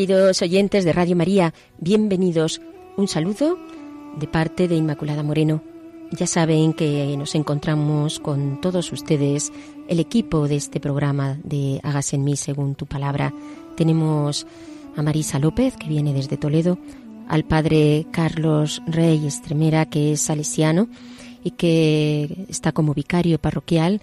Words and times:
Queridos 0.00 0.40
oyentes 0.40 0.86
de 0.86 0.94
Radio 0.94 1.14
María, 1.14 1.52
bienvenidos. 1.76 2.62
Un 2.96 3.06
saludo 3.06 3.58
de 4.18 4.26
parte 4.26 4.66
de 4.66 4.74
Inmaculada 4.74 5.22
Moreno. 5.22 5.62
Ya 6.10 6.26
saben 6.26 6.72
que 6.72 7.14
nos 7.18 7.34
encontramos 7.34 8.18
con 8.18 8.62
todos 8.62 8.92
ustedes, 8.92 9.52
el 9.88 10.00
equipo 10.00 10.48
de 10.48 10.56
este 10.56 10.80
programa 10.80 11.38
de 11.44 11.80
Hágase 11.82 12.16
en 12.16 12.24
mí 12.24 12.38
según 12.38 12.76
tu 12.76 12.86
palabra. 12.86 13.34
Tenemos 13.76 14.46
a 14.96 15.02
Marisa 15.02 15.38
López, 15.38 15.76
que 15.76 15.88
viene 15.88 16.14
desde 16.14 16.38
Toledo, 16.38 16.78
al 17.28 17.44
padre 17.44 18.06
Carlos 18.10 18.80
Rey 18.86 19.26
Estremera, 19.26 19.84
que 19.84 20.12
es 20.12 20.22
salesiano 20.22 20.88
y 21.44 21.50
que 21.50 22.46
está 22.48 22.72
como 22.72 22.94
vicario 22.94 23.38
parroquial 23.38 24.00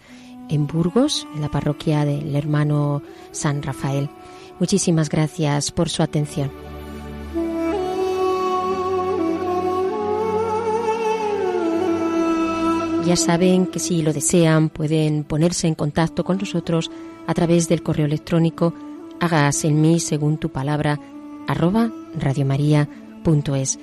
en 0.48 0.68
Burgos, 0.68 1.28
en 1.34 1.42
la 1.42 1.50
parroquia 1.50 2.06
del 2.06 2.36
hermano 2.36 3.02
San 3.32 3.64
Rafael. 3.64 4.12
Muchísimas 4.60 5.10
gracias 5.10 5.72
por 5.72 5.90
su 5.90 6.04
atención. 6.04 6.52
Ya 13.06 13.16
saben 13.16 13.68
que 13.68 13.80
si 13.80 14.02
lo 14.02 14.12
desean 14.12 14.68
pueden 14.68 15.24
ponerse 15.24 15.68
en 15.68 15.76
contacto 15.76 16.26
con 16.26 16.38
nosotros 16.40 16.92
a 17.26 17.34
través 17.34 17.70
del 17.70 17.82
correo 17.82 18.06
electrónico 18.06 18.74
hagas 19.22 19.64
en 19.64 19.80
mí 19.80 20.02
según 20.02 20.38
tu 20.38 20.50
palabra 20.50 21.00
arroba 21.48 21.90
radiomaria.es. 22.20 23.80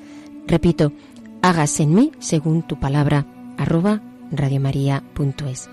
Repito, 0.46 0.92
hagas 1.40 1.80
en 1.80 1.94
mí 1.94 2.12
según 2.18 2.62
tu 2.64 2.78
palabra 2.78 3.24
arroba 3.56 4.02
radiomaria.es. 4.30 5.70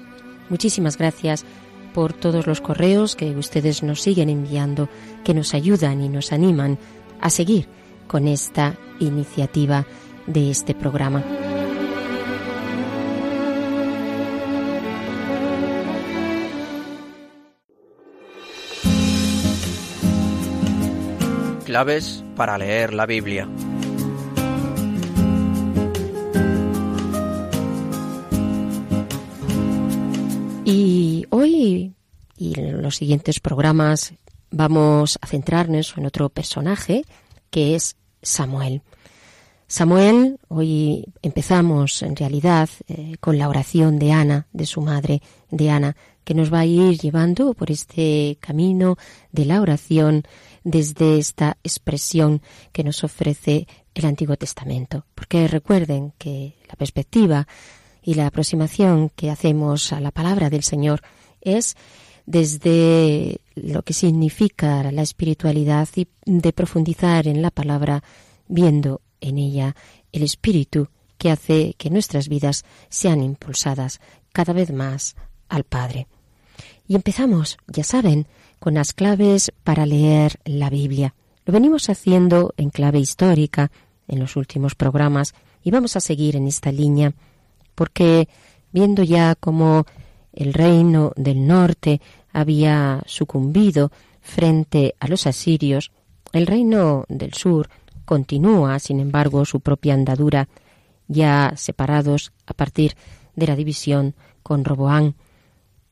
Muchísimas 0.49 0.97
gracias 0.97 1.45
por 1.93 2.13
todos 2.13 2.47
los 2.47 2.61
correos 2.61 3.15
que 3.15 3.31
ustedes 3.35 3.83
nos 3.83 4.01
siguen 4.01 4.29
enviando, 4.29 4.89
que 5.23 5.33
nos 5.33 5.53
ayudan 5.53 6.01
y 6.01 6.09
nos 6.09 6.31
animan 6.31 6.77
a 7.19 7.29
seguir 7.29 7.67
con 8.07 8.27
esta 8.27 8.75
iniciativa 8.99 9.85
de 10.27 10.51
este 10.51 10.75
programa. 10.75 11.23
Claves 21.65 22.23
para 22.35 22.57
leer 22.57 22.93
la 22.93 23.05
Biblia. 23.05 23.47
Y 30.73 31.25
hoy 31.31 31.95
y 32.37 32.57
en 32.57 32.81
los 32.81 32.95
siguientes 32.95 33.41
programas 33.41 34.13
vamos 34.51 35.19
a 35.19 35.27
centrarnos 35.27 35.93
en 35.97 36.05
otro 36.05 36.29
personaje 36.29 37.03
que 37.49 37.75
es 37.75 37.97
Samuel. 38.21 38.81
Samuel, 39.67 40.39
hoy 40.47 41.03
empezamos 41.21 42.01
en 42.03 42.15
realidad 42.15 42.69
eh, 42.87 43.15
con 43.19 43.37
la 43.37 43.49
oración 43.49 43.99
de 43.99 44.13
Ana, 44.13 44.47
de 44.53 44.65
su 44.65 44.79
madre, 44.79 45.21
de 45.49 45.69
Ana, 45.69 45.97
que 46.23 46.35
nos 46.35 46.53
va 46.53 46.59
a 46.59 46.65
ir 46.65 46.97
llevando 46.97 47.53
por 47.53 47.69
este 47.69 48.37
camino 48.39 48.95
de 49.33 49.43
la 49.43 49.59
oración 49.59 50.23
desde 50.63 51.17
esta 51.17 51.57
expresión 51.65 52.41
que 52.71 52.85
nos 52.85 53.03
ofrece 53.03 53.67
el 53.93 54.05
Antiguo 54.05 54.37
Testamento. 54.37 55.05
Porque 55.15 55.49
recuerden 55.49 56.13
que 56.17 56.55
la 56.69 56.75
perspectiva 56.75 57.45
y 58.01 58.15
la 58.15 58.27
aproximación 58.27 59.09
que 59.09 59.29
hacemos 59.29 59.93
a 59.93 59.99
la 59.99 60.11
palabra 60.11 60.49
del 60.49 60.63
Señor 60.63 61.01
es 61.41 61.75
desde 62.25 63.41
lo 63.55 63.81
que 63.83 63.93
significa 63.93 64.91
la 64.91 65.01
espiritualidad 65.01 65.87
y 65.95 66.07
de 66.25 66.53
profundizar 66.53 67.27
en 67.27 67.41
la 67.41 67.51
palabra 67.51 68.03
viendo 68.47 69.01
en 69.19 69.37
ella 69.37 69.75
el 70.11 70.23
espíritu 70.23 70.89
que 71.17 71.31
hace 71.31 71.75
que 71.77 71.89
nuestras 71.89 72.27
vidas 72.27 72.65
sean 72.89 73.21
impulsadas 73.21 73.99
cada 74.33 74.53
vez 74.53 74.71
más 74.71 75.15
al 75.49 75.63
Padre. 75.63 76.07
Y 76.87 76.95
empezamos, 76.95 77.57
ya 77.67 77.83
saben, 77.83 78.27
con 78.59 78.73
las 78.73 78.93
claves 78.93 79.51
para 79.63 79.85
leer 79.85 80.39
la 80.45 80.69
Biblia. 80.69 81.13
Lo 81.45 81.53
venimos 81.53 81.89
haciendo 81.89 82.53
en 82.57 82.69
clave 82.69 82.99
histórica 82.99 83.71
en 84.07 84.19
los 84.19 84.35
últimos 84.35 84.75
programas 84.75 85.33
y 85.63 85.71
vamos 85.71 85.95
a 85.95 85.99
seguir 85.99 86.35
en 86.35 86.47
esta 86.47 86.71
línea 86.71 87.13
porque 87.75 88.27
viendo 88.71 89.03
ya 89.03 89.35
cómo 89.35 89.85
el 90.33 90.53
reino 90.53 91.11
del 91.15 91.45
norte 91.45 92.01
había 92.31 93.01
sucumbido 93.05 93.91
frente 94.21 94.95
a 94.99 95.07
los 95.07 95.27
asirios, 95.27 95.91
el 96.31 96.47
reino 96.47 97.05
del 97.09 97.33
sur 97.33 97.69
continúa, 98.05 98.79
sin 98.79 98.99
embargo, 98.99 99.45
su 99.45 99.59
propia 99.59 99.93
andadura, 99.93 100.47
ya 101.07 101.53
separados 101.55 102.31
a 102.45 102.53
partir 102.53 102.95
de 103.35 103.47
la 103.47 103.55
división 103.55 104.15
con 104.43 104.63
Roboán. 104.63 105.15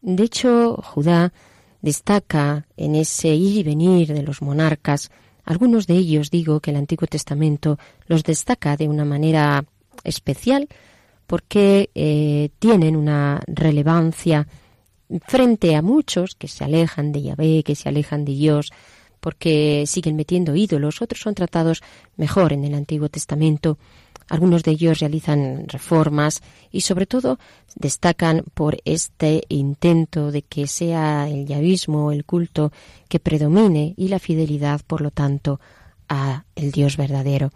De 0.02 0.24
hecho, 0.24 0.76
Judá 0.82 1.34
destaca 1.82 2.68
en 2.78 2.96
ese 2.96 3.30
ir 3.30 3.58
y 3.58 3.64
venir 3.64 4.14
de 4.14 4.24
los 4.24 4.42
monarcas, 4.42 5.12
algunos 5.44 5.88
de 5.88 5.96
ellos 5.96 6.30
digo 6.30 6.60
que 6.60 6.72
el 6.72 6.78
Antiguo 6.78 7.08
Testamento 7.08 7.80
los 8.06 8.24
destaca 8.24 8.78
de 8.78 8.88
una 8.88 9.04
manera 9.04 9.66
especial 10.04 10.68
porque 11.30 11.92
eh, 11.94 12.50
tienen 12.58 12.96
una 12.96 13.40
relevancia 13.46 14.48
frente 15.28 15.76
a 15.76 15.84
muchos 15.84 16.34
que 16.34 16.48
se 16.48 16.64
alejan 16.64 17.12
de 17.12 17.22
Yahvé, 17.22 17.62
que 17.62 17.76
se 17.76 17.88
alejan 17.88 18.26
de 18.26 18.32
Dios, 18.32 18.72
porque 19.20 19.84
siguen 19.86 20.16
metiendo 20.16 20.56
ídolos, 20.56 21.04
otros 21.04 21.22
son 21.22 21.36
tratados 21.36 21.84
mejor 22.18 22.52
en 22.52 22.64
el 22.64 22.74
Antiguo 22.74 23.10
Testamento, 23.10 23.78
algunos 24.28 24.64
de 24.64 24.72
ellos 24.72 24.98
realizan 24.98 25.68
reformas 25.68 26.42
y 26.72 26.82
sobre 26.82 27.06
todo 27.06 27.38
destacan 27.76 28.44
por 28.56 28.80
este 28.84 29.44
intento 29.50 30.32
de 30.32 30.42
que 30.42 30.66
sea 30.66 31.30
el 31.30 31.46
yavismo, 31.46 32.12
el 32.12 32.26
culto 32.26 32.72
que 33.08 33.20
predomine 33.20 33.94
y 33.98 34.08
la 34.08 34.18
fidelidad, 34.18 34.82
por 34.82 35.02
lo 35.02 35.12
tanto, 35.12 35.60
a 36.08 36.46
el 36.56 36.72
Dios 36.72 36.98
verdadero. 36.98 37.52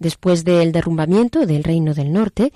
Después 0.00 0.42
del 0.44 0.72
derrumbamiento 0.72 1.46
del 1.46 1.62
reino 1.62 1.94
del 1.94 2.12
norte, 2.12 2.52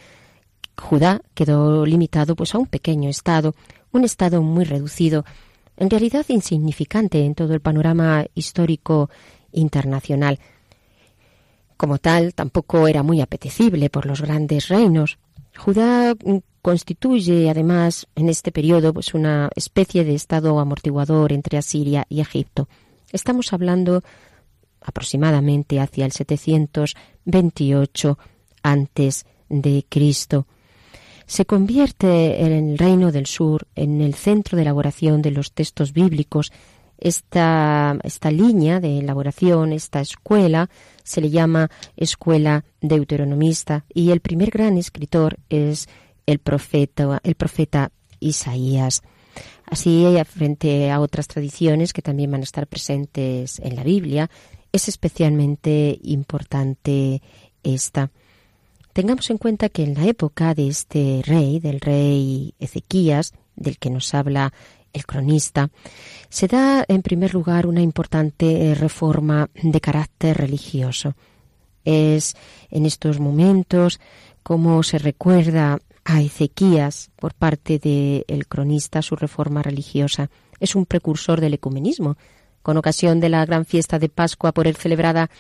Judá 0.82 1.23
quedó 1.34 1.87
limitado 1.87 2.37
pues 2.37 2.55
a 2.55 2.58
un 2.58 2.67
pequeño 2.67 3.08
estado, 3.08 3.55
un 3.93 4.05
estado 4.05 4.43
muy 4.43 4.64
reducido, 4.64 5.25
en 5.76 5.88
realidad 5.88 6.26
insignificante 6.29 7.25
en 7.25 7.34
todo 7.34 7.55
el 7.55 7.61
panorama 7.61 8.26
histórico 8.34 9.08
internacional. 9.52 10.38
Como 11.76 11.99
tal, 11.99 12.34
tampoco 12.34 12.88
era 12.88 13.02
muy 13.02 13.20
apetecible 13.20 13.90
por 13.90 14.06
los 14.06 14.20
grandes 14.20 14.69
reinos. 14.69 15.19
Judá 15.56 16.14
constituye, 16.62 17.49
además, 17.49 18.08
en 18.14 18.29
este 18.29 18.52
periodo, 18.52 18.93
pues 18.93 19.14
una 19.14 19.50
especie 19.55 20.05
de 20.05 20.14
estado 20.14 20.58
amortiguador 20.58 21.32
entre 21.32 21.58
Asiria 21.58 22.06
y 22.08 22.20
Egipto. 22.20 22.69
Estamos 23.12 23.52
hablando 23.52 24.02
aproximadamente 24.81 25.79
hacia 25.81 26.06
el 26.06 26.12
728 26.12 28.19
antes 28.62 29.26
de 29.49 29.84
Cristo. 29.88 30.46
Se 31.32 31.46
convierte 31.46 32.44
en 32.44 32.52
el 32.52 32.76
Reino 32.76 33.11
del 33.11 33.25
Sur 33.25 33.67
en 33.75 34.02
el 34.02 34.12
centro 34.14 34.55
de 34.55 34.64
elaboración 34.64 35.23
de 35.23 35.31
los 35.31 35.52
textos 35.52 35.94
bíblicos. 35.94 36.52
Esta, 36.99 37.96
esta 38.02 38.31
línea 38.31 38.81
de 38.81 38.99
elaboración, 38.99 39.73
esta 39.73 40.02
escuela, 40.02 40.69
se 41.02 41.23
le 41.23 41.31
llama 41.31 41.70
escuela 41.96 42.67
deuteronomista 42.82 43.87
y 43.94 44.11
el 44.11 44.20
primer 44.20 44.50
gran 44.50 44.76
escritor 44.76 45.38
es 45.49 45.88
el 46.26 46.38
profeta, 46.38 47.19
el 47.25 47.34
profeta 47.34 47.93
Isaías. 48.20 49.00
Así, 49.64 50.05
frente 50.26 50.90
a 50.90 51.00
otras 51.00 51.29
tradiciones 51.29 51.94
que 51.94 52.02
también 52.02 52.31
van 52.31 52.43
a 52.43 52.44
estar 52.44 52.67
presentes 52.67 53.58
en 53.61 53.75
la 53.75 53.84
Biblia, 53.84 54.29
es 54.70 54.87
especialmente 54.87 55.99
importante 56.02 57.23
esta. 57.62 58.11
Tengamos 58.93 59.31
en 59.31 59.39
cuenta 59.39 59.71
que 59.71 59.85
en 59.85 59.94
la 59.94 60.05
época 60.05 60.55
de 60.55 60.69
este 60.69 61.23
rey, 61.25 61.61
del 61.61 61.81
rey 61.81 62.55
Ezequías, 62.59 63.33
del 63.56 63.79
que 63.79 63.89
nos 63.89 64.12
habla 64.12 64.53
el 64.93 65.06
cronista, 65.06 65.71
se 66.29 66.47
da 66.47 66.85
en 66.87 67.00
primer 67.00 67.33
lugar 67.33 67.67
una 67.67 67.81
importante 67.81 68.75
reforma 68.79 69.49
de 69.55 69.81
carácter 69.81 70.37
religioso. 70.37 71.15
Es 71.87 72.35
en 72.71 72.85
estos 72.85 73.19
momentos 73.19 73.99
como 74.43 74.83
se 74.83 74.99
recuerda 74.99 75.79
a 76.05 76.21
Ezequías 76.21 77.11
por 77.17 77.33
parte 77.33 77.79
del 77.79 78.47
cronista 78.47 79.00
su 79.00 79.17
reforma 79.17 79.62
religiosa. 79.62 80.31
Es 80.61 80.75
un 80.75 80.85
precursor 80.85 81.41
del 81.41 81.55
ecumenismo. 81.55 82.17
Con 82.62 82.77
ocasión 82.77 83.21
de 83.21 83.31
la 83.31 83.44
gran 83.47 83.65
fiesta 83.65 83.99
de 83.99 84.09
Pascua 84.11 84.53
por 84.53 84.67
él 84.67 84.77
celebrada, 84.77 85.31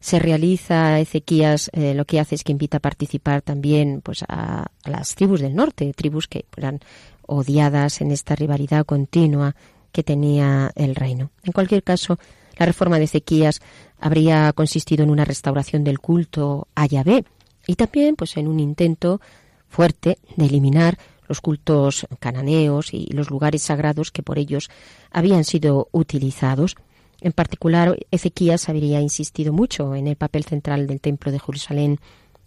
se 0.00 0.18
realiza 0.18 0.98
Ezequías 0.98 1.70
eh, 1.74 1.94
lo 1.94 2.06
que 2.06 2.20
hace 2.20 2.34
es 2.34 2.42
que 2.42 2.52
invita 2.52 2.78
a 2.78 2.80
participar 2.80 3.42
también 3.42 4.00
pues 4.00 4.24
a, 4.26 4.66
las 4.84 5.14
tribus 5.14 5.40
del 5.40 5.54
norte, 5.54 5.92
tribus 5.92 6.26
que 6.26 6.46
eran 6.56 6.80
odiadas 7.26 8.00
en 8.00 8.10
esta 8.10 8.34
rivalidad 8.34 8.86
continua 8.86 9.54
que 9.92 10.02
tenía 10.02 10.72
el 10.74 10.94
reino. 10.94 11.30
En 11.44 11.52
cualquier 11.52 11.82
caso, 11.82 12.18
la 12.58 12.66
reforma 12.66 12.98
de 12.98 13.04
Ezequías 13.04 13.60
habría 13.98 14.52
consistido 14.54 15.04
en 15.04 15.10
una 15.10 15.24
restauración 15.24 15.84
del 15.84 15.98
culto 15.98 16.66
a 16.74 16.86
Yahvé 16.86 17.24
y 17.66 17.74
también 17.74 18.16
pues 18.16 18.36
en 18.36 18.48
un 18.48 18.58
intento 18.58 19.20
fuerte 19.68 20.18
de 20.36 20.46
eliminar 20.46 20.98
los 21.28 21.40
cultos 21.40 22.06
cananeos 22.18 22.92
y 22.92 23.06
los 23.12 23.30
lugares 23.30 23.62
sagrados 23.62 24.10
que 24.10 24.22
por 24.22 24.38
ellos 24.38 24.68
habían 25.12 25.44
sido 25.44 25.88
utilizados. 25.92 26.74
En 27.20 27.32
particular, 27.32 27.98
Ezequías 28.10 28.68
habría 28.68 29.00
insistido 29.00 29.52
mucho 29.52 29.94
en 29.94 30.06
el 30.06 30.16
papel 30.16 30.44
central 30.44 30.86
del 30.86 31.00
Templo 31.00 31.30
de 31.30 31.38
Jerusalén. 31.38 31.98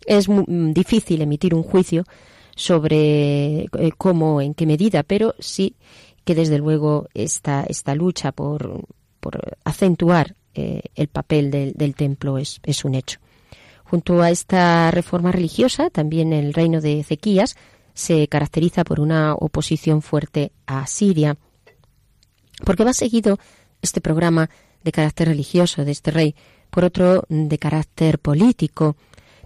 Es 0.06 0.28
mm, 0.28 0.72
difícil 0.74 1.22
emitir 1.22 1.54
un 1.54 1.64
juicio 1.64 2.04
sobre 2.56 3.62
eh, 3.64 3.92
cómo, 3.98 4.42
en 4.42 4.54
qué 4.54 4.66
medida, 4.66 5.04
pero 5.04 5.36
sí 5.40 5.76
que 6.26 6.36
desde 6.36 6.58
luego 6.58 7.08
esta, 7.14 7.66
lucha 7.96 8.32
por, 8.32 8.86
acentuar 9.64 10.36
eh, 10.54 10.82
el 10.96 11.08
papel 11.08 11.52
del, 11.52 11.96
templo 11.96 12.38
es, 12.38 12.60
es 12.64 12.86
un 12.86 12.96
hecho. 12.96 13.20
Junto 13.84 14.22
a 14.22 14.32
esta 14.32 14.90
reforma 14.92 15.32
religiosa, 15.32 15.90
también 15.90 16.34
el 16.34 16.54
reino 16.54 16.82
de 16.82 17.02
Ezequías 17.02 17.56
se 17.94 18.28
caracteriza 18.28 18.84
por 18.84 19.00
una 19.00 19.36
oposición 19.36 20.02
fuerte 20.02 20.52
a 20.66 20.88
Siria, 20.88 21.38
porque 22.66 22.84
va 22.84 22.94
seguido 22.94 23.38
este 23.84 24.02
programa 24.02 24.50
de 24.84 24.92
carácter 24.92 25.28
religioso 25.28 25.86
de 25.86 25.92
este 25.92 26.10
rey 26.10 26.36
por 26.72 26.84
otro 26.84 27.26
de 27.30 27.60
carácter 27.60 28.18
político. 28.18 28.96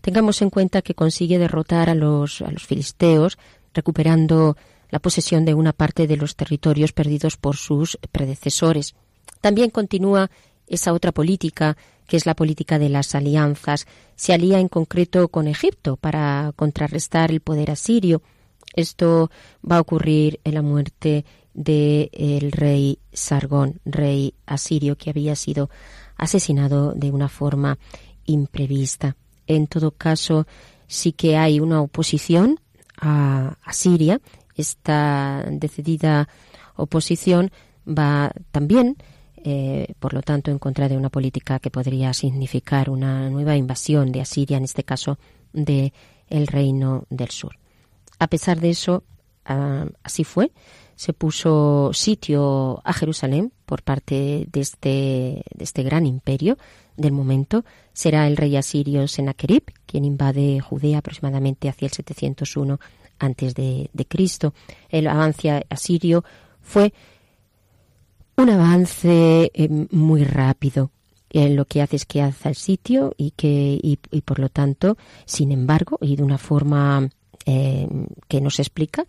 Tengamos 0.02 0.42
en 0.42 0.50
cuenta 0.50 0.82
que 0.82 0.96
consigue 0.96 1.38
derrotar 1.38 1.90
a 1.90 1.96
los, 1.96 2.42
a 2.42 2.50
los 2.52 2.66
filisteos, 2.66 3.38
recuperando 3.74 4.56
la 4.90 5.00
posesión 5.00 5.44
de 5.44 5.54
una 5.54 5.74
parte 5.74 6.08
de 6.08 6.16
los 6.16 6.38
territorios 6.38 6.94
perdidos 6.94 7.36
por 7.36 7.58
sus 7.58 8.00
predecesores. 8.14 8.96
También 9.42 9.70
continúa 9.70 10.32
esa 10.68 10.94
otra 10.94 11.12
política 11.12 11.76
que 12.08 12.16
es 12.16 12.26
la 12.26 12.36
política 12.36 12.80
de 12.80 12.90
las 12.90 13.14
alianzas. 13.16 13.86
Se 14.16 14.34
alía 14.34 14.60
en 14.60 14.70
concreto 14.70 15.28
con 15.28 15.48
Egipto 15.48 15.98
para 15.98 16.54
contrarrestar 16.56 17.32
el 17.32 17.42
poder 17.42 17.70
asirio. 17.70 18.22
Esto 18.78 19.30
va 19.70 19.76
a 19.78 19.82
ocurrir 19.82 20.40
en 20.46 20.54
la 20.54 20.62
muerte 20.62 21.26
del 21.54 22.52
rey 22.54 23.00
Sargón, 23.12 23.82
rey 23.84 24.36
asirio, 24.46 24.96
que 24.96 25.10
había 25.10 25.36
sido 25.36 25.70
asesinado 26.16 26.94
de 26.94 27.12
una 27.12 27.28
forma 27.28 27.78
imprevista. 28.26 29.18
En 29.48 29.68
todo 29.68 29.92
caso, 29.92 30.48
sí 30.88 31.12
que 31.12 31.36
hay 31.36 31.60
una 31.60 31.82
oposición 31.82 32.60
a, 33.02 33.58
a 33.62 33.74
Siria. 33.74 34.22
Esta 34.56 35.44
decidida 35.50 36.30
oposición 36.76 37.52
va 37.86 38.32
también 38.52 38.96
eh, 39.50 39.94
por 40.00 40.14
lo 40.14 40.22
tanto, 40.22 40.52
en 40.52 40.60
contra 40.60 40.90
de 40.90 40.98
una 40.98 41.10
política 41.10 41.60
que 41.60 41.72
podría 41.72 42.14
significar 42.14 42.90
una 42.90 43.30
nueva 43.30 43.56
invasión 43.56 44.12
de 44.12 44.20
Asiria, 44.20 44.58
en 44.58 44.66
este 44.66 44.84
caso 44.84 45.20
de 45.54 45.94
el 46.28 46.48
Reino 46.48 47.06
del 47.10 47.30
Sur. 47.30 47.58
A 48.20 48.28
pesar 48.28 48.60
de 48.60 48.70
eso, 48.70 49.04
ah, 49.46 49.86
así 50.04 50.24
fue. 50.24 50.52
Se 50.96 51.14
puso 51.14 51.92
sitio 51.94 52.82
a 52.84 52.94
Jerusalén 52.94 53.54
por 53.66 53.84
parte 53.84 54.48
de 54.52 54.60
este, 54.60 55.44
de 55.56 55.64
este 55.64 55.84
gran 55.84 56.06
imperio 56.06 56.58
del 56.96 57.12
momento. 57.12 57.64
Será 57.94 58.28
el 58.28 58.38
rey 58.38 58.56
asirio 58.58 59.08
Sennacherib 59.08 59.64
quien 59.86 60.06
invade 60.06 60.60
Judea 60.60 60.98
aproximadamente 60.98 61.70
hacia 61.70 61.86
el 61.86 61.92
701 61.92 62.80
antes 63.20 63.54
de, 63.54 63.90
de 63.94 64.06
Cristo. 64.06 64.54
El 64.90 65.08
avance 65.08 65.66
asirio 65.70 66.24
fue 66.62 66.94
un 68.38 68.50
avance 68.50 69.52
eh, 69.54 69.88
muy 69.92 70.24
rápido. 70.24 70.92
Eh, 71.30 71.50
lo 71.50 71.66
que 71.66 71.82
hace 71.82 71.98
es 71.98 72.06
que 72.06 72.22
hace 72.22 72.50
el 72.50 72.56
sitio 72.56 73.14
y 73.18 73.32
que 73.32 73.80
y, 73.82 74.22
por 74.22 74.40
lo 74.40 74.50
tanto, 74.50 74.98
sin 75.26 75.52
embargo, 75.52 75.98
y 76.02 76.16
de 76.16 76.24
una 76.24 76.38
forma 76.38 77.10
eh, 77.48 77.88
que 78.28 78.42
nos 78.42 78.60
explica, 78.60 79.06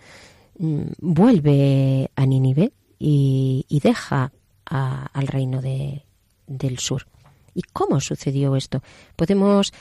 mm, 0.59 0.83
vuelve 1.01 2.11
a 2.17 2.25
Nínive 2.25 2.73
y, 2.99 3.81
deja 3.83 4.33
al 4.65 5.27
reino 5.27 5.61
de, 5.61 6.05
del 6.47 6.79
sur. 6.79 7.07
¿Y 7.55 7.63
cómo 7.73 8.01
sucedió 8.01 8.55
esto? 8.55 8.83
Podemos 9.17 9.73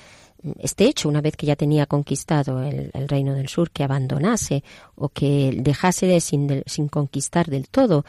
este 0.60 0.86
hecho, 0.86 1.10
una 1.10 1.22
vez 1.22 1.36
que 1.36 1.46
ya 1.46 1.56
tenía 1.56 1.88
conquistado 1.88 2.64
el, 2.64 2.92
reino 3.08 3.34
del 3.34 3.50
sur, 3.50 3.72
que 3.72 3.84
abandonase 3.84 4.64
o 4.96 5.10
que 5.10 5.58
dejase 5.58 6.06
de, 6.06 6.22
sin, 6.22 6.64
sin 6.66 6.88
conquistar 6.88 7.48
del 7.48 7.70
todo 7.70 8.06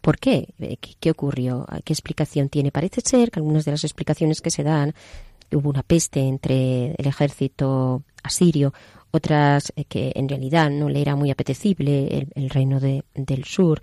¿Por 0.00 0.18
qué? 0.18 0.48
Eh, 0.58 0.76
qué? 0.76 1.10
ocurrió? 1.10 1.66
¿Qué 1.84 1.92
explicación 1.92 2.48
tiene? 2.48 2.72
Parece 2.72 3.02
ser 3.02 3.30
que 3.30 3.40
algunas 3.40 3.64
de 3.64 3.72
las 3.72 3.84
explicaciones 3.84 4.40
que 4.40 4.50
se 4.50 4.62
dan, 4.62 4.94
hubo 5.52 5.68
una 5.68 5.82
peste 5.82 6.20
entre 6.20 6.94
el 6.96 7.06
ejército 7.06 8.02
asirio, 8.22 8.72
otras 9.10 9.72
eh, 9.76 9.84
que 9.84 10.12
en 10.14 10.28
realidad 10.28 10.70
no 10.70 10.88
le 10.88 11.00
era 11.00 11.16
muy 11.16 11.30
apetecible 11.30 12.28
el, 12.34 12.50
reino 12.50 12.80
de, 12.80 13.04
del 13.14 13.44
sur, 13.44 13.80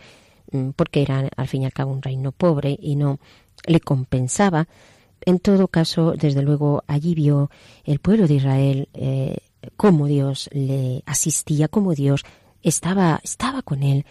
mm, 0.52 0.70
porque 0.76 1.02
era 1.02 1.30
al 1.36 1.48
fin 1.48 1.64
y 1.64 1.66
al 1.66 1.74
cabo 1.74 1.92
un 1.92 2.02
reino 2.02 2.32
pobre 2.32 2.78
y 2.80 2.96
no 2.96 3.20
le 3.66 3.80
compensaba. 3.80 4.68
En 5.26 5.40
todo 5.40 5.68
caso, 5.68 6.14
desde 6.14 6.42
luego, 6.42 6.84
allí 6.88 7.16
vio 7.16 7.50
el 7.84 8.00
pueblo 8.00 8.28
de 8.28 8.36
Israel 8.36 8.90
eh, 8.94 9.38
cómo 9.76 10.08
Dios 10.08 10.50
le 10.54 11.04
asistía, 11.06 11.68
cómo 11.68 11.94
Dios 11.94 12.24
estaba, 12.62 13.20
estaba 13.24 13.62
con 13.62 13.84
él 13.84 14.06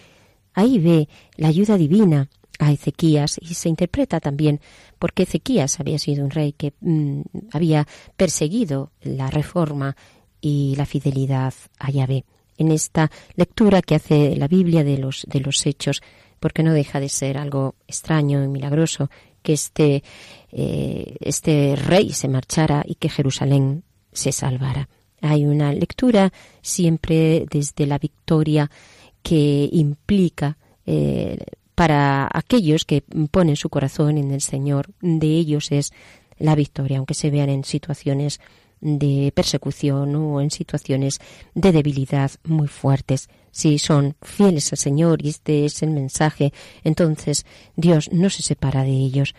Ahí 0.57 0.79
ve 0.79 1.09
la 1.37 1.49
ayuda 1.49 1.77
divina 1.77 2.31
a 2.59 2.73
Ezequías 2.73 3.39
y 3.43 3.55
se 3.55 3.69
interpreta 3.69 4.21
también 4.21 4.61
porque 4.99 5.25
Ezequías 5.25 5.79
había 5.79 5.99
sido 5.99 6.25
un 6.25 6.31
rey 6.31 6.55
que 6.55 6.73
mm, 6.81 7.21
había 7.53 7.87
perseguido 8.17 8.91
la 9.03 9.31
reforma 9.31 9.97
y 10.47 10.77
la 10.77 10.87
fidelidad 10.87 11.53
a 11.81 11.91
Yahvé. 11.91 12.25
En 12.57 12.71
esta 12.71 13.11
lectura 13.35 13.83
que 13.83 13.97
hace 13.97 14.37
la 14.37 14.47
Biblia 14.47 14.85
de 14.85 14.97
los, 14.97 15.27
de 15.29 15.41
los 15.41 15.67
hechos, 15.67 16.03
porque 16.39 16.63
no 16.63 16.73
deja 16.73 17.01
de 17.01 17.09
ser 17.09 17.37
algo 17.37 17.75
extraño 17.89 18.45
y 18.45 18.49
milagroso 18.49 19.11
que 19.43 19.55
este, 19.55 20.05
eh, 20.53 21.17
este 21.19 21.75
rey 21.75 22.13
se 22.13 22.29
marchara 22.29 22.85
y 22.87 22.95
que 22.95 23.09
Jerusalén 23.09 23.83
se 24.13 24.31
salvara. 24.31 24.89
Hay 25.21 25.47
una 25.47 25.73
lectura 25.73 26.33
siempre 26.63 27.47
desde 27.51 27.85
la 27.87 27.99
victoria 27.99 28.71
que 29.25 29.69
implica 29.73 30.59
eh, 30.87 31.39
para 31.75 32.29
aquellos 32.33 32.85
que 32.85 33.03
ponen 33.33 33.57
su 33.57 33.69
corazón 33.69 34.17
en 34.17 34.31
el 34.31 34.43
Señor, 34.43 34.91
de 35.01 35.27
ellos 35.27 35.73
es 35.73 35.93
la 36.39 36.55
victoria, 36.55 36.99
aunque 36.99 37.15
se 37.15 37.31
vean 37.31 37.49
en 37.49 37.65
situaciones 37.65 38.41
de 38.81 39.33
persecución 39.35 40.15
o 40.17 40.41
en 40.41 40.51
situaciones 40.51 41.19
de 41.55 41.73
debilidad 41.73 42.31
muy 42.45 42.69
fuertes. 42.69 43.29
Si 43.51 43.79
son 43.79 44.15
fieles 44.23 44.73
al 44.73 44.79
Señor 44.79 45.25
y 45.25 45.31
este 45.31 45.65
es 45.65 45.83
el 45.83 45.91
mensaje, 45.91 46.53
entonces 46.85 47.47
Dios 47.75 48.11
no 48.13 48.29
se 48.31 48.43
separa 48.43 48.83
de 48.83 48.91
ellos. 48.93 49.35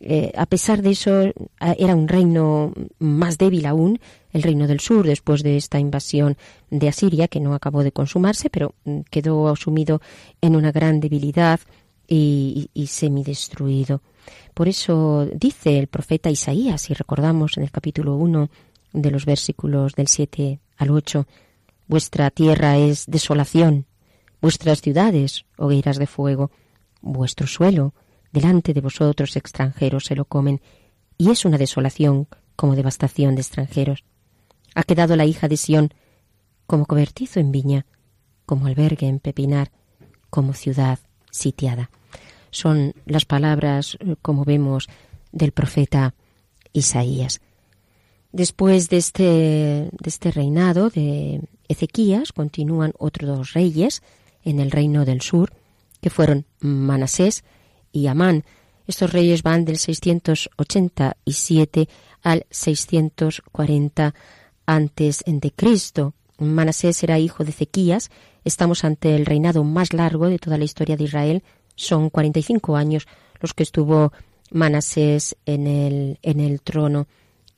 eh, 0.00 0.32
a 0.36 0.44
pesar 0.46 0.82
de 0.82 0.90
eso, 0.90 1.32
era 1.78 1.94
un 1.94 2.08
reino 2.08 2.72
más 2.98 3.38
débil 3.38 3.64
aún, 3.64 4.00
el 4.32 4.42
reino 4.42 4.66
del 4.66 4.80
sur, 4.80 5.06
después 5.06 5.42
de 5.42 5.56
esta 5.56 5.78
invasión 5.78 6.36
de 6.70 6.88
Asiria, 6.88 7.28
que 7.28 7.40
no 7.40 7.54
acabó 7.54 7.82
de 7.82 7.92
consumarse, 7.92 8.50
pero 8.50 8.74
mm, 8.84 9.00
quedó 9.10 9.54
sumido 9.56 10.02
en 10.42 10.56
una 10.56 10.72
gran 10.72 11.00
debilidad 11.00 11.60
y, 12.06 12.68
y 12.74 12.88
semidestruido. 12.88 14.02
Por 14.52 14.68
eso 14.68 15.26
dice 15.34 15.78
el 15.78 15.86
profeta 15.86 16.28
Isaías, 16.30 16.82
si 16.82 16.92
recordamos 16.94 17.56
en 17.56 17.62
el 17.62 17.70
capítulo 17.70 18.16
1 18.16 18.50
de 18.94 19.10
los 19.10 19.26
versículos 19.26 19.92
del 19.92 20.08
7 20.08 20.60
al 20.78 20.90
8, 20.90 21.26
vuestra 21.86 22.30
tierra 22.30 22.78
es 22.78 23.04
desolación, 23.06 23.84
vuestras 24.40 24.80
ciudades 24.80 25.44
hogueras 25.58 25.98
de 25.98 26.06
fuego, 26.06 26.50
vuestro 27.02 27.46
suelo 27.46 27.92
delante 28.32 28.72
de 28.72 28.80
vosotros 28.80 29.36
extranjeros 29.36 30.06
se 30.06 30.16
lo 30.16 30.24
comen, 30.24 30.60
y 31.18 31.30
es 31.30 31.44
una 31.44 31.58
desolación 31.58 32.26
como 32.56 32.74
devastación 32.74 33.36
de 33.36 33.42
extranjeros. 33.42 34.04
Ha 34.74 34.82
quedado 34.82 35.14
la 35.14 35.24
hija 35.24 35.46
de 35.46 35.56
Sión 35.56 35.94
como 36.66 36.86
cobertizo 36.86 37.38
en 37.38 37.52
viña, 37.52 37.86
como 38.46 38.66
albergue 38.66 39.06
en 39.06 39.20
pepinar, 39.20 39.70
como 40.30 40.52
ciudad 40.52 40.98
sitiada. 41.30 41.90
Son 42.50 42.94
las 43.06 43.24
palabras, 43.24 43.96
como 44.22 44.44
vemos, 44.44 44.88
del 45.30 45.52
profeta 45.52 46.14
Isaías. 46.72 47.40
Después 48.34 48.88
de 48.88 48.96
este, 48.96 49.22
de 49.22 49.90
este 50.06 50.32
reinado 50.32 50.90
de 50.90 51.40
Ezequías 51.68 52.32
continúan 52.32 52.92
otros 52.98 53.38
dos 53.38 53.52
reyes 53.52 54.02
en 54.42 54.58
el 54.58 54.72
reino 54.72 55.04
del 55.04 55.20
sur, 55.20 55.52
que 56.00 56.10
fueron 56.10 56.44
Manasés 56.58 57.44
y 57.92 58.08
Amán. 58.08 58.42
Estos 58.88 59.12
reyes 59.12 59.44
van 59.44 59.64
del 59.64 59.78
687 59.78 61.88
al 62.24 62.44
640 62.50 64.14
antes 64.66 65.22
de 65.24 65.52
Cristo. 65.52 66.14
Manasés 66.38 67.04
era 67.04 67.20
hijo 67.20 67.44
de 67.44 67.50
Ezequías. 67.50 68.10
Estamos 68.44 68.82
ante 68.82 69.14
el 69.14 69.26
reinado 69.26 69.62
más 69.62 69.92
largo 69.92 70.28
de 70.28 70.40
toda 70.40 70.58
la 70.58 70.64
historia 70.64 70.96
de 70.96 71.04
Israel. 71.04 71.44
Son 71.76 72.10
45 72.10 72.74
años 72.74 73.06
los 73.40 73.54
que 73.54 73.62
estuvo 73.62 74.12
Manasés 74.50 75.36
en 75.46 75.68
el, 75.68 76.18
en 76.22 76.40
el 76.40 76.62
trono. 76.62 77.06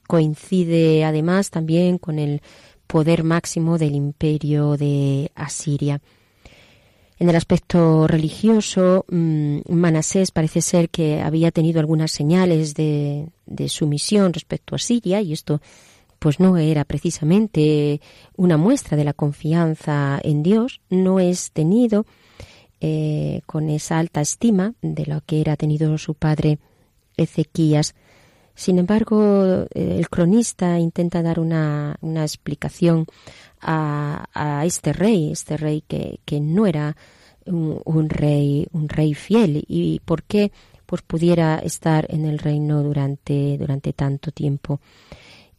Coincide 0.07 1.05
además 1.05 1.51
también 1.51 1.99
con 1.99 2.19
el 2.19 2.43
poder 2.87 3.25
máximo 3.25 3.79
del 3.79 3.95
imperio 3.95 4.77
de 4.77 5.31
Asiria. 5.35 6.01
En 7.19 7.31
el 7.31 7.37
aspecto 7.37 8.07
religioso, 8.07 9.07
mm, 9.09 9.61
Manasés 9.69 10.31
parece 10.31 10.61
ser 10.61 10.91
que 10.91 11.23
había 11.23 11.51
tenido 11.51 11.81
algunas 11.81 12.11
señales 12.11 12.75
de, 12.75 13.29
sumisión 13.69 14.33
respecto 14.33 14.75
a 14.75 14.79
Siria 14.79 15.21
y 15.23 15.33
esto 15.33 15.61
pues 16.19 16.41
no 16.41 16.57
era 16.57 16.85
precisamente 16.85 18.01
una 18.37 18.57
muestra 18.57 18.97
de 18.97 19.05
la 19.05 19.13
confianza 19.13 20.19
en 20.23 20.43
Dios, 20.43 20.81
no 20.91 21.21
es 21.21 21.53
tenido 21.53 22.07
eh, 22.81 23.41
con 23.47 23.71
esa 23.71 23.99
alta 23.99 24.21
estima 24.21 24.75
de 24.83 25.07
lo 25.07 25.21
que 25.25 25.41
era 25.41 25.57
tenido 25.57 25.97
su 25.99 26.15
padre 26.15 26.59
Ezequías. 27.17 27.95
Sin 28.57 28.79
embargo, 28.79 29.67
el 29.71 30.09
cronista 30.09 30.79
intenta 30.79 31.23
dar 31.23 31.39
una, 31.39 31.97
una 32.01 32.23
explicación 32.23 33.07
a, 33.61 34.63
este 34.65 34.93
rey, 34.93 35.31
este 35.31 35.57
rey 35.57 35.85
que, 35.87 36.19
que 36.25 36.41
no 36.41 36.67
era 36.67 36.97
un, 37.47 38.09
rey, 38.09 38.67
un 38.73 38.89
rey 38.89 39.15
fiel 39.15 39.65
y 39.69 40.01
por 40.05 40.23
qué 40.23 40.53
pues 40.87 41.03
pudiera 41.03 41.59
estar 41.59 42.07
en 42.11 42.25
el 42.25 42.39
reino 42.39 42.83
durante, 42.83 43.59
durante 43.59 43.93
tanto 43.93 44.31
tiempo. 44.31 44.81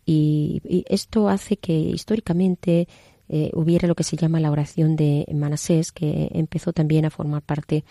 Y, 0.05 0.61
esto 0.87 1.27
hace 1.27 1.57
que 1.57 1.73
históricamente 1.73 2.87
eh, 3.29 3.51
hubiera 3.53 3.87
lo 3.87 3.95
que 3.95 4.03
se 4.03 4.15
llama 4.15 4.39
la 4.39 4.51
oración 4.51 4.95
de 4.95 5.25
Manasés, 5.33 5.91
que 5.91 6.29
empezó 6.33 6.71
también 6.71 7.05
a 7.05 7.09
formar 7.09 7.41
parte 7.41 7.83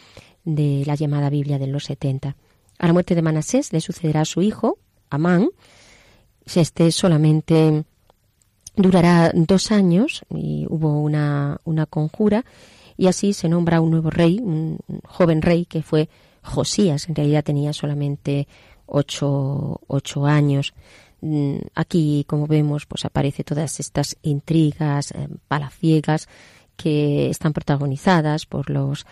de 0.45 0.83
la 0.87 0.95
llamada 0.95 1.29
Biblia 1.29 1.59
de 1.59 1.67
los 1.67 1.85
70. 1.85 2.37
A 2.79 2.87
la 2.87 2.93
muerte 2.93 3.15
de 3.15 3.23
Manasés 3.23 3.73
le 3.73 3.81
sucederá 3.81 4.23
a 4.23 4.25
su 4.25 4.41
hijo, 4.41 4.79
Amán. 5.11 5.49
Este 6.55 6.93
solamente 6.93 7.85
durará 8.77 9.33
dos 9.35 9.73
años 9.73 10.25
y 10.31 10.67
hubo 10.69 11.01
una, 11.01 11.61
una 11.65 11.87
conjura 11.87 12.45
y 12.97 13.09
así 13.09 13.33
se 13.33 13.49
nombra 13.49 13.81
un 13.81 13.91
nuevo 13.91 14.11
rey, 14.11 14.39
un 14.43 14.79
joven 15.05 15.43
rey 15.43 15.67
que 15.67 15.83
fue 15.83 16.09
Josías. 16.43 17.09
En 17.09 17.15
realidad 17.15 17.45
tenía 17.45 17.73
solamente 17.73 18.49
ocho, 18.87 19.81
ocho 19.87 20.27
años. 20.27 20.75
Mm, 21.21 21.57
aquí, 21.75 22.25
como 22.27 22.47
vemos, 22.47 22.87
pues 22.87 23.05
aparece 23.05 23.45
todas 23.45 23.81
estas 23.81 24.17
intrigas 24.23 25.11
eh, 25.13 25.29
palaciegas 25.49 26.29
que 26.77 27.31
están 27.31 27.53
protagonizadas 27.53 28.47
por 28.47 28.71
los, 28.71 29.07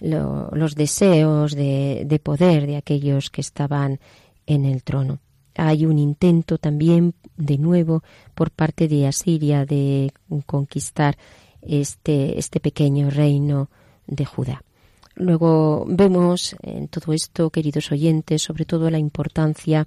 los 0.00 0.74
deseos 0.74 1.54
de, 1.54 2.04
de 2.06 2.18
poder 2.18 2.66
de 2.66 2.76
aquellos 2.76 3.30
que 3.30 3.42
estaban 3.42 4.00
en 4.46 4.64
el 4.64 4.82
trono 4.82 5.18
hay 5.60 5.84
un 5.84 5.98
intento 5.98 6.56
también 6.56 7.14
de 7.36 7.58
nuevo 7.58 8.02
por 8.34 8.50
parte 8.50 8.88
de 8.88 9.06
Asiria 9.06 9.66
de 9.66 10.10
conquistar 10.46 11.18
este, 11.60 12.38
este 12.38 12.60
pequeño 12.60 13.10
reino 13.10 13.68
de 14.06 14.24
Judá. 14.24 14.62
Luego 15.16 15.84
vemos 15.86 16.56
en 16.62 16.88
todo 16.88 17.12
esto, 17.12 17.50
queridos 17.50 17.92
oyentes, 17.92 18.40
sobre 18.40 18.64
todo 18.64 18.88
la 18.88 18.98
importancia 18.98 19.86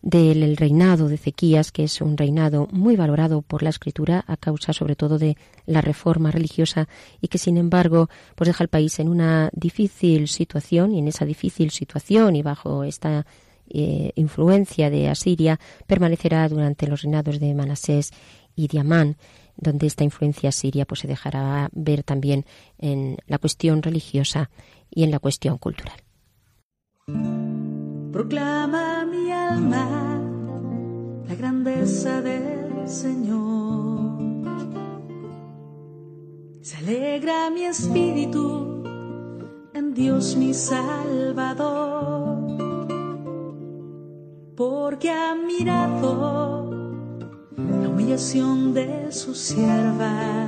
del 0.00 0.56
reinado 0.56 1.08
de 1.08 1.16
Ezequías, 1.16 1.72
que 1.72 1.84
es 1.84 2.00
un 2.00 2.16
reinado 2.16 2.68
muy 2.70 2.94
valorado 2.94 3.42
por 3.42 3.64
la 3.64 3.70
escritura 3.70 4.24
a 4.28 4.36
causa 4.36 4.72
sobre 4.72 4.94
todo 4.94 5.18
de 5.18 5.36
la 5.66 5.80
reforma 5.80 6.30
religiosa 6.30 6.88
y 7.20 7.28
que 7.28 7.36
sin 7.36 7.56
embargo 7.56 8.08
pues 8.36 8.46
deja 8.46 8.62
al 8.62 8.68
país 8.68 8.98
en 9.00 9.08
una 9.08 9.50
difícil 9.52 10.28
situación 10.28 10.94
y 10.94 11.00
en 11.00 11.08
esa 11.08 11.24
difícil 11.24 11.70
situación 11.70 12.36
y 12.36 12.42
bajo 12.42 12.84
esta 12.84 13.26
eh, 13.72 14.12
influencia 14.16 14.90
de 14.90 15.08
Asiria 15.08 15.58
permanecerá 15.86 16.48
durante 16.48 16.86
los 16.86 17.02
reinados 17.02 17.38
de 17.38 17.54
Manasés 17.54 18.10
y 18.54 18.68
de 18.68 18.80
Amán, 18.80 19.16
donde 19.56 19.86
esta 19.86 20.04
influencia 20.04 20.52
siria 20.52 20.84
pues, 20.84 21.00
se 21.00 21.08
dejará 21.08 21.68
ver 21.72 22.02
también 22.02 22.44
en 22.78 23.18
la 23.26 23.38
cuestión 23.38 23.82
religiosa 23.82 24.50
y 24.90 25.04
en 25.04 25.10
la 25.10 25.18
cuestión 25.18 25.58
cultural. 25.58 26.00
Proclama 28.12 29.06
mi 29.06 29.30
alma 29.30 30.20
la 31.28 31.34
grandeza 31.34 32.20
del 32.22 32.88
Señor. 32.88 34.20
Se 36.60 36.76
alegra 36.76 37.50
mi 37.50 37.64
espíritu 37.64 38.82
en 39.74 39.94
Dios 39.94 40.36
mi 40.36 40.52
Salvador 40.52 42.29
porque 44.60 45.10
ha 45.10 45.34
mirado 45.34 46.70
la 47.56 47.88
humillación 47.88 48.74
de 48.74 49.10
su 49.10 49.34
sierva, 49.34 50.46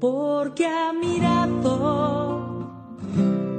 porque 0.00 0.66
ha 0.66 0.90
mirado 0.94 2.70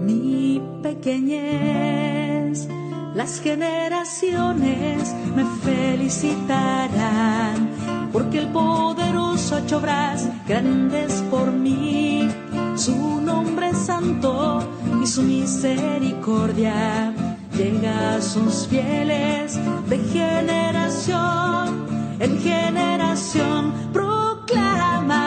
mi 0.01 0.59
pequeñez. 0.81 2.67
Las 3.13 3.39
generaciones 3.39 5.13
me 5.35 5.45
felicitarán, 5.61 7.69
porque 8.11 8.39
el 8.39 8.47
poderoso 8.47 9.57
ha 9.57 10.27
grandes 10.47 11.23
por 11.29 11.51
mí. 11.51 12.27
Su 12.75 13.21
nombre 13.21 13.75
santo 13.75 14.67
y 15.03 15.05
su 15.05 15.21
misericordia 15.21 17.13
llega 17.57 18.17
a 18.17 18.21
sus 18.21 18.67
fieles 18.67 19.59
de 19.89 19.97
generación 20.13 21.87
en 22.19 22.39
generación. 22.39 23.73
Proclama 23.91 25.26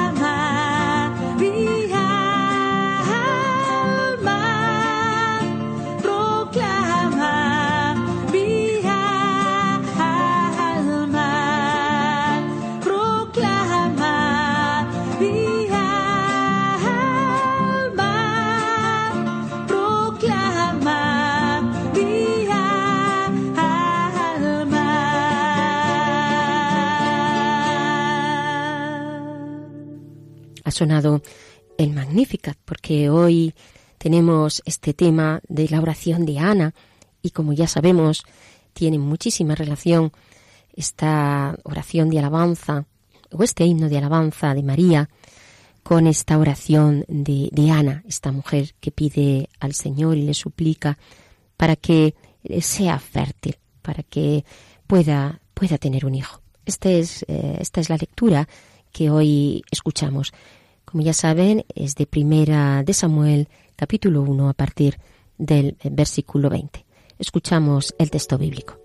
El 31.77 31.93
Magnificat, 31.93 32.57
porque 32.65 33.09
hoy 33.09 33.53
tenemos 33.97 34.61
este 34.65 34.93
tema 34.93 35.41
de 35.47 35.67
la 35.69 35.79
oración 35.79 36.25
de 36.25 36.39
Ana 36.39 36.73
y 37.21 37.31
como 37.31 37.53
ya 37.53 37.67
sabemos, 37.67 38.23
tiene 38.73 38.97
muchísima 38.97 39.53
relación 39.53 40.11
esta 40.73 41.57
oración 41.63 42.09
de 42.09 42.19
alabanza 42.19 42.85
o 43.31 43.43
este 43.43 43.65
himno 43.65 43.89
de 43.89 43.97
alabanza 43.97 44.53
de 44.55 44.63
María 44.63 45.09
con 45.83 46.07
esta 46.07 46.37
oración 46.37 47.05
de, 47.07 47.49
de 47.51 47.71
Ana, 47.71 48.03
esta 48.07 48.31
mujer 48.31 48.73
que 48.79 48.91
pide 48.91 49.49
al 49.59 49.73
Señor 49.73 50.17
y 50.17 50.23
le 50.23 50.33
suplica 50.33 50.97
para 51.57 51.75
que 51.75 52.15
sea 52.61 52.97
fértil, 52.97 53.57
para 53.81 54.01
que 54.03 54.45
pueda, 54.87 55.41
pueda 55.53 55.77
tener 55.77 56.05
un 56.05 56.15
hijo. 56.15 56.41
Este 56.65 56.99
es, 56.99 57.23
eh, 57.27 57.57
esta 57.59 57.81
es 57.81 57.89
la 57.89 57.97
lectura 57.97 58.47
que 58.91 59.09
hoy 59.09 59.63
escuchamos. 59.71 60.33
Como 60.91 61.05
ya 61.05 61.13
saben, 61.13 61.63
es 61.73 61.95
de 61.95 62.05
primera 62.05 62.83
de 62.83 62.93
Samuel, 62.93 63.47
capítulo 63.77 64.23
1, 64.23 64.49
a 64.49 64.53
partir 64.53 64.99
del 65.37 65.77
versículo 65.89 66.49
20. 66.49 66.85
Escuchamos 67.17 67.95
el 67.97 68.11
texto 68.11 68.37
bíblico. 68.37 68.77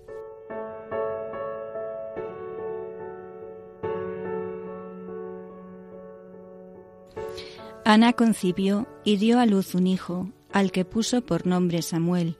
Ana 7.85 8.13
concibió 8.13 8.87
y 9.03 9.17
dio 9.17 9.41
a 9.41 9.47
luz 9.47 9.75
un 9.75 9.89
hijo, 9.89 10.31
al 10.53 10.71
que 10.71 10.85
puso 10.85 11.23
por 11.23 11.45
nombre 11.45 11.83
Samuel, 11.83 12.37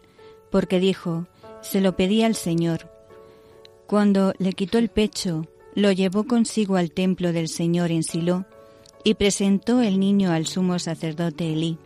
porque 0.53 0.79
dijo, 0.79 1.27
se 1.61 1.81
lo 1.81 1.97
pedí 1.97 2.23
al 2.23 2.37
Señor. 2.37 2.89
Cuando 3.89 4.33
le 4.39 4.53
quitó 4.53 4.79
el 4.79 4.91
pecho, 4.91 5.49
lo 5.75 5.91
llevó 5.91 6.25
consigo 6.25 6.77
al 6.77 6.93
templo 6.93 7.33
del 7.33 7.49
Señor 7.49 7.91
en 7.91 8.05
Silo, 8.05 8.47
y 9.07 9.15
presentó 9.15 9.83
el 9.83 10.01
niño 10.01 10.33
al 10.33 10.49
sumo 10.49 10.81
sacerdote 10.81 11.53
Elí. 11.53 11.79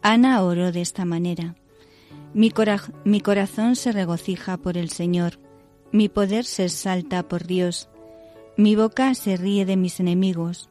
Ana 0.00 0.42
oró 0.42 0.72
de 0.72 0.80
esta 0.80 1.04
manera. 1.04 1.54
Mi, 2.32 2.50
corazón 2.50 3.76
se 3.76 3.92
regocija 3.92 4.56
por 4.56 4.78
el 4.78 4.88
Señor, 4.88 5.38
mi 5.92 6.08
poder 6.08 6.46
se 6.46 6.64
exalta 6.64 7.28
por 7.28 7.46
Dios, 7.46 7.90
mi 8.56 8.74
boca 8.74 9.14
se 9.14 9.36
ríe 9.36 9.66
de 9.66 9.76
mis 9.76 10.00
enemigos, 10.00 10.70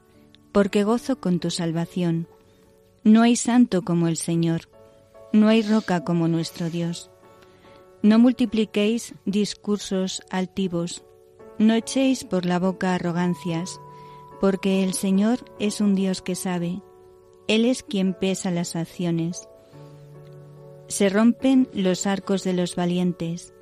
porque 0.51 0.83
gozo 0.83 1.19
con 1.19 1.39
tu 1.39 1.51
salvación. 1.51 2.27
No 3.03 3.21
hay 3.21 3.35
santo 3.35 3.83
como 3.83 4.07
el 4.07 4.17
Señor, 4.17 4.61
no 5.33 5.49
hay 5.49 5.61
roca 5.61 6.03
como 6.03 6.27
nuestro 6.27 6.71
Dios. 6.71 7.11
No 8.01 8.17
multipliquéis 8.17 9.13
discursos 9.25 10.23
altivos, 10.31 11.03
no 11.59 11.75
echéis 11.75 12.23
por 12.23 12.47
la 12.47 12.57
boca 12.57 12.95
arrogancias, 12.95 13.79
porque 14.39 14.83
el 14.83 14.93
Señor 14.93 15.39
es 15.59 15.81
un 15.81 15.95
Dios 15.95 16.21
que 16.21 16.35
sabe, 16.35 16.81
Él 17.47 17.65
es 17.65 17.83
quien 17.83 18.13
pesa 18.13 18.51
las 18.51 18.75
acciones. 18.75 19.47
Se 20.87 21.09
rompen 21.09 21.67
los 21.73 22.07
arcos 22.07 22.43
de 22.43 22.53
los 22.53 22.75
valientes, 22.75 23.53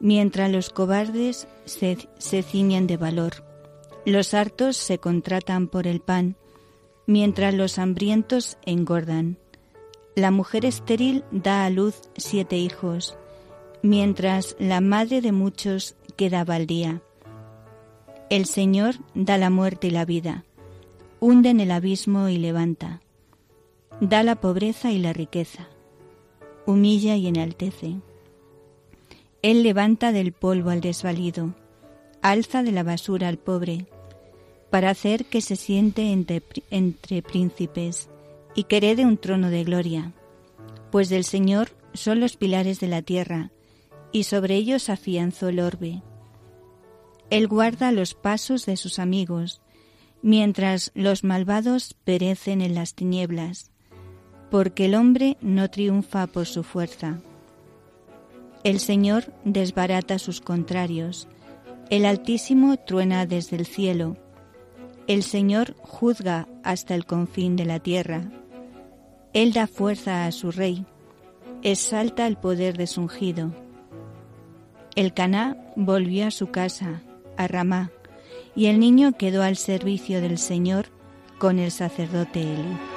mientras 0.00 0.50
los 0.50 0.70
cobardes 0.70 1.46
se, 1.64 1.96
ciñen 2.42 2.86
de 2.86 2.96
valor. 2.96 3.44
Los 4.04 4.34
hartos 4.34 4.76
se 4.76 4.98
contratan 4.98 5.68
por 5.68 5.86
el 5.86 6.00
pan, 6.00 6.36
mientras 7.06 7.54
los 7.54 7.78
hambrientos 7.78 8.58
engordan. 8.66 9.38
La 10.14 10.30
mujer 10.30 10.64
estéril 10.64 11.24
da 11.30 11.64
a 11.64 11.70
luz 11.70 11.94
siete 12.16 12.56
hijos, 12.56 13.16
mientras 13.82 14.56
la 14.58 14.80
madre 14.80 15.20
de 15.20 15.32
muchos 15.32 15.96
queda 16.16 16.44
día. 16.66 17.02
El 18.34 18.46
Señor 18.46 18.96
da 19.14 19.38
la 19.38 19.48
muerte 19.48 19.86
y 19.86 19.90
la 19.90 20.04
vida, 20.04 20.44
hunde 21.20 21.50
en 21.50 21.60
el 21.60 21.70
abismo 21.70 22.28
y 22.28 22.36
levanta, 22.36 23.00
da 24.00 24.24
la 24.24 24.34
pobreza 24.34 24.90
y 24.90 24.98
la 24.98 25.12
riqueza, 25.12 25.68
humilla 26.66 27.14
y 27.14 27.28
enaltece. 27.28 27.94
Él 29.42 29.62
levanta 29.62 30.10
del 30.10 30.32
polvo 30.32 30.70
al 30.70 30.80
desvalido, 30.80 31.54
alza 32.22 32.64
de 32.64 32.72
la 32.72 32.82
basura 32.82 33.28
al 33.28 33.38
pobre, 33.38 33.86
para 34.68 34.90
hacer 34.90 35.26
que 35.26 35.40
se 35.40 35.54
siente 35.54 36.10
entre, 36.10 36.42
entre 36.70 37.22
príncipes 37.22 38.08
y 38.56 38.64
que 38.64 38.78
herede 38.78 39.06
un 39.06 39.16
trono 39.16 39.48
de 39.48 39.62
gloria, 39.62 40.10
pues 40.90 41.08
del 41.08 41.22
Señor 41.22 41.68
son 41.92 42.18
los 42.18 42.36
pilares 42.36 42.80
de 42.80 42.88
la 42.88 43.00
tierra, 43.00 43.52
y 44.10 44.24
sobre 44.24 44.56
ellos 44.56 44.88
afianzó 44.88 45.50
el 45.50 45.60
orbe 45.60 46.02
él 47.30 47.48
guarda 47.48 47.92
los 47.92 48.14
pasos 48.14 48.66
de 48.66 48.76
sus 48.76 48.98
amigos, 48.98 49.60
mientras 50.22 50.90
los 50.94 51.24
malvados 51.24 51.94
perecen 52.04 52.60
en 52.60 52.74
las 52.74 52.94
tinieblas, 52.94 53.70
porque 54.50 54.86
el 54.86 54.94
hombre 54.94 55.36
no 55.40 55.68
triunfa 55.68 56.26
por 56.26 56.46
su 56.46 56.62
fuerza. 56.62 57.20
El 58.62 58.80
Señor 58.80 59.32
desbarata 59.44 60.18
sus 60.18 60.40
contrarios, 60.40 61.28
el 61.90 62.06
Altísimo 62.06 62.76
truena 62.78 63.26
desde 63.26 63.56
el 63.56 63.66
cielo, 63.66 64.16
el 65.06 65.22
Señor 65.22 65.76
juzga 65.82 66.48
hasta 66.62 66.94
el 66.94 67.04
confín 67.04 67.56
de 67.56 67.66
la 67.66 67.78
tierra, 67.78 68.22
Él 69.34 69.52
da 69.52 69.66
fuerza 69.66 70.24
a 70.24 70.32
su 70.32 70.50
rey, 70.50 70.86
exalta 71.62 72.26
el 72.26 72.36
poder 72.36 72.78
de 72.78 72.86
su 72.86 73.02
ungido. 73.02 73.52
El 74.96 75.12
Caná 75.12 75.58
volvió 75.76 76.26
a 76.26 76.30
su 76.30 76.50
casa, 76.50 77.02
a 77.36 77.46
Ramá, 77.46 77.90
y 78.54 78.66
el 78.66 78.78
niño 78.78 79.16
quedó 79.16 79.42
al 79.42 79.56
servicio 79.56 80.20
del 80.20 80.38
Señor 80.38 80.86
con 81.38 81.58
el 81.58 81.70
sacerdote 81.70 82.40
Eli. 82.40 82.93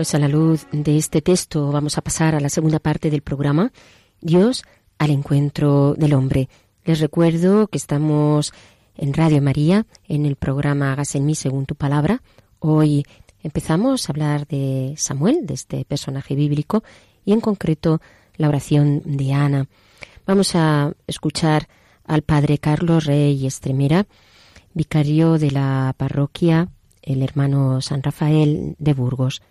Pues 0.00 0.14
a 0.14 0.18
la 0.18 0.28
luz 0.28 0.66
de 0.72 0.96
este 0.96 1.20
texto 1.20 1.70
vamos 1.70 1.98
a 1.98 2.00
pasar 2.00 2.34
a 2.34 2.40
la 2.40 2.48
segunda 2.48 2.78
parte 2.78 3.10
del 3.10 3.20
programa, 3.20 3.70
Dios 4.22 4.64
al 4.96 5.10
encuentro 5.10 5.92
del 5.92 6.14
hombre. 6.14 6.48
Les 6.86 7.00
recuerdo 7.00 7.66
que 7.66 7.76
estamos 7.76 8.54
en 8.96 9.12
Radio 9.12 9.42
María, 9.42 9.84
en 10.08 10.24
el 10.24 10.36
programa 10.36 10.90
Hagas 10.90 11.16
en 11.16 11.26
mí 11.26 11.34
según 11.34 11.66
tu 11.66 11.74
palabra. 11.74 12.22
Hoy 12.60 13.04
empezamos 13.42 14.08
a 14.08 14.12
hablar 14.12 14.46
de 14.46 14.94
Samuel, 14.96 15.44
de 15.44 15.52
este 15.52 15.84
personaje 15.84 16.34
bíblico, 16.34 16.82
y 17.26 17.34
en 17.34 17.42
concreto 17.42 18.00
la 18.38 18.48
oración 18.48 19.02
de 19.04 19.34
Ana. 19.34 19.68
Vamos 20.26 20.54
a 20.54 20.94
escuchar 21.08 21.68
al 22.06 22.22
padre 22.22 22.56
Carlos 22.56 23.04
Rey 23.04 23.46
Estremera, 23.46 24.06
vicario 24.72 25.36
de 25.36 25.50
la 25.50 25.94
parroquia 25.94 26.70
el 27.02 27.22
hermano 27.22 27.80
San 27.80 28.02
Rafael 28.02 28.76
de 28.78 28.94
Burgos. 28.94 29.42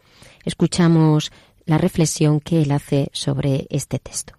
Escuchamos 0.45 1.31
la 1.65 1.77
reflexión 1.77 2.39
que 2.39 2.61
él 2.61 2.71
hace 2.71 3.09
sobre 3.13 3.67
este 3.69 3.99
texto. 3.99 4.33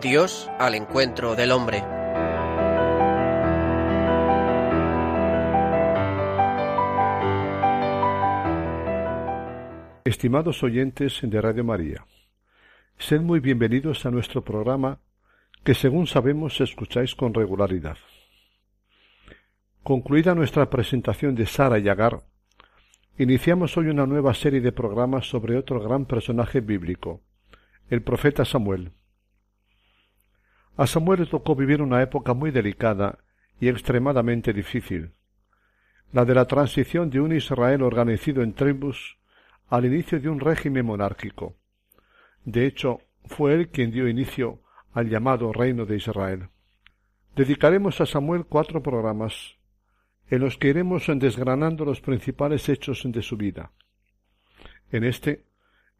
Dios 0.00 0.48
al 0.58 0.76
encuentro 0.76 1.34
del 1.34 1.50
hombre. 1.50 1.82
Estimados 10.04 10.62
oyentes 10.62 11.18
de 11.22 11.40
Radio 11.40 11.64
María, 11.64 12.06
sed 12.96 13.20
muy 13.20 13.40
bienvenidos 13.40 14.06
a 14.06 14.10
nuestro 14.10 14.42
programa 14.42 15.00
que 15.64 15.74
según 15.74 16.06
sabemos 16.06 16.60
escucháis 16.60 17.14
con 17.14 17.34
regularidad. 17.34 17.96
Concluida 19.82 20.34
nuestra 20.34 20.68
presentación 20.68 21.34
de 21.34 21.46
Sara 21.46 21.78
y 21.78 21.88
Agar, 21.88 22.22
iniciamos 23.18 23.76
hoy 23.76 23.88
una 23.88 24.06
nueva 24.06 24.34
serie 24.34 24.60
de 24.60 24.72
programas 24.72 25.28
sobre 25.28 25.56
otro 25.56 25.80
gran 25.80 26.04
personaje 26.04 26.60
bíblico, 26.60 27.22
el 27.88 28.02
profeta 28.02 28.44
Samuel. 28.44 28.92
A 30.76 30.86
Samuel 30.86 31.20
le 31.20 31.26
tocó 31.26 31.56
vivir 31.56 31.82
una 31.82 32.02
época 32.02 32.34
muy 32.34 32.50
delicada 32.50 33.18
y 33.60 33.68
extremadamente 33.68 34.52
difícil, 34.52 35.12
la 36.12 36.24
de 36.24 36.34
la 36.34 36.44
transición 36.44 37.10
de 37.10 37.20
un 37.20 37.32
Israel 37.34 37.82
organizado 37.82 38.42
en 38.42 38.54
tribus 38.54 39.18
al 39.68 39.84
inicio 39.84 40.20
de 40.20 40.28
un 40.28 40.40
régimen 40.40 40.86
monárquico. 40.86 41.56
De 42.44 42.66
hecho, 42.66 43.00
fue 43.26 43.54
él 43.54 43.68
quien 43.68 43.90
dio 43.90 44.08
inicio 44.08 44.62
al 44.98 45.08
llamado 45.08 45.52
Reino 45.52 45.86
de 45.86 45.94
Israel. 45.94 46.48
Dedicaremos 47.36 48.00
a 48.00 48.06
Samuel 48.06 48.46
cuatro 48.46 48.82
programas, 48.82 49.56
en 50.28 50.40
los 50.40 50.58
que 50.58 50.70
iremos 50.70 51.06
desgranando 51.06 51.84
los 51.84 52.00
principales 52.00 52.68
hechos 52.68 53.02
de 53.04 53.22
su 53.22 53.36
vida. 53.36 53.70
En 54.90 55.04
este, 55.04 55.44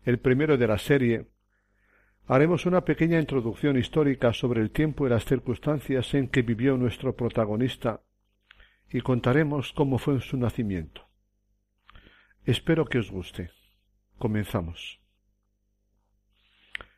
el 0.05 0.19
primero 0.19 0.57
de 0.57 0.67
la 0.67 0.79
serie, 0.79 1.29
haremos 2.27 2.67
una 2.67 2.85
pequeña 2.85 3.21
introducción 3.21 3.79
histórica 3.79 4.33
sobre 4.33 4.63
el 4.63 4.73
tiempo 4.73 5.07
y 5.07 5.11
las 5.11 5.25
circunstancias 5.25 6.13
en 6.15 6.27
que 6.27 6.43
vivió 6.43 6.77
nuestro 6.77 7.15
protagonista 7.15 8.01
y 8.91 9.01
contaremos 9.01 9.73
cómo 9.73 9.99
fue 9.99 10.21
su 10.21 10.37
nacimiento. 10.37 11.07
Espero 12.45 12.85
que 12.85 12.99
os 12.99 13.13
guste. 13.13 13.53
Comenzamos. 14.19 14.99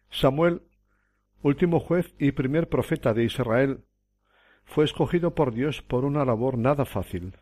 Samuel, 0.08 0.62
último 1.42 1.81
juez 1.81 2.14
y 2.18 2.33
primer 2.33 2.68
profeta 2.68 3.14
de 3.14 3.24
Israel, 3.24 3.81
fue 4.64 4.85
escogido 4.85 5.35
por 5.35 5.53
Dios 5.53 5.83
por 5.83 6.05
una 6.05 6.24
labor 6.24 6.59
nada 6.59 6.85
fácil 6.85 7.35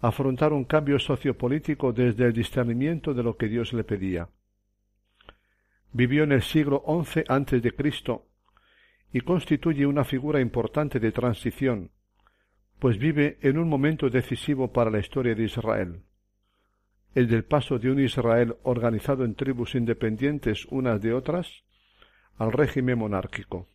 afrontar 0.00 0.52
un 0.52 0.64
cambio 0.64 0.98
sociopolítico 0.98 1.92
desde 1.92 2.26
el 2.26 2.32
discernimiento 2.32 3.14
de 3.14 3.22
lo 3.22 3.36
que 3.36 3.48
Dios 3.48 3.72
le 3.72 3.84
pedía. 3.84 4.28
Vivió 5.92 6.24
en 6.24 6.32
el 6.32 6.42
siglo 6.42 6.84
XI 6.86 7.24
antes 7.28 7.62
de 7.62 7.72
Cristo 7.72 8.26
y 9.12 9.22
constituye 9.22 9.86
una 9.86 10.04
figura 10.04 10.40
importante 10.40 11.00
de 11.00 11.10
transición, 11.10 11.90
pues 12.78 12.98
vive 12.98 13.38
en 13.42 13.58
un 13.58 13.68
momento 13.68 14.08
decisivo 14.08 14.72
para 14.72 14.90
la 14.90 15.00
historia 15.00 15.34
de 15.34 15.44
Israel 15.44 16.02
el 17.14 17.26
del 17.26 17.44
paso 17.44 17.78
de 17.78 17.90
un 17.90 17.98
Israel 17.98 18.56
organizado 18.62 19.24
en 19.24 19.34
tribus 19.34 19.74
independientes 19.74 20.66
unas 20.66 21.00
de 21.00 21.12
otras 21.12 21.64
al 22.38 22.52
régimen 22.52 22.98
monárquico. 22.98 23.68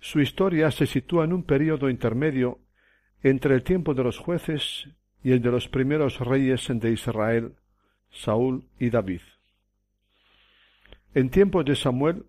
Su 0.00 0.20
historia 0.20 0.70
se 0.70 0.86
sitúa 0.86 1.24
en 1.24 1.32
un 1.32 1.42
período 1.42 1.88
intermedio 1.88 2.60
entre 3.22 3.54
el 3.54 3.62
tiempo 3.62 3.94
de 3.94 4.04
los 4.04 4.18
jueces 4.18 4.88
y 5.22 5.32
el 5.32 5.40
de 5.40 5.50
los 5.50 5.68
primeros 5.68 6.20
reyes 6.20 6.68
de 6.68 6.90
Israel, 6.90 7.54
Saúl 8.10 8.68
y 8.78 8.90
David. 8.90 9.22
En 11.14 11.30
tiempos 11.30 11.64
de 11.64 11.74
Samuel, 11.74 12.26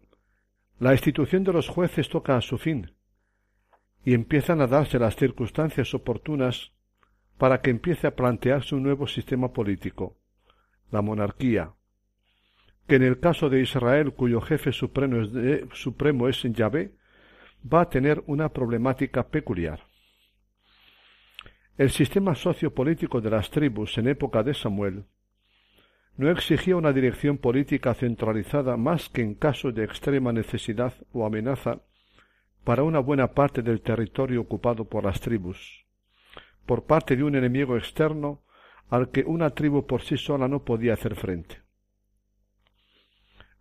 la 0.79 0.93
institución 0.93 1.43
de 1.43 1.53
los 1.53 1.67
jueces 1.67 2.07
toca 2.07 2.37
a 2.37 2.41
su 2.41 2.57
fin, 2.57 2.91
y 4.05 4.13
empiezan 4.13 4.61
a 4.61 4.67
darse 4.67 4.99
las 4.99 5.15
circunstancias 5.15 5.93
oportunas 5.93 6.71
para 7.37 7.61
que 7.61 7.71
empiece 7.71 8.07
a 8.07 8.15
plantearse 8.15 8.75
un 8.75 8.83
nuevo 8.83 9.07
sistema 9.07 9.51
político, 9.51 10.15
la 10.91 11.01
monarquía, 11.01 11.73
que 12.87 12.95
en 12.95 13.03
el 13.03 13.19
caso 13.19 13.49
de 13.49 13.61
Israel, 13.61 14.13
cuyo 14.13 14.41
jefe 14.41 14.71
supremo 14.71 15.21
es, 15.21 15.29
supremo 15.73 16.27
es 16.27 16.41
Yahvé, 16.43 16.91
va 17.71 17.81
a 17.81 17.89
tener 17.89 18.23
una 18.27 18.49
problemática 18.49 19.27
peculiar. 19.27 19.79
El 21.77 21.89
sistema 21.89 22.35
sociopolítico 22.35 23.21
de 23.21 23.29
las 23.29 23.49
tribus 23.49 23.97
en 23.97 24.07
época 24.07 24.43
de 24.43 24.53
Samuel 24.53 25.05
no 26.17 26.29
exigía 26.29 26.77
una 26.77 26.93
dirección 26.93 27.37
política 27.37 27.93
centralizada 27.93 28.77
más 28.77 29.09
que 29.09 29.21
en 29.21 29.35
caso 29.35 29.71
de 29.71 29.83
extrema 29.83 30.31
necesidad 30.31 30.93
o 31.11 31.25
amenaza 31.25 31.81
para 32.63 32.83
una 32.83 32.99
buena 32.99 33.33
parte 33.33 33.61
del 33.61 33.81
territorio 33.81 34.41
ocupado 34.41 34.85
por 34.85 35.03
las 35.03 35.19
tribus 35.19 35.85
por 36.65 36.85
parte 36.85 37.15
de 37.15 37.23
un 37.23 37.35
enemigo 37.35 37.77
externo 37.77 38.41
al 38.89 39.09
que 39.09 39.23
una 39.23 39.51
tribu 39.51 39.85
por 39.85 40.01
sí 40.01 40.17
sola 40.17 40.47
no 40.47 40.63
podía 40.63 40.93
hacer 40.93 41.15
frente. 41.15 41.64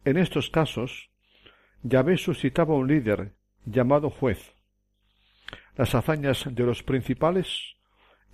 En 0.05 0.19
estos 0.19 0.51
casos, 0.51 1.11
Yahvé 1.83 2.19
suscitaba 2.19 2.75
un 2.75 2.89
líder 2.89 3.33
llamado 3.65 4.11
juez. 4.11 4.55
Las 5.77 5.95
hazañas 5.95 6.47
de 6.51 6.65
los 6.65 6.83
principales 6.83 7.77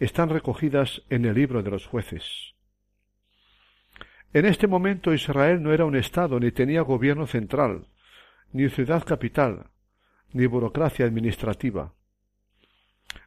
están 0.01 0.31
recogidas 0.31 1.03
en 1.11 1.25
el 1.25 1.35
libro 1.35 1.63
de 1.63 1.71
los 1.71 1.87
jueces. 1.87 2.55
En 4.33 4.47
este 4.47 4.67
momento 4.67 5.13
Israel 5.13 5.63
no 5.63 5.73
era 5.73 5.85
un 5.85 5.97
Estado 5.97 6.41
ni 6.41 6.51
tenía 6.51 6.83
gobierno 6.83 7.27
central, 7.27 7.87
ni 8.53 8.69
ciudad 8.69 9.05
capital, 9.05 9.71
ni 10.33 10.47
burocracia 10.47 11.05
administrativa. 11.07 11.93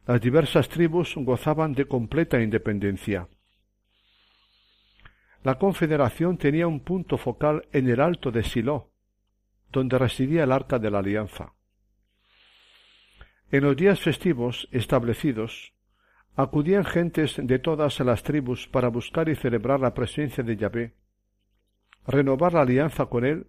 Las 0.06 0.20
diversas 0.20 0.68
tribus 0.68 1.14
gozaban 1.16 1.72
de 1.72 1.86
completa 1.86 2.40
independencia. 2.40 3.28
La 5.44 5.58
confederación 5.58 6.38
tenía 6.38 6.66
un 6.66 6.80
punto 6.80 7.18
focal 7.18 7.68
en 7.70 7.90
el 7.90 8.00
alto 8.00 8.30
de 8.30 8.42
Silo, 8.42 8.90
donde 9.70 9.98
residía 9.98 10.44
el 10.44 10.52
arca 10.52 10.78
de 10.78 10.90
la 10.90 11.00
alianza. 11.00 11.52
En 13.50 13.62
los 13.62 13.76
días 13.76 14.00
festivos 14.00 14.66
establecidos, 14.72 15.74
acudían 16.34 16.86
gentes 16.86 17.36
de 17.36 17.58
todas 17.58 18.00
las 18.00 18.22
tribus 18.22 18.66
para 18.68 18.88
buscar 18.88 19.28
y 19.28 19.36
celebrar 19.36 19.80
la 19.80 19.92
presencia 19.92 20.42
de 20.42 20.56
Yahvé, 20.56 20.94
renovar 22.06 22.54
la 22.54 22.62
alianza 22.62 23.04
con 23.04 23.26
él 23.26 23.46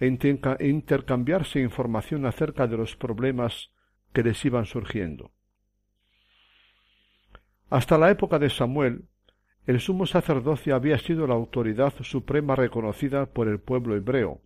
e 0.00 0.06
intercambiarse 0.08 1.60
información 1.60 2.26
acerca 2.26 2.66
de 2.66 2.76
los 2.76 2.96
problemas 2.96 3.70
que 4.12 4.24
les 4.24 4.44
iban 4.44 4.66
surgiendo. 4.66 5.30
Hasta 7.70 7.96
la 7.96 8.10
época 8.10 8.40
de 8.40 8.50
Samuel, 8.50 9.04
el 9.66 9.80
sumo 9.80 10.06
sacerdocio 10.06 10.74
había 10.74 10.98
sido 10.98 11.26
la 11.26 11.34
autoridad 11.34 11.94
suprema 12.02 12.56
reconocida 12.56 13.26
por 13.26 13.48
el 13.48 13.60
pueblo 13.60 13.94
hebreo. 13.94 14.40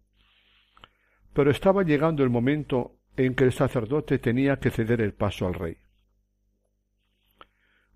Pero 1.32 1.50
estaba 1.50 1.82
llegando 1.82 2.22
el 2.22 2.30
momento 2.30 2.96
en 3.16 3.34
que 3.34 3.44
el 3.44 3.52
sacerdote 3.52 4.18
tenía 4.18 4.58
que 4.58 4.70
ceder 4.70 5.00
el 5.00 5.14
paso 5.14 5.46
al 5.46 5.54
rey. 5.54 5.78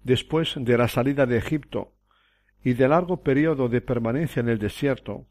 Después 0.03 0.55
de 0.57 0.79
la 0.79 0.89
salida 0.89 1.27
de 1.27 1.37
Egipto 1.37 1.93
y 2.65 2.73
de 2.73 2.89
largo 2.89 3.23
periodo 3.23 3.69
de 3.69 3.83
permanencia 3.83 4.41
en 4.41 4.49
el 4.49 4.59
desierto, 4.59 5.27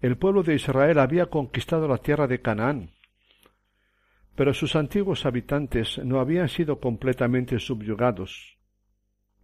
el 0.00 0.16
pueblo 0.16 0.42
de 0.42 0.54
Israel 0.54 0.98
había 0.98 1.26
conquistado 1.26 1.86
la 1.86 1.98
tierra 1.98 2.26
de 2.26 2.40
Canaán, 2.40 2.90
pero 4.34 4.54
sus 4.54 4.74
antiguos 4.74 5.26
habitantes 5.26 5.98
no 5.98 6.18
habían 6.18 6.48
sido 6.48 6.80
completamente 6.80 7.58
subyugados, 7.58 8.56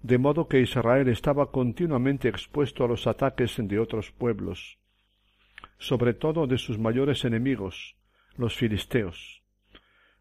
de 0.02 0.18
modo 0.18 0.48
que 0.48 0.60
Israel 0.60 1.08
estaba 1.08 1.50
continuamente 1.50 2.28
expuesto 2.28 2.84
a 2.84 2.88
los 2.88 3.06
ataques 3.06 3.56
de 3.58 3.78
otros 3.78 4.12
pueblos, 4.12 4.78
sobre 5.78 6.14
todo 6.14 6.46
de 6.46 6.58
sus 6.58 6.78
mayores 6.78 7.24
enemigos, 7.24 7.96
los 8.36 8.56
filisteos, 8.56 9.42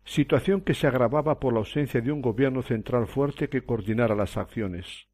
situación 0.03 0.61
que 0.61 0.73
se 0.73 0.87
agravaba 0.87 1.39
por 1.39 1.53
la 1.53 1.59
ausencia 1.59 2.01
de 2.01 2.11
un 2.11 2.21
gobierno 2.21 2.63
central 2.63 3.07
fuerte 3.07 3.49
que 3.49 3.61
coordinara 3.61 4.15
las 4.15 4.37
acciones. 4.37 5.07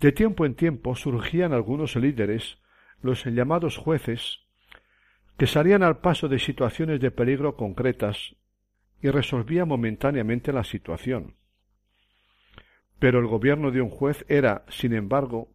De 0.00 0.12
tiempo 0.12 0.46
en 0.46 0.54
tiempo 0.54 0.94
surgían 0.94 1.52
algunos 1.52 1.96
líderes, 1.96 2.58
los 3.02 3.24
llamados 3.24 3.76
jueces, 3.76 4.40
que 5.36 5.46
salían 5.46 5.82
al 5.82 5.98
paso 5.98 6.28
de 6.28 6.38
situaciones 6.38 7.00
de 7.00 7.10
peligro 7.10 7.56
concretas 7.56 8.36
y 9.02 9.10
resolvían 9.10 9.68
momentáneamente 9.68 10.52
la 10.52 10.64
situación. 10.64 11.34
Pero 12.98 13.20
el 13.20 13.26
gobierno 13.26 13.70
de 13.70 13.80
un 13.80 13.90
juez 13.90 14.24
era, 14.28 14.64
sin 14.68 14.92
embargo, 14.92 15.48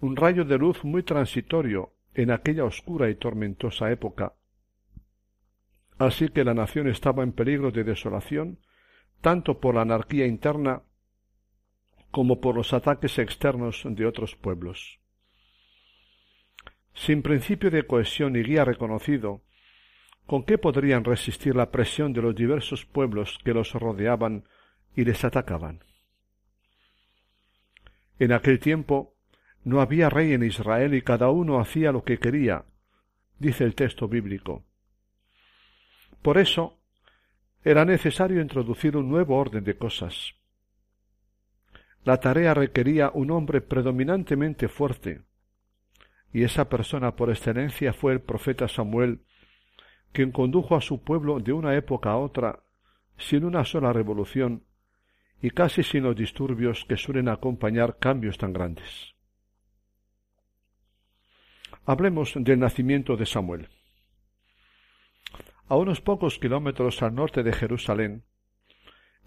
un 0.00 0.16
rayo 0.16 0.44
de 0.44 0.58
luz 0.58 0.84
muy 0.84 1.02
transitorio 1.02 1.92
en 2.14 2.30
aquella 2.30 2.64
oscura 2.64 3.08
y 3.10 3.14
tormentosa 3.14 3.90
época. 3.90 4.34
Así 5.98 6.28
que 6.28 6.44
la 6.44 6.54
nación 6.54 6.88
estaba 6.88 7.22
en 7.22 7.32
peligro 7.32 7.70
de 7.70 7.84
desolación, 7.84 8.58
tanto 9.20 9.60
por 9.60 9.76
la 9.76 9.82
anarquía 9.82 10.26
interna 10.26 10.82
como 12.10 12.40
por 12.40 12.54
los 12.54 12.72
ataques 12.72 13.18
externos 13.18 13.82
de 13.84 14.06
otros 14.06 14.36
pueblos. 14.36 15.00
Sin 16.92 17.22
principio 17.22 17.70
de 17.70 17.86
cohesión 17.86 18.36
y 18.36 18.42
guía 18.42 18.64
reconocido, 18.64 19.42
¿con 20.26 20.44
qué 20.44 20.58
podrían 20.58 21.04
resistir 21.04 21.56
la 21.56 21.70
presión 21.70 22.12
de 22.12 22.22
los 22.22 22.34
diversos 22.34 22.86
pueblos 22.86 23.38
que 23.44 23.52
los 23.52 23.72
rodeaban 23.72 24.44
y 24.94 25.04
les 25.04 25.24
atacaban? 25.24 25.80
En 28.18 28.32
aquel 28.32 28.58
tiempo 28.58 29.14
no 29.64 29.80
había 29.80 30.10
rey 30.10 30.32
en 30.32 30.42
Israel 30.44 30.94
y 30.94 31.02
cada 31.02 31.30
uno 31.30 31.58
hacía 31.58 31.90
lo 31.90 32.04
que 32.04 32.18
quería, 32.18 32.64
dice 33.38 33.64
el 33.64 33.74
texto 33.74 34.08
bíblico. 34.08 34.64
Por 36.22 36.38
eso 36.38 36.78
era 37.64 37.84
necesario 37.84 38.40
introducir 38.40 38.96
un 38.96 39.08
nuevo 39.08 39.36
orden 39.36 39.64
de 39.64 39.76
cosas. 39.76 40.34
La 42.04 42.20
tarea 42.20 42.52
requería 42.52 43.10
un 43.14 43.30
hombre 43.30 43.62
predominantemente 43.62 44.68
fuerte, 44.68 45.22
y 46.32 46.42
esa 46.42 46.68
persona 46.68 47.16
por 47.16 47.30
excelencia 47.30 47.94
fue 47.94 48.12
el 48.12 48.20
profeta 48.20 48.68
Samuel, 48.68 49.24
quien 50.12 50.30
condujo 50.30 50.76
a 50.76 50.80
su 50.80 51.02
pueblo 51.02 51.40
de 51.40 51.52
una 51.52 51.74
época 51.74 52.10
a 52.10 52.18
otra 52.18 52.60
sin 53.16 53.44
una 53.44 53.64
sola 53.64 53.92
revolución 53.92 54.64
y 55.44 55.50
casi 55.50 55.82
sin 55.82 56.04
los 56.04 56.16
disturbios 56.16 56.86
que 56.86 56.96
suelen 56.96 57.28
acompañar 57.28 57.98
cambios 57.98 58.38
tan 58.38 58.54
grandes. 58.54 59.14
Hablemos 61.84 62.32
del 62.34 62.58
nacimiento 62.58 63.18
de 63.18 63.26
Samuel. 63.26 63.68
A 65.68 65.76
unos 65.76 66.00
pocos 66.00 66.38
kilómetros 66.38 67.02
al 67.02 67.14
norte 67.14 67.42
de 67.42 67.52
Jerusalén, 67.52 68.24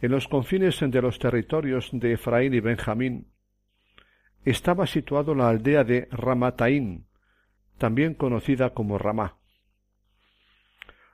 en 0.01 0.09
los 0.09 0.27
confines 0.27 0.79
de 0.79 1.01
los 1.03 1.19
territorios 1.19 1.91
de 1.93 2.13
Efraín 2.13 2.55
y 2.55 2.61
Benjamín, 2.61 3.27
estaba 4.43 4.87
situado 4.87 5.35
la 5.35 5.49
aldea 5.49 5.83
de 5.83 6.07
Ramataín, 6.09 7.05
también 7.77 8.15
conocida 8.15 8.71
como 8.71 8.97
Ramá. 8.97 9.37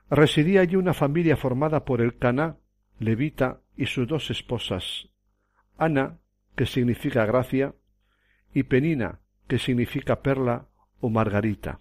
Residía 0.09 0.61
allí 0.61 0.77
una 0.77 0.93
familia 0.93 1.35
formada 1.35 1.83
por 1.83 1.99
el 1.99 2.17
Caná, 2.17 2.55
levita 3.03 3.61
y 3.75 3.85
sus 3.85 4.07
dos 4.07 4.29
esposas, 4.29 5.09
Ana, 5.77 6.19
que 6.55 6.65
significa 6.65 7.25
gracia, 7.25 7.73
y 8.53 8.63
Penina, 8.63 9.19
que 9.47 9.59
significa 9.59 10.21
perla 10.21 10.67
o 10.99 11.09
margarita. 11.09 11.79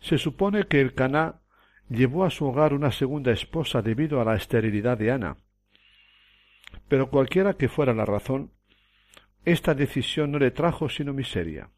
Se 0.00 0.18
supone 0.18 0.66
que 0.66 0.80
el 0.80 0.94
Caná 0.94 1.40
llevó 1.88 2.24
a 2.24 2.30
su 2.30 2.46
hogar 2.46 2.72
una 2.72 2.92
segunda 2.92 3.32
esposa 3.32 3.82
debido 3.82 4.20
a 4.20 4.24
la 4.24 4.36
esterilidad 4.36 4.96
de 4.96 5.10
Ana. 5.10 5.36
Pero 6.88 7.10
cualquiera 7.10 7.54
que 7.54 7.68
fuera 7.68 7.92
la 7.92 8.04
razón, 8.04 8.52
esta 9.44 9.74
decisión 9.74 10.30
no 10.30 10.38
le 10.38 10.50
trajo 10.50 10.88
sino 10.88 11.12
miseria. 11.12 11.70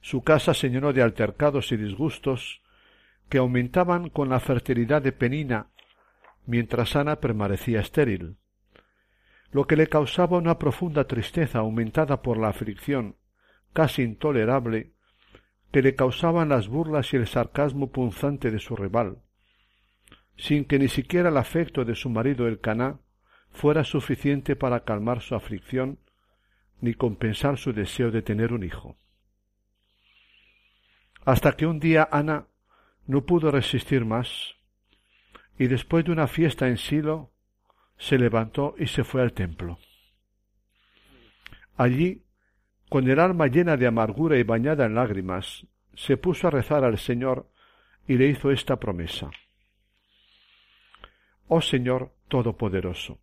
Su 0.00 0.22
casa 0.22 0.54
se 0.54 0.70
llenó 0.70 0.92
de 0.92 1.02
altercados 1.02 1.70
y 1.72 1.76
disgustos 1.76 2.62
que 3.28 3.38
aumentaban 3.38 4.08
con 4.08 4.28
la 4.28 4.40
fertilidad 4.40 5.02
de 5.02 5.12
Penina, 5.12 5.68
mientras 6.48 6.96
Ana 6.96 7.16
permanecía 7.20 7.80
estéril, 7.80 8.38
lo 9.50 9.66
que 9.66 9.76
le 9.76 9.86
causaba 9.86 10.38
una 10.38 10.58
profunda 10.58 11.06
tristeza 11.06 11.58
aumentada 11.58 12.22
por 12.22 12.38
la 12.38 12.48
aflicción, 12.48 13.16
casi 13.74 14.02
intolerable, 14.02 14.94
que 15.70 15.82
le 15.82 15.94
causaban 15.94 16.48
las 16.48 16.68
burlas 16.68 17.12
y 17.12 17.18
el 17.18 17.26
sarcasmo 17.26 17.92
punzante 17.92 18.50
de 18.50 18.60
su 18.60 18.76
rival, 18.76 19.18
sin 20.38 20.64
que 20.64 20.78
ni 20.78 20.88
siquiera 20.88 21.28
el 21.28 21.36
afecto 21.36 21.84
de 21.84 21.94
su 21.94 22.08
marido 22.08 22.48
el 22.48 22.60
Caná 22.60 22.98
fuera 23.50 23.84
suficiente 23.84 24.56
para 24.56 24.84
calmar 24.84 25.20
su 25.20 25.34
aflicción 25.34 25.98
ni 26.80 26.94
compensar 26.94 27.58
su 27.58 27.74
deseo 27.74 28.10
de 28.10 28.22
tener 28.22 28.54
un 28.54 28.64
hijo. 28.64 28.96
Hasta 31.26 31.52
que 31.56 31.66
un 31.66 31.78
día 31.78 32.08
Ana 32.10 32.46
no 33.06 33.26
pudo 33.26 33.50
resistir 33.50 34.06
más, 34.06 34.57
y 35.58 35.66
después 35.66 36.04
de 36.04 36.12
una 36.12 36.28
fiesta 36.28 36.68
en 36.68 36.78
Silo, 36.78 37.32
se 37.96 38.18
levantó 38.18 38.74
y 38.78 38.86
se 38.86 39.04
fue 39.04 39.22
al 39.22 39.32
templo. 39.32 39.78
Allí 41.76 42.24
con 42.88 43.08
el 43.08 43.18
alma 43.18 43.48
llena 43.48 43.76
de 43.76 43.86
amargura 43.86 44.38
y 44.38 44.42
bañada 44.42 44.86
en 44.86 44.94
lágrimas, 44.94 45.66
se 45.94 46.16
puso 46.16 46.48
a 46.48 46.50
rezar 46.50 46.84
al 46.84 46.98
Señor 46.98 47.50
y 48.06 48.16
le 48.16 48.28
hizo 48.28 48.50
esta 48.50 48.76
promesa. 48.76 49.30
Oh 51.48 51.60
Señor 51.60 52.12
Todopoderoso, 52.28 53.18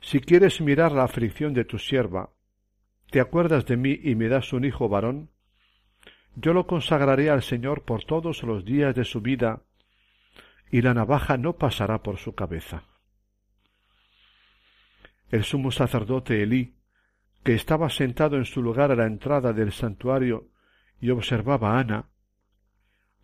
si 0.00 0.20
quieres 0.20 0.60
mirar 0.60 0.92
la 0.92 1.04
aflicción 1.04 1.54
de 1.54 1.64
tu 1.64 1.78
sierva, 1.78 2.30
te 3.10 3.20
acuerdas 3.20 3.66
de 3.66 3.76
mí 3.76 4.00
y 4.02 4.14
me 4.16 4.28
das 4.28 4.52
un 4.52 4.64
hijo 4.64 4.88
varón, 4.88 5.30
yo 6.34 6.52
lo 6.52 6.66
consagraré 6.66 7.30
al 7.30 7.42
Señor 7.42 7.82
por 7.82 8.04
todos 8.04 8.42
los 8.42 8.64
días 8.64 8.94
de 8.94 9.04
su 9.04 9.20
vida, 9.20 9.62
y 10.72 10.80
la 10.80 10.94
navaja 10.94 11.36
no 11.36 11.58
pasará 11.58 12.02
por 12.02 12.16
su 12.16 12.34
cabeza. 12.34 12.84
El 15.30 15.44
sumo 15.44 15.70
sacerdote 15.70 16.42
Elí 16.42 16.74
que 17.44 17.54
estaba 17.54 17.90
sentado 17.90 18.36
en 18.36 18.46
su 18.46 18.62
lugar 18.62 18.90
a 18.90 18.96
la 18.96 19.06
entrada 19.06 19.52
del 19.52 19.72
santuario 19.72 20.48
y 21.00 21.10
observaba 21.10 21.76
a 21.76 21.80
Ana, 21.80 22.08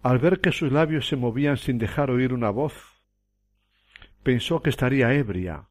al 0.03 0.19
ver 0.19 0.41
que 0.41 0.53
sus 0.53 0.71
labios 0.71 1.09
se 1.09 1.17
movían 1.17 1.57
sin 1.57 1.79
dejar 1.79 2.11
oír 2.11 2.35
una 2.35 2.51
voz, 2.51 2.75
pensó 4.23 4.61
que 4.61 4.71
estaría 4.71 5.15
ebria, 5.15 5.69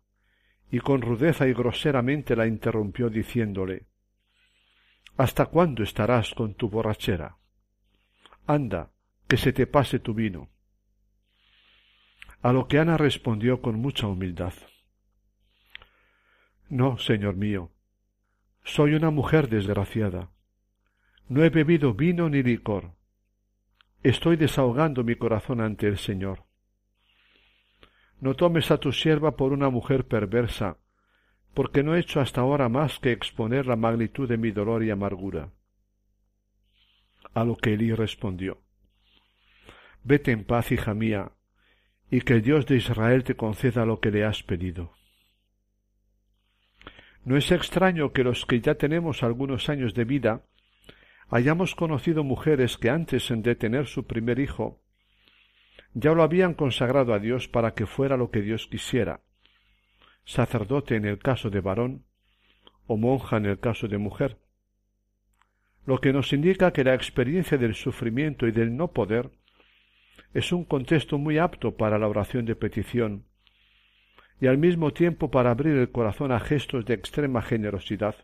y 0.72 0.80
con 0.80 1.02
rudeza 1.02 1.48
y 1.48 1.54
groseramente 1.54 2.36
la 2.36 2.48
interrumpió 2.48 3.10
diciéndole 3.10 3.86
¿Hasta 5.16 5.46
cuándo 5.46 5.84
estarás 5.84 6.34
con 6.34 6.56
tu 6.56 6.70
borrachera? 6.70 7.38
Anda, 8.48 8.92
que 9.28 9.38
se 9.38 9.54
te 9.54 9.68
pase 9.68 10.00
tu 10.00 10.14
vino. 10.14 10.50
A 12.42 12.54
lo 12.54 12.68
que 12.68 12.80
Ana 12.80 12.98
respondió 12.98 13.62
con 13.62 13.80
mucha 13.80 14.08
humildad 14.08 14.54
No, 16.70 16.98
señor 16.98 17.36
mío, 17.36 17.72
soy 18.64 18.94
una 18.94 19.12
mujer 19.12 19.48
desgraciada. 19.50 20.30
No 21.30 21.44
he 21.44 21.50
bebido 21.50 21.94
vino 21.94 22.30
ni 22.30 22.44
licor. 22.44 22.92
Estoy 24.04 24.36
desahogando 24.36 25.04
mi 25.04 25.16
corazón 25.16 25.62
ante 25.62 25.88
el 25.88 25.98
Señor. 25.98 26.44
No 28.20 28.36
tomes 28.36 28.72
a 28.72 28.78
tu 28.78 28.92
sierva 28.92 29.36
por 29.36 29.54
una 29.54 29.70
mujer 29.70 30.08
perversa, 30.08 30.78
porque 31.54 31.82
no 31.82 31.96
he 31.96 32.00
hecho 32.00 32.20
hasta 32.20 32.42
ahora 32.42 32.70
más 32.70 33.00
que 33.00 33.12
exponer 33.12 33.66
la 33.66 33.76
magnitud 33.76 34.28
de 34.28 34.38
mi 34.38 34.52
dolor 34.52 34.84
y 34.84 34.92
amargura. 34.92 35.50
A 37.34 37.44
lo 37.44 37.56
que 37.56 37.74
Elí 37.74 37.94
respondió 37.94 38.62
Vete 40.04 40.32
en 40.32 40.44
paz, 40.44 40.72
hija 40.72 40.94
mía, 40.94 41.32
y 42.10 42.22
que 42.22 42.34
el 42.34 42.42
Dios 42.42 42.66
de 42.66 42.78
Israel 42.78 43.24
te 43.24 43.36
conceda 43.36 43.86
lo 43.86 44.00
que 44.00 44.12
le 44.12 44.24
has 44.24 44.44
pedido. 44.44 44.94
No 47.26 47.36
es 47.36 47.52
extraño 47.52 48.14
que 48.14 48.24
los 48.24 48.46
que 48.46 48.62
ya 48.62 48.76
tenemos 48.76 49.24
algunos 49.24 49.68
años 49.70 49.94
de 49.94 50.06
vida 50.06 50.44
hayamos 51.30 51.76
conocido 51.76 52.24
mujeres 52.24 52.78
que 52.78 52.90
antes 52.90 53.28
de 53.30 53.56
tener 53.56 53.88
su 53.88 54.08
primer 54.08 54.40
hijo 54.40 54.82
ya 55.94 56.14
lo 56.14 56.24
habían 56.24 56.54
consagrado 56.54 57.14
a 57.14 57.20
Dios 57.20 57.48
para 57.48 57.74
que 57.74 57.86
fuera 57.86 58.18
lo 58.18 58.30
que 58.30 58.42
Dios 58.42 58.68
quisiera, 58.68 59.22
sacerdote 60.26 60.96
en 60.96 61.06
el 61.06 61.18
caso 61.18 61.50
de 61.50 61.60
varón 61.60 62.06
o 62.86 62.98
monja 62.98 63.38
en 63.38 63.46
el 63.48 63.60
caso 63.60 63.88
de 63.88 63.98
mujer, 63.98 64.38
lo 65.86 66.00
que 66.00 66.14
nos 66.14 66.34
indica 66.34 66.72
que 66.72 66.84
la 66.84 66.94
experiencia 66.94 67.58
del 67.58 67.74
sufrimiento 67.74 68.48
y 68.48 68.52
del 68.52 68.76
no 68.76 68.92
poder 68.92 69.32
es 70.34 70.52
un 70.52 70.66
contexto 70.66 71.18
muy 71.18 71.38
apto 71.38 71.76
para 71.76 71.98
la 71.98 72.08
oración 72.08 72.46
de 72.46 72.56
petición 72.56 73.26
y 74.40 74.48
al 74.48 74.58
mismo 74.58 74.94
tiempo 74.94 75.32
para 75.32 75.52
abrir 75.52 75.76
el 75.78 75.92
corazón 75.92 76.32
a 76.32 76.40
gestos 76.40 76.86
de 76.86 76.94
extrema 76.94 77.42
generosidad, 77.42 78.16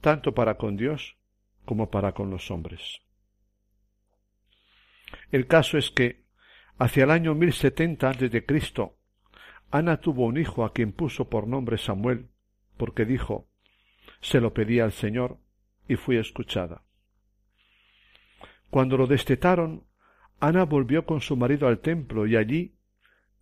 tanto 0.00 0.34
para 0.34 0.56
con 0.56 0.76
Dios 0.76 1.16
como 1.64 1.90
para 1.90 2.12
con 2.12 2.30
los 2.30 2.50
hombres. 2.50 3.00
El 5.30 5.46
caso 5.46 5.78
es 5.78 5.90
que, 5.90 6.24
hacia 6.78 7.04
el 7.04 7.10
año 7.10 7.34
1070 7.34 8.08
a.C., 8.08 8.44
Ana 9.70 10.00
tuvo 10.00 10.24
un 10.24 10.38
hijo 10.38 10.64
a 10.64 10.72
quien 10.72 10.92
puso 10.92 11.28
por 11.28 11.46
nombre 11.46 11.76
Samuel, 11.76 12.30
porque 12.76 13.04
dijo, 13.04 13.48
se 14.20 14.40
lo 14.40 14.54
pedí 14.54 14.80
al 14.80 14.92
Señor 14.92 15.38
y 15.86 15.96
fui 15.96 16.16
escuchada. 16.16 16.82
Cuando 18.70 18.96
lo 18.96 19.06
destetaron, 19.06 19.84
Ana 20.40 20.64
volvió 20.64 21.04
con 21.04 21.20
su 21.20 21.36
marido 21.36 21.66
al 21.66 21.80
templo 21.80 22.26
y 22.26 22.36
allí, 22.36 22.74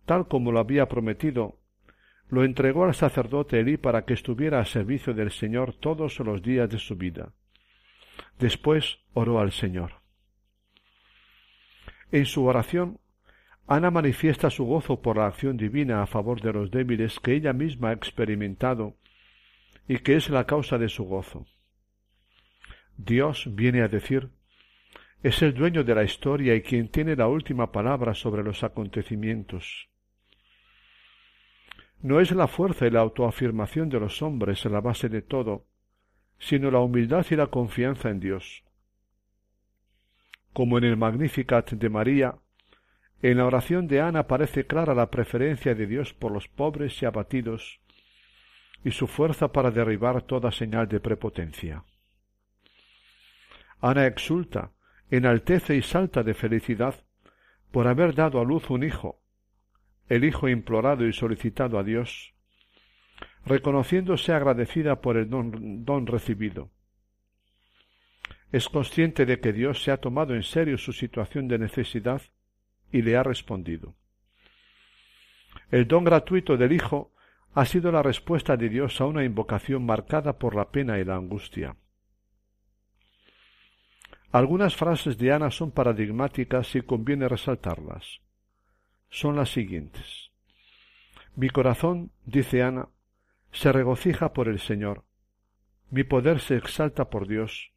tal 0.05 0.27
como 0.27 0.51
lo 0.51 0.59
había 0.59 0.87
prometido, 0.87 1.59
lo 2.29 2.43
entregó 2.43 2.85
al 2.85 2.95
sacerdote 2.95 3.59
Elí 3.59 3.77
para 3.77 4.03
que 4.05 4.13
estuviera 4.13 4.59
a 4.59 4.65
servicio 4.65 5.13
del 5.13 5.31
Señor 5.31 5.73
todos 5.73 6.19
los 6.19 6.41
días 6.41 6.69
de 6.69 6.79
su 6.79 6.95
vida. 6.95 7.31
Después 8.39 8.99
oró 9.13 9.39
al 9.39 9.51
Señor. 9.51 9.93
En 12.11 12.25
su 12.25 12.45
oración, 12.45 12.99
Ana 13.67 13.91
manifiesta 13.91 14.49
su 14.49 14.65
gozo 14.65 15.01
por 15.01 15.17
la 15.17 15.27
acción 15.27 15.57
divina 15.57 16.01
a 16.01 16.07
favor 16.07 16.41
de 16.41 16.53
los 16.53 16.71
débiles 16.71 17.19
que 17.19 17.33
ella 17.33 17.51
misma 17.51 17.89
ha 17.89 17.93
experimentado 17.93 18.95
y 19.87 19.99
que 19.99 20.15
es 20.15 20.29
la 20.29 20.45
causa 20.45 20.77
de 20.77 20.89
su 20.89 21.03
gozo. 21.03 21.45
Dios 22.95 23.49
viene 23.53 23.81
a 23.81 23.89
decir, 23.89 24.29
es 25.23 25.41
el 25.41 25.53
dueño 25.53 25.83
de 25.83 25.95
la 25.95 26.03
historia 26.03 26.55
y 26.55 26.61
quien 26.61 26.89
tiene 26.89 27.15
la 27.15 27.27
última 27.27 27.71
palabra 27.71 28.13
sobre 28.13 28.43
los 28.43 28.63
acontecimientos. 28.63 29.89
No 32.01 32.19
es 32.19 32.31
la 32.31 32.47
fuerza 32.47 32.85
y 32.85 32.91
la 32.91 32.99
autoafirmación 32.99 33.89
de 33.89 33.99
los 33.99 34.21
hombres 34.21 34.63
la 34.65 34.81
base 34.81 35.09
de 35.09 35.23
todo, 35.23 35.65
sino 36.37 36.69
la 36.69 36.79
humildad 36.79 37.25
y 37.29 37.35
la 37.35 37.47
confianza 37.47 38.09
en 38.09 38.19
Dios. 38.19 38.63
Como 40.53 40.77
en 40.77 40.83
el 40.83 40.97
Magnificat 40.97 41.71
de 41.71 41.89
María, 41.89 42.35
en 43.23 43.37
la 43.37 43.45
oración 43.45 43.87
de 43.87 44.01
Ana 44.01 44.27
parece 44.27 44.67
clara 44.67 44.93
la 44.93 45.09
preferencia 45.09 45.73
de 45.73 45.87
Dios 45.87 46.13
por 46.13 46.31
los 46.31 46.47
pobres 46.47 47.01
y 47.01 47.05
abatidos, 47.05 47.79
y 48.83 48.91
su 48.91 49.07
fuerza 49.07 49.51
para 49.51 49.71
derribar 49.71 50.21
toda 50.21 50.51
señal 50.51 50.87
de 50.87 50.99
prepotencia. 50.99 51.83
Ana 53.81 54.05
exulta, 54.05 54.71
enaltece 55.09 55.75
y 55.75 55.81
salta 55.81 56.23
de 56.23 56.33
felicidad 56.33 56.95
por 57.71 57.87
haber 57.87 58.15
dado 58.15 58.39
a 58.39 58.45
luz 58.45 58.69
un 58.69 58.83
hijo, 58.83 59.21
el 60.09 60.23
hijo 60.23 60.49
implorado 60.49 61.05
y 61.05 61.13
solicitado 61.13 61.79
a 61.79 61.83
Dios, 61.83 62.33
reconociéndose 63.45 64.33
agradecida 64.33 65.01
por 65.01 65.17
el 65.17 65.29
don, 65.29 65.85
don, 65.85 66.07
recibido. 66.07 66.69
Es 68.51 68.69
consciente 68.69 69.25
de 69.25 69.39
que 69.39 69.53
Dios 69.53 69.83
se 69.83 69.91
ha 69.91 69.97
tomado 69.97 70.33
en 70.33 70.43
serio 70.43 70.77
su 70.77 70.93
situación 70.93 71.47
de 71.47 71.57
necesidad 71.57 72.21
y 72.91 73.01
le 73.01 73.17
ha 73.17 73.23
respondido. 73.23 73.95
El 75.69 75.87
don 75.87 76.05
gratuito 76.05 76.55
del 76.55 76.71
Hijo 76.71 77.11
ha 77.53 77.65
sido 77.65 77.91
la 77.91 78.03
respuesta 78.03 78.55
de 78.55 78.69
Dios 78.69 79.01
a 79.01 79.05
una 79.05 79.23
invocación 79.23 79.85
marcada 79.85 80.37
por 80.37 80.55
la 80.55 80.71
pena 80.71 80.99
y 80.99 81.03
la 81.03 81.15
angustia. 81.15 81.75
Algunas 84.31 84.75
frases 84.75 85.17
de 85.17 85.31
Ana 85.31 85.51
son 85.51 85.71
paradigmáticas 85.71 86.75
y 86.75 86.81
conviene 86.81 87.29
resaltarlas. 87.29 88.21
Son 89.09 89.35
las 89.35 89.49
siguientes. 89.49 90.31
Mi 91.35 91.49
corazón, 91.49 92.11
dice 92.25 92.61
Ana, 92.61 92.89
se 93.51 93.71
regocija 93.71 94.33
por 94.33 94.49
el 94.49 94.59
Señor. 94.59 95.05
Mi 95.89 96.03
poder 96.03 96.41
se 96.41 96.57
exalta 96.57 97.09
por 97.09 97.27
Dios, 97.27 97.71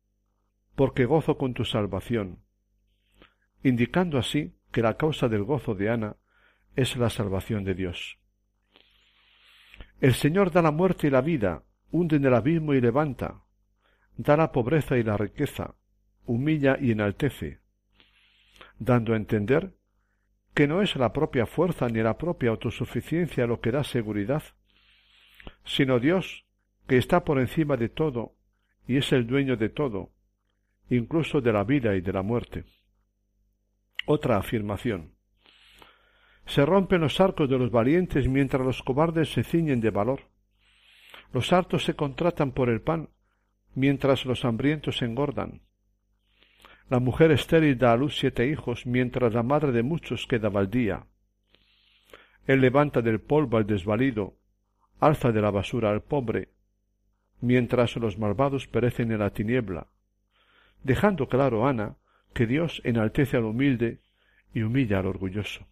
porque 0.74 1.04
gozo 1.04 1.38
con 1.38 1.54
tu 1.54 1.64
salvación, 1.64 2.40
indicando 3.62 4.18
así 4.18 4.54
que 4.72 4.82
la 4.82 4.96
causa 4.96 5.28
del 5.28 5.44
gozo 5.44 5.74
de 5.74 5.90
Ana 5.90 6.16
es 6.74 6.96
la 6.96 7.10
salvación 7.10 7.64
de 7.64 7.74
Dios. 7.74 8.18
El 10.00 10.14
Señor 10.14 10.50
da 10.50 10.62
la 10.62 10.70
muerte 10.70 11.06
y 11.06 11.10
la 11.10 11.20
vida, 11.20 11.62
hunde 11.92 12.16
en 12.16 12.24
el 12.24 12.34
abismo 12.34 12.74
y 12.74 12.80
levanta, 12.80 13.42
da 14.16 14.36
la 14.36 14.50
pobreza 14.50 14.96
y 14.96 15.02
la 15.02 15.16
riqueza, 15.16 15.74
humilla 16.26 16.76
y 16.80 16.92
enaltece, 16.92 17.61
dando 18.78 19.14
a 19.14 19.16
entender 19.16 19.74
que 20.54 20.66
no 20.66 20.83
es 20.83 20.96
la 20.96 21.12
propia 21.12 21.46
fuerza 21.46 21.88
ni 21.88 22.02
la 22.02 22.18
propia 22.18 22.50
autosuficiencia 22.50 23.46
lo 23.46 23.61
que 23.61 23.70
da 23.70 23.85
seguridad, 23.85 24.42
sino 25.64 25.98
Dios 25.98 26.44
que 26.87 26.98
está 26.98 27.24
por 27.24 27.38
encima 27.38 27.76
de 27.76 27.88
todo 27.88 28.35
y 28.87 28.96
es 28.96 29.12
el 29.12 29.26
dueño 29.26 29.56
de 29.56 29.68
todo, 29.68 30.11
incluso 30.88 31.40
de 31.40 31.52
la 31.52 31.64
vida 31.64 31.94
y 31.94 32.00
de 32.00 32.12
la 32.12 32.22
muerte. 32.22 32.64
Otra 34.06 34.37
afirmación. 34.37 35.14
Se 36.46 36.66
rompen 36.66 37.02
los 37.02 37.20
arcos 37.20 37.48
de 37.48 37.59
los 37.59 37.70
valientes 37.70 38.26
mientras 38.28 38.66
los 38.66 38.83
cobardes 38.83 39.33
se 39.33 39.44
ciñen 39.44 39.80
de 39.80 39.90
valor. 39.90 40.22
Los 41.33 41.52
hartos 41.52 41.85
se 41.85 41.94
contratan 41.94 42.50
por 42.50 42.68
el 42.68 42.80
pan 42.80 43.11
mientras 43.74 44.26
los 44.26 44.44
hambrientos 44.44 45.00
engordan. 45.02 45.62
La 46.90 46.98
mujer 46.98 47.31
estéril 47.31 47.79
da 47.79 47.92
a 47.92 47.96
luz 47.96 48.18
siete 48.18 48.48
hijos, 48.48 48.85
mientras 48.85 49.33
la 49.33 49.44
madre 49.44 49.70
de 49.70 49.85
muchos 49.85 50.26
queda 50.26 50.48
baldía. 50.48 51.07
Él 52.48 52.61
levanta 52.61 53.00
del 53.00 53.20
polvo 53.20 53.59
al 53.59 53.66
desvalido, 53.66 54.35
alza 54.98 55.31
de 55.31 55.40
la 55.40 55.53
basura 55.53 55.90
al 55.90 56.03
pobre, 56.03 56.48
mientras 57.40 57.94
los 57.94 58.18
malvados 58.18 58.66
perecen 58.66 59.12
en 59.12 59.20
la 59.20 59.31
tiniebla, 59.31 59.87
dejando 60.83 61.29
claro 61.29 61.64
Ana 61.64 61.94
que 62.35 62.48
Dios 62.48 62.83
enaltece 62.83 63.37
al 63.37 63.44
humilde 63.44 64.00
y 64.53 64.62
humilla 64.62 64.98
al 64.98 65.07
orgulloso. 65.07 65.68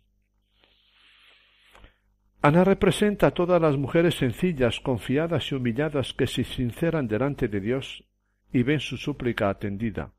Ana 2.43 2.63
representa 2.63 3.27
a 3.27 3.31
todas 3.33 3.61
las 3.61 3.77
mujeres 3.77 4.15
sencillas, 4.15 4.79
confiadas 4.79 5.51
y 5.51 5.57
humilladas 5.57 6.15
que 6.15 6.29
se 6.29 6.45
sinceran 6.45 7.09
delante 7.09 7.49
de 7.49 7.61
Dios 7.61 8.05
y 8.53 8.63
ven 8.63 8.79
su 8.79 8.97
súplica 8.97 9.51
atendida. 9.51 10.13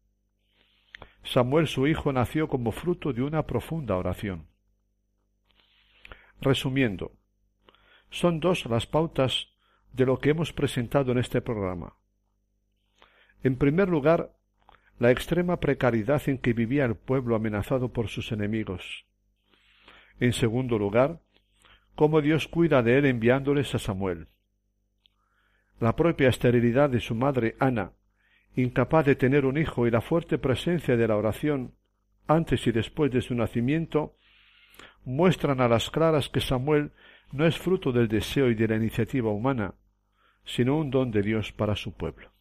Samuel 1.23 1.67
su 1.67 1.87
hijo 1.87 2.11
nació 2.11 2.47
como 2.47 2.71
fruto 2.71 3.13
de 3.13 3.21
una 3.21 3.43
profunda 3.43 3.95
oración. 3.95 4.47
Resumiendo, 6.41 7.11
son 8.09 8.39
dos 8.39 8.65
las 8.65 8.87
pautas 8.87 9.49
de 9.93 10.05
lo 10.05 10.19
que 10.19 10.29
hemos 10.31 10.53
presentado 10.53 11.11
en 11.11 11.17
este 11.17 11.41
programa. 11.41 11.95
En 13.43 13.57
primer 13.57 13.89
lugar, 13.89 14.33
la 14.97 15.11
extrema 15.11 15.59
precariedad 15.59 16.21
en 16.27 16.37
que 16.37 16.53
vivía 16.53 16.85
el 16.85 16.95
pueblo 16.95 17.35
amenazado 17.35 17.89
por 17.89 18.09
sus 18.09 18.31
enemigos. 18.31 19.05
En 20.19 20.33
segundo 20.33 20.77
lugar, 20.77 21.21
cómo 21.95 22.21
Dios 22.21 22.47
cuida 22.47 22.83
de 22.83 22.97
él 22.97 23.05
enviándoles 23.05 23.73
a 23.75 23.79
Samuel. 23.79 24.27
La 25.79 25.95
propia 25.95 26.27
esterilidad 26.27 26.89
de 26.89 26.99
su 26.99 27.15
madre 27.15 27.55
Ana 27.59 27.93
incapaz 28.55 29.05
de 29.05 29.15
tener 29.15 29.45
un 29.45 29.57
hijo 29.57 29.87
y 29.87 29.91
la 29.91 30.01
fuerte 30.01 30.37
presencia 30.37 30.97
de 30.97 31.07
la 31.07 31.15
oración 31.15 31.75
antes 32.29 32.67
y 32.67 32.71
después 32.71 33.11
de 33.11 33.21
su 33.21 33.33
nacimiento, 33.33 34.15
muestran 35.03 35.61
a 35.61 35.67
las 35.67 35.89
claras 35.89 36.29
que 36.29 36.41
Samuel 36.41 36.91
no 37.31 37.45
es 37.45 37.57
fruto 37.57 37.91
del 37.91 38.07
deseo 38.07 38.49
y 38.49 38.55
de 38.55 38.67
la 38.67 38.75
iniciativa 38.75 39.31
humana, 39.31 39.73
sino 40.45 40.77
un 40.77 40.91
don 40.91 41.11
de 41.11 41.23
Dios 41.23 41.51
para 41.51 41.75
su 41.75 41.93
pueblo. 41.93 42.31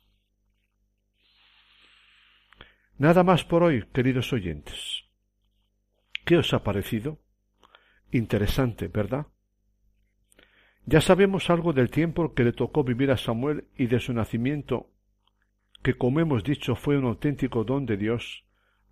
Nada 2.99 3.23
más 3.23 3.45
por 3.45 3.63
hoy, 3.63 3.85
queridos 3.93 4.33
oyentes. 4.33 5.05
¿Qué 6.25 6.37
os 6.37 6.53
ha 6.53 6.63
parecido? 6.63 7.19
Interesante, 8.11 8.89
¿verdad? 8.89 9.27
Ya 10.85 11.01
sabemos 11.01 11.49
algo 11.49 11.73
del 11.73 11.91
tiempo 11.91 12.35
que 12.35 12.45
le 12.45 12.53
tocó 12.53 12.85
vivir 12.85 13.11
a 13.11 13.17
Samuel 13.17 13.69
y 13.77 13.87
de 13.87 14.01
su 14.01 14.13
nacimiento 14.13 14.91
que 15.83 15.95
como 15.95 16.21
hemos 16.21 16.45
dicho 16.45 16.75
fue 16.75 16.99
un 16.99 17.05
auténtico 17.05 17.65
don 17.65 17.87
de 17.87 17.97
Dios 17.97 18.45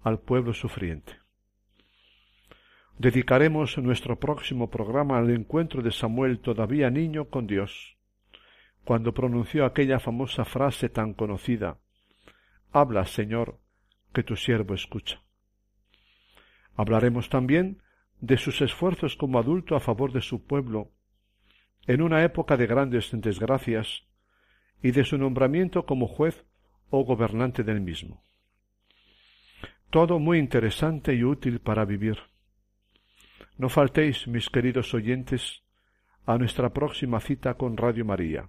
al 0.02 0.20
pueblo 0.20 0.54
sufriente. 0.54 1.14
Dedicaremos 2.98 3.76
nuestro 3.78 4.18
próximo 4.18 4.70
programa 4.70 5.18
al 5.18 5.30
encuentro 5.30 5.82
de 5.82 5.92
Samuel 5.92 6.38
todavía 6.38 6.88
niño 6.90 7.26
con 7.26 7.46
Dios, 7.46 7.96
cuando 8.84 9.12
pronunció 9.12 9.66
aquella 9.66 9.98
famosa 9.98 10.44
frase 10.44 10.88
tan 10.88 11.12
conocida 11.12 11.78
Habla, 12.72 13.06
Señor, 13.06 13.58
que 14.12 14.22
tu 14.22 14.36
siervo 14.36 14.74
escucha. 14.74 15.22
Hablaremos 16.76 17.30
también 17.30 17.82
de 18.20 18.36
sus 18.36 18.60
esfuerzos 18.60 19.16
como 19.16 19.38
adulto 19.38 19.76
a 19.76 19.80
favor 19.80 20.12
de 20.12 20.20
su 20.20 20.44
pueblo, 20.44 20.90
en 21.86 22.02
una 22.02 22.22
época 22.22 22.56
de 22.56 22.66
grandes 22.66 23.10
desgracias, 23.12 24.04
y 24.82 24.90
de 24.90 25.04
su 25.04 25.16
nombramiento 25.16 25.86
como 25.86 26.06
juez 26.06 26.44
o 26.90 27.04
gobernante 27.04 27.62
del 27.62 27.80
mismo. 27.80 28.22
Todo 29.90 30.18
muy 30.18 30.38
interesante 30.38 31.14
y 31.14 31.24
útil 31.24 31.60
para 31.60 31.84
vivir. 31.84 32.18
No 33.56 33.68
faltéis, 33.68 34.26
mis 34.26 34.50
queridos 34.50 34.92
oyentes, 34.94 35.62
a 36.26 36.36
nuestra 36.36 36.70
próxima 36.70 37.20
cita 37.20 37.54
con 37.54 37.76
Radio 37.76 38.04
María. 38.04 38.48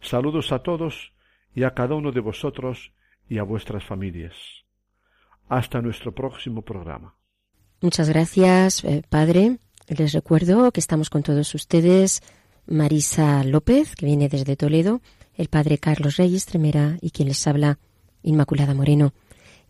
Saludos 0.00 0.52
a 0.52 0.58
todos 0.58 1.12
y 1.54 1.62
a 1.62 1.72
cada 1.72 1.94
uno 1.94 2.12
de 2.12 2.20
vosotros 2.20 2.92
y 3.28 3.38
a 3.38 3.42
vuestras 3.42 3.84
familias. 3.84 4.34
Hasta 5.48 5.80
nuestro 5.80 6.12
próximo 6.12 6.62
programa. 6.62 7.14
Muchas 7.80 8.08
gracias, 8.08 8.84
eh, 8.84 9.02
Padre. 9.08 9.58
Les 9.88 10.12
recuerdo 10.12 10.72
que 10.72 10.80
estamos 10.80 11.10
con 11.10 11.22
todos 11.22 11.54
ustedes, 11.54 12.22
Marisa 12.66 13.44
López, 13.44 13.94
que 13.94 14.06
viene 14.06 14.28
desde 14.28 14.56
Toledo, 14.56 15.00
el 15.36 15.48
Padre 15.48 15.78
Carlos 15.78 16.16
Reyes 16.16 16.46
Tremera 16.46 16.96
y 17.00 17.10
quien 17.10 17.28
les 17.28 17.46
habla, 17.46 17.78
Inmaculada 18.22 18.74
Moreno. 18.74 19.12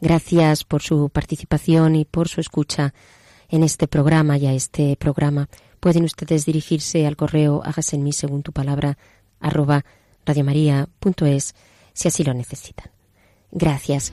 Gracias 0.00 0.64
por 0.64 0.82
su 0.82 1.08
participación 1.08 1.96
y 1.96 2.04
por 2.04 2.28
su 2.28 2.40
escucha 2.40 2.94
en 3.48 3.62
este 3.62 3.88
programa 3.88 4.36
y 4.38 4.46
a 4.46 4.52
este 4.52 4.96
programa. 4.96 5.48
Pueden 5.80 6.04
ustedes 6.04 6.46
dirigirse 6.46 7.06
al 7.06 7.16
correo 7.16 7.62
hágase 7.64 7.96
en 7.96 8.04
mí 8.04 8.12
según 8.12 8.42
tu 8.42 8.52
palabra 8.52 8.98
arroba 9.40 9.84
si 11.92 12.08
así 12.08 12.24
lo 12.24 12.34
necesitan. 12.34 12.90
Gracias. 13.52 14.12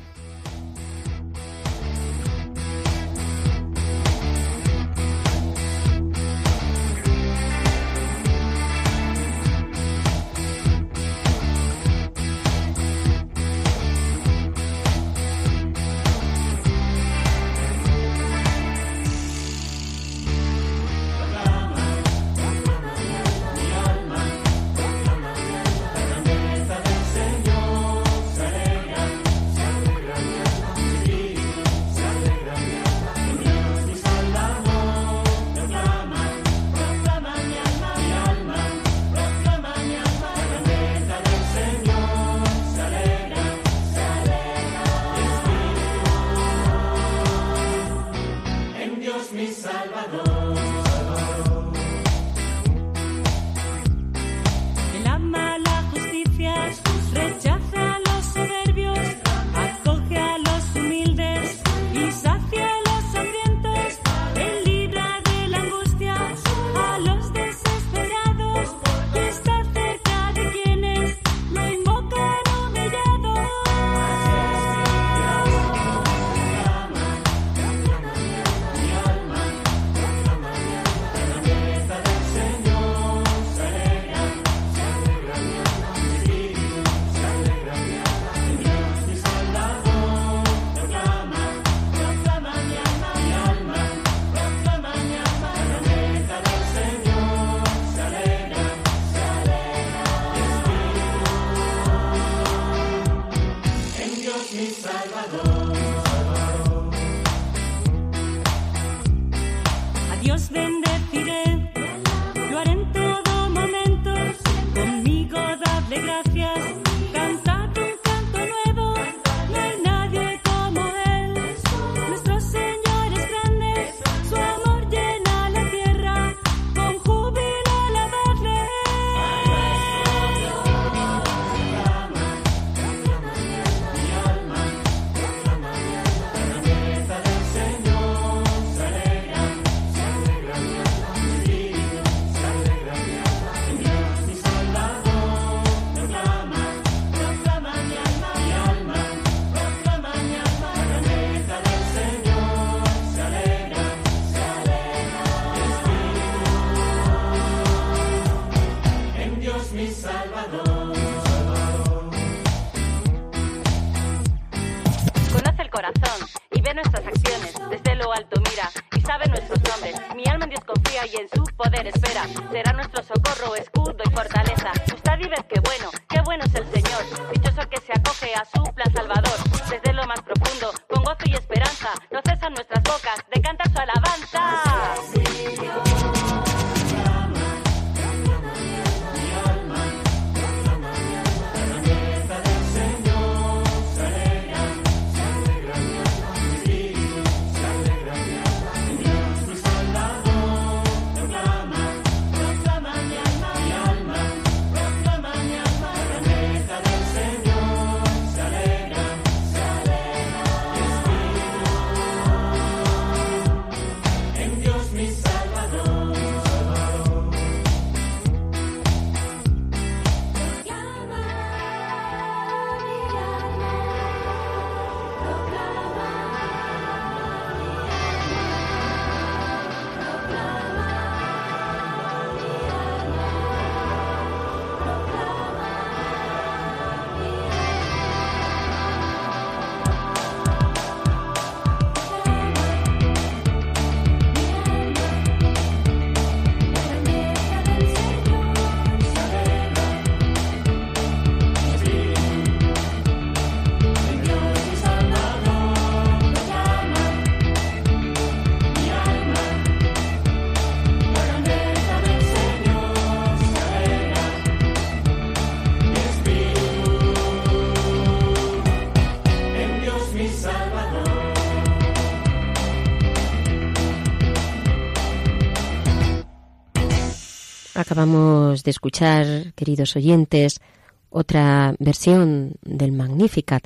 Acabamos 277.92 278.64
de 278.64 278.72
escuchar, 278.72 279.52
queridos 279.54 279.98
oyentes, 279.98 280.62
otra 281.10 281.76
versión 281.78 282.54
del 282.62 282.94
Magnificat, 282.94 283.66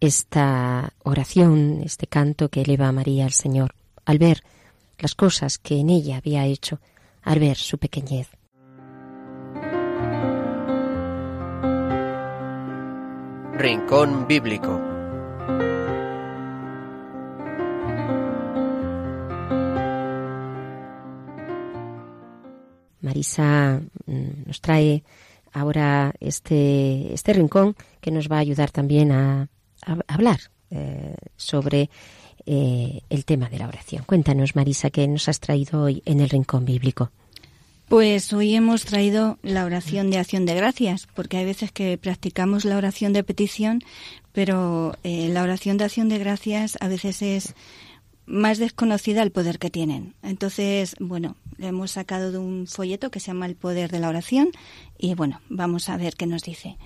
esta 0.00 0.92
oración, 1.04 1.80
este 1.84 2.08
canto 2.08 2.48
que 2.48 2.62
eleva 2.62 2.88
a 2.88 2.92
María 2.92 3.26
al 3.26 3.30
Señor, 3.30 3.76
al 4.06 4.18
ver 4.18 4.42
las 4.98 5.14
cosas 5.14 5.58
que 5.58 5.78
en 5.78 5.90
ella 5.90 6.16
había 6.16 6.46
hecho, 6.46 6.80
al 7.22 7.38
ver 7.38 7.56
su 7.56 7.78
pequeñez. 7.78 8.26
Rincón 13.56 14.26
Bíblico 14.26 14.93
Marisa 23.04 23.80
mm, 24.06 24.46
nos 24.46 24.60
trae 24.60 25.04
ahora 25.52 26.12
este, 26.20 27.14
este 27.14 27.32
rincón 27.32 27.76
que 28.00 28.10
nos 28.10 28.28
va 28.28 28.36
a 28.36 28.40
ayudar 28.40 28.70
también 28.70 29.12
a, 29.12 29.48
hablar 30.08 30.40
eh, 30.70 31.14
sobre 31.36 31.90
eh, 32.46 33.02
el 33.10 33.24
tema 33.24 33.48
de 33.50 33.58
la 33.58 33.68
oración. 33.68 34.02
Cuéntanos, 34.06 34.56
Marisa, 34.56 34.90
qué 34.90 35.06
nos 35.06 35.28
has 35.28 35.40
traído 35.40 35.82
hoy 35.82 36.02
en 36.06 36.20
el 36.20 36.30
rincón 36.30 36.64
bíblico. 36.64 37.10
Pues 37.88 38.32
hoy 38.32 38.54
hemos 38.54 38.86
traído 38.86 39.38
la 39.42 39.66
oración 39.66 40.10
de 40.10 40.18
acción 40.18 40.46
de 40.46 40.54
gracias, 40.54 41.06
porque 41.14 41.36
hay 41.36 41.44
veces 41.44 41.70
que 41.70 41.98
practicamos 41.98 42.64
la 42.64 42.78
oración 42.78 43.12
de 43.12 43.22
petición, 43.22 43.82
pero 44.32 44.96
eh, 45.04 45.28
la 45.28 45.42
oración 45.42 45.76
de 45.76 45.84
acción 45.84 46.08
de 46.08 46.18
gracias 46.18 46.78
a 46.80 46.88
veces 46.88 47.20
es 47.20 47.54
más 48.26 48.58
desconocida 48.58 49.22
el 49.22 49.32
poder 49.32 49.58
que 49.58 49.70
tienen. 49.70 50.14
Entonces, 50.22 50.96
bueno, 50.98 51.36
le 51.64 51.70
hemos 51.70 51.92
sacado 51.92 52.30
de 52.30 52.38
un 52.38 52.66
folleto 52.66 53.10
que 53.10 53.20
se 53.20 53.28
llama 53.28 53.46
El 53.46 53.56
poder 53.56 53.90
de 53.90 53.98
la 53.98 54.08
oración 54.08 54.50
y 54.98 55.14
bueno, 55.14 55.40
vamos 55.48 55.88
a 55.88 55.96
ver 55.96 56.14
qué 56.14 56.26
nos 56.26 56.42
dice. 56.42 56.76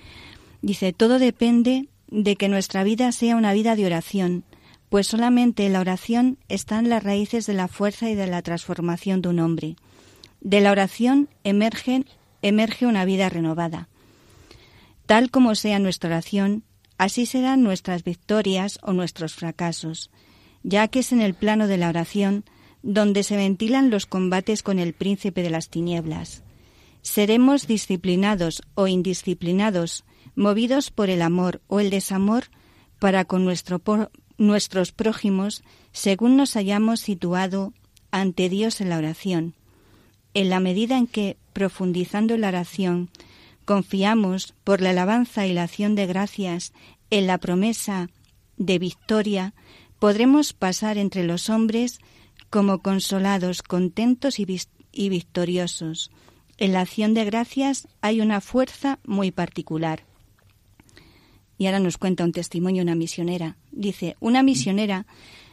Dice, 0.62 0.92
todo 0.92 1.18
depende 1.18 1.88
de 2.06 2.36
que 2.36 2.48
nuestra 2.48 2.84
vida 2.84 3.12
sea 3.12 3.36
una 3.36 3.52
vida 3.52 3.76
de 3.76 3.86
oración, 3.86 4.44
pues 4.88 5.08
solamente 5.08 5.68
la 5.68 5.80
oración 5.80 6.38
están 6.48 6.88
las 6.88 7.02
raíces 7.02 7.44
de 7.46 7.54
la 7.54 7.68
fuerza 7.68 8.08
y 8.08 8.14
de 8.14 8.26
la 8.26 8.40
transformación 8.42 9.20
de 9.20 9.28
un 9.28 9.40
hombre. 9.40 9.76
De 10.40 10.60
la 10.60 10.70
oración 10.70 11.28
emerge, 11.44 12.04
emerge 12.40 12.86
una 12.86 13.04
vida 13.04 13.28
renovada. 13.28 13.88
Tal 15.06 15.30
como 15.30 15.54
sea 15.54 15.78
nuestra 15.78 16.08
oración, 16.08 16.62
así 16.96 17.26
serán 17.26 17.62
nuestras 17.62 18.04
victorias 18.04 18.78
o 18.82 18.92
nuestros 18.92 19.34
fracasos 19.34 20.10
ya 20.62 20.88
que 20.88 21.00
es 21.00 21.12
en 21.12 21.20
el 21.20 21.34
plano 21.34 21.66
de 21.66 21.78
la 21.78 21.88
oración 21.88 22.44
donde 22.82 23.22
se 23.22 23.36
ventilan 23.36 23.90
los 23.90 24.06
combates 24.06 24.62
con 24.62 24.78
el 24.78 24.92
príncipe 24.92 25.42
de 25.42 25.50
las 25.50 25.68
tinieblas. 25.68 26.42
Seremos 27.02 27.66
disciplinados 27.66 28.62
o 28.74 28.86
indisciplinados, 28.86 30.04
movidos 30.34 30.90
por 30.90 31.10
el 31.10 31.22
amor 31.22 31.60
o 31.66 31.80
el 31.80 31.90
desamor 31.90 32.44
para 32.98 33.24
con 33.24 33.44
nuestros 33.44 34.92
prójimos, 34.92 35.62
según 35.92 36.36
nos 36.36 36.56
hayamos 36.56 37.00
situado 37.00 37.72
ante 38.10 38.48
Dios 38.48 38.80
en 38.80 38.90
la 38.90 38.98
oración. 38.98 39.54
En 40.34 40.50
la 40.50 40.60
medida 40.60 40.98
en 40.98 41.06
que, 41.06 41.36
profundizando 41.52 42.36
la 42.36 42.48
oración, 42.48 43.10
confiamos 43.64 44.54
por 44.64 44.80
la 44.80 44.90
alabanza 44.90 45.46
y 45.46 45.52
la 45.52 45.64
acción 45.64 45.94
de 45.94 46.06
gracias 46.06 46.72
en 47.10 47.26
la 47.26 47.38
promesa 47.38 48.08
de 48.56 48.78
victoria, 48.78 49.54
podremos 49.98 50.52
pasar 50.52 50.98
entre 50.98 51.24
los 51.24 51.48
hombres 51.50 52.00
como 52.50 52.80
consolados, 52.80 53.62
contentos 53.62 54.38
y, 54.38 55.08
victoriosos. 55.08 56.10
En 56.56 56.72
la 56.72 56.80
acción 56.80 57.14
de 57.14 57.24
gracias 57.24 57.88
hay 58.00 58.20
una 58.20 58.40
fuerza 58.40 58.98
muy 59.04 59.30
particular. 59.30 60.04
Y 61.56 61.66
ahora 61.66 61.80
nos 61.80 61.98
cuenta 61.98 62.24
un 62.24 62.32
testimonio 62.32 62.82
una 62.82 62.94
misionera. 62.94 63.56
Dice, 63.72 64.16
una 64.20 64.42
misionera 64.42 65.06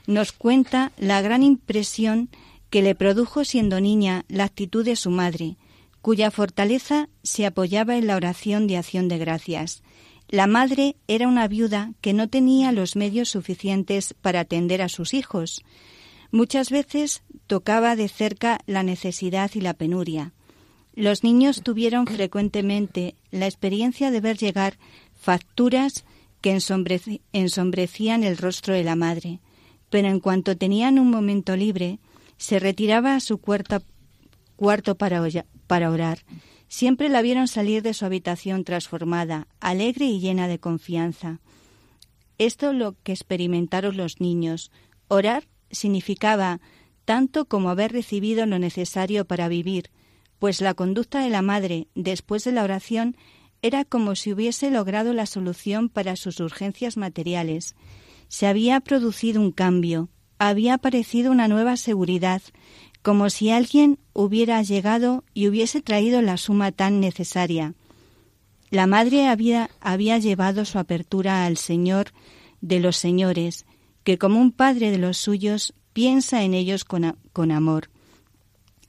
nos 0.08 0.32
cuenta 0.32 0.92
la 0.98 1.22
gran 1.22 1.44
impresión 1.44 2.30
que 2.70 2.82
le 2.82 2.96
produjo 2.96 3.44
siendo 3.44 3.80
niña 3.82 4.26
la 4.28 4.44
actitud 4.44 4.86
de 4.86 4.96
su 4.96 5.10
madre, 5.10 5.58
cuya 6.02 6.32
fortaleza 6.32 7.10
se 7.24 7.46
apoyaba 7.46 7.98
en 7.98 8.08
la 8.08 8.16
oración 8.16 8.68
de 8.68 8.78
acción 8.78 9.08
de 9.08 9.18
gracias 9.18 9.82
la 10.28 10.48
madre 10.48 10.96
era 11.08 11.28
una 11.28 11.48
viuda 11.48 11.94
que 12.02 12.14
no 12.14 12.30
tenía 12.30 12.72
los 12.72 12.96
medios 12.96 13.30
suficientes 13.30 14.16
para 14.22 14.40
atender 14.42 14.82
a 14.82 14.90
sus 14.90 15.14
hijos. 15.14 15.64
Muchas 16.36 16.70
veces 16.70 17.24
tocaba 17.48 17.96
de 17.96 18.10
cerca 18.10 18.60
la 18.66 18.84
necesidad 18.84 19.52
y 19.54 19.62
la 19.62 19.74
penuria. 19.74 20.34
Los 20.94 21.24
niños 21.24 21.62
tuvieron 21.64 22.08
frecuentemente 22.08 23.16
la 23.32 23.46
experiencia 23.46 24.12
de 24.12 24.20
ver 24.20 24.38
llegar 24.38 24.78
facturas 25.14 26.04
que 26.42 26.60
ensombrecían 27.32 28.26
el 28.26 28.36
rostro 28.36 28.74
de 28.74 28.84
la 28.84 28.98
madre, 28.98 29.40
pero 29.90 30.10
en 30.10 30.20
cuanto 30.20 30.58
tenían 30.58 31.00
un 31.00 31.10
momento 31.10 31.56
libre, 31.56 32.00
se 32.36 32.60
retiraba 32.60 33.16
a 33.16 33.22
su 33.22 33.38
cuarto, 33.38 33.82
para 34.98 35.90
orar 35.90 36.20
Siempre 36.68 37.08
la 37.08 37.22
vieron 37.22 37.48
salir 37.48 37.82
de 37.82 37.94
su 37.94 38.04
habitación 38.04 38.66
transformada, 38.66 39.48
alegre 39.62 40.08
y 40.08 40.20
llena 40.20 40.50
de 40.50 40.60
confianza. 40.60 41.40
Esto 42.38 42.74
lo 42.74 42.98
que 43.04 43.14
experimentaron 43.14 43.96
los 43.96 44.20
niños. 44.20 44.70
Orar 45.08 45.46
significaba 45.72 46.60
tanto 47.06 47.46
como 47.46 47.70
haber 47.70 47.92
recibido 47.92 48.46
lo 48.46 48.60
necesario 48.60 49.26
para 49.26 49.48
vivir, 49.48 49.92
pues 50.40 50.62
la 50.62 50.74
conducta 50.74 51.22
de 51.22 51.30
la 51.30 51.42
madre 51.42 51.88
después 51.96 52.44
de 52.44 52.52
la 52.52 52.64
oración 52.64 53.16
era 53.62 53.86
como 53.86 54.16
si 54.16 54.34
hubiese 54.34 54.70
logrado 54.70 55.14
la 55.14 55.26
solución 55.26 55.90
para 55.90 56.16
sus 56.16 56.40
urgencias 56.40 56.98
materiales. 56.98 57.76
Se 58.28 58.48
había 58.48 58.80
producido 58.80 59.42
un 59.42 59.52
cambio, 59.52 60.10
había 60.38 60.76
aparecido 60.76 61.32
una 61.32 61.48
nueva 61.48 61.78
seguridad, 61.78 62.42
como 63.02 63.30
si 63.30 63.52
alguien 63.52 64.00
hubiera 64.14 64.62
llegado 64.64 65.24
y 65.34 65.48
hubiese 65.48 65.82
traído 65.82 66.22
la 66.22 66.38
suma 66.38 66.72
tan 66.72 67.00
necesaria. 67.00 67.76
La 68.72 68.88
madre 68.88 69.28
había, 69.28 69.70
había 69.80 70.18
llevado 70.18 70.66
su 70.66 70.80
apertura 70.80 71.46
al 71.46 71.58
Señor 71.58 72.08
de 72.62 72.80
los 72.80 72.98
señores, 72.98 73.66
que 74.06 74.18
como 74.18 74.40
un 74.40 74.52
padre 74.52 74.92
de 74.92 75.00
los 75.00 75.18
suyos 75.18 75.74
piensa 75.92 76.44
en 76.44 76.54
ellos 76.54 76.86
con, 76.86 77.52
amor. 77.52 77.90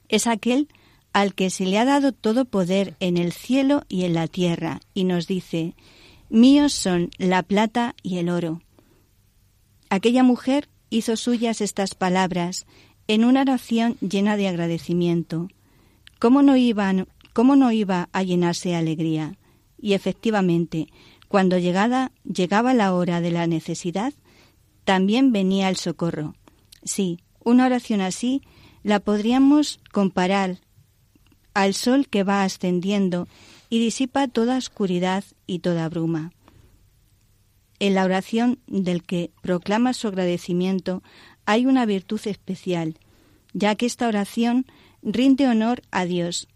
Es 0.07 0.27
aquel 0.27 0.69
al 1.11 1.33
que 1.33 1.49
se 1.49 1.65
le 1.65 1.79
ha 1.79 1.85
dado 1.85 2.11
todo 2.11 2.45
poder 2.45 2.95
en 2.99 3.17
el 3.17 3.33
cielo 3.33 3.83
y 3.89 4.03
en 4.03 4.13
la 4.13 4.27
tierra, 4.27 4.79
y 4.93 5.03
nos 5.03 5.25
dice, 5.25 5.73
míos 6.29 6.71
son 6.71 7.09
la 7.17 7.41
plata 7.41 7.95
y 8.03 8.19
el 8.19 8.29
oro. 8.29 8.61
Aquella 9.89 10.21
mujer 10.21 10.69
hizo 10.91 11.17
suyas 11.17 11.61
estas 11.61 11.95
palabras 11.95 12.67
en 13.07 13.25
una 13.25 13.41
oración 13.41 13.97
llena 13.99 14.37
de 14.37 14.47
agradecimiento. 14.47 15.47
¿Cómo 16.19 16.43
no, 16.43 16.53
cómo 17.33 17.55
no 17.55 17.71
iba 17.71 18.09
a 18.11 18.21
llenarse 18.21 18.69
de 18.69 18.75
alegría? 18.75 19.37
Y 19.79 19.93
efectivamente, 19.93 20.89
cuando 21.27 21.57
llegada, 21.57 22.11
llegaba 22.23 22.75
la 22.75 22.93
hora 22.93 23.19
de 23.19 23.31
la 23.31 23.47
necesidad, 23.47 24.13
también 24.87 25.33
venía 25.33 25.67
el 25.67 25.75
socorro. 25.75 26.33
Sí, 26.81 27.19
una 27.43 27.65
oración 27.65 27.99
así 27.99 28.41
la 28.83 29.01
podríamos 29.01 29.81
comparar 29.91 30.59
al 31.53 31.73
sol 31.73 32.07
que 32.07 32.23
va 32.23 32.43
ascendiendo 32.43 33.27
y 33.69 33.79
disipa 33.79 34.29
toda 34.29 34.55
oscuridad 34.55 35.25
y 35.45 35.59
toda 35.59 35.89
bruma. 35.89 36.31
En 37.79 37.95
la 37.95 38.05
oración 38.05 38.59
del 38.65 39.03
que 39.03 39.29
proclama 39.41 39.91
su 39.91 40.07
agradecimiento 40.07 41.03
hay 41.45 41.65
una 41.65 41.85
virtud 41.85 42.21
especial, 42.23 42.97
ya 43.51 43.75
que 43.75 43.87
esta 43.87 44.07
oración 44.07 44.67
rinde 45.03 45.49
honor 45.49 45.81
a 45.91 46.05
Dios. 46.05 46.47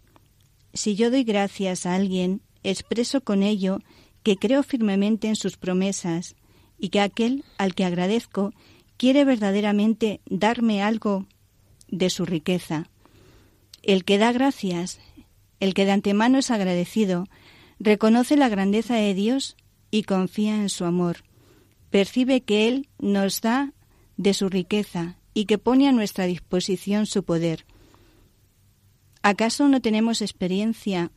Si 0.72 0.94
yo 0.94 1.10
doy 1.10 1.24
gracias 1.24 1.84
a 1.84 1.94
alguien, 1.94 2.40
expreso 2.62 3.20
con 3.20 3.42
ello 3.42 3.80
que 4.22 4.38
creo 4.38 4.62
firmemente 4.62 5.28
en 5.28 5.36
sus 5.36 5.58
promesas 5.58 6.34
y 6.82 6.88
que 6.88 7.00
aquel 7.00 7.44
al 7.58 7.76
que 7.76 7.84
agradezco 7.84 8.52
quiere 8.96 9.24
verdaderamente 9.24 10.20
darme 10.26 10.82
algo 10.82 11.26
de 11.86 12.10
su 12.10 12.26
riqueza. 12.26 12.88
El 13.84 14.04
que 14.04 14.18
da 14.18 14.32
gracias, 14.32 14.98
el 15.60 15.74
que 15.74 15.84
de 15.84 15.92
antemano 15.92 16.38
es 16.38 16.50
agradecido, 16.50 17.28
reconoce 17.78 18.36
la 18.36 18.48
grandeza 18.48 18.96
de 18.96 19.14
Dios 19.14 19.56
y 19.92 20.02
confía 20.02 20.56
en 20.56 20.68
su 20.68 20.84
amor. 20.84 21.18
Percibe 21.90 22.40
que 22.40 22.66
Él 22.66 22.88
nos 22.98 23.42
da 23.42 23.72
de 24.16 24.34
su 24.34 24.48
riqueza 24.48 25.18
y 25.34 25.44
que 25.44 25.58
pone 25.58 25.88
a 25.88 25.92
nuestra 25.92 26.26
disposición 26.26 27.06
su 27.06 27.22
poder. 27.22 27.64
¿Acaso 29.22 29.68
no 29.68 29.80
tenemos 29.80 30.20
experiencia 30.20 31.12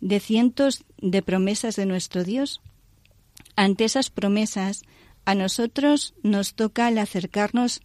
de 0.00 0.18
cientos 0.18 0.84
de 0.96 1.22
promesas 1.22 1.76
de 1.76 1.86
nuestro 1.86 2.24
Dios? 2.24 2.60
Ante 3.58 3.86
esas 3.86 4.10
promesas, 4.10 4.82
a 5.24 5.34
nosotros 5.34 6.14
nos 6.22 6.54
toca 6.54 6.88
el 6.88 6.96
acercarnos 6.96 7.80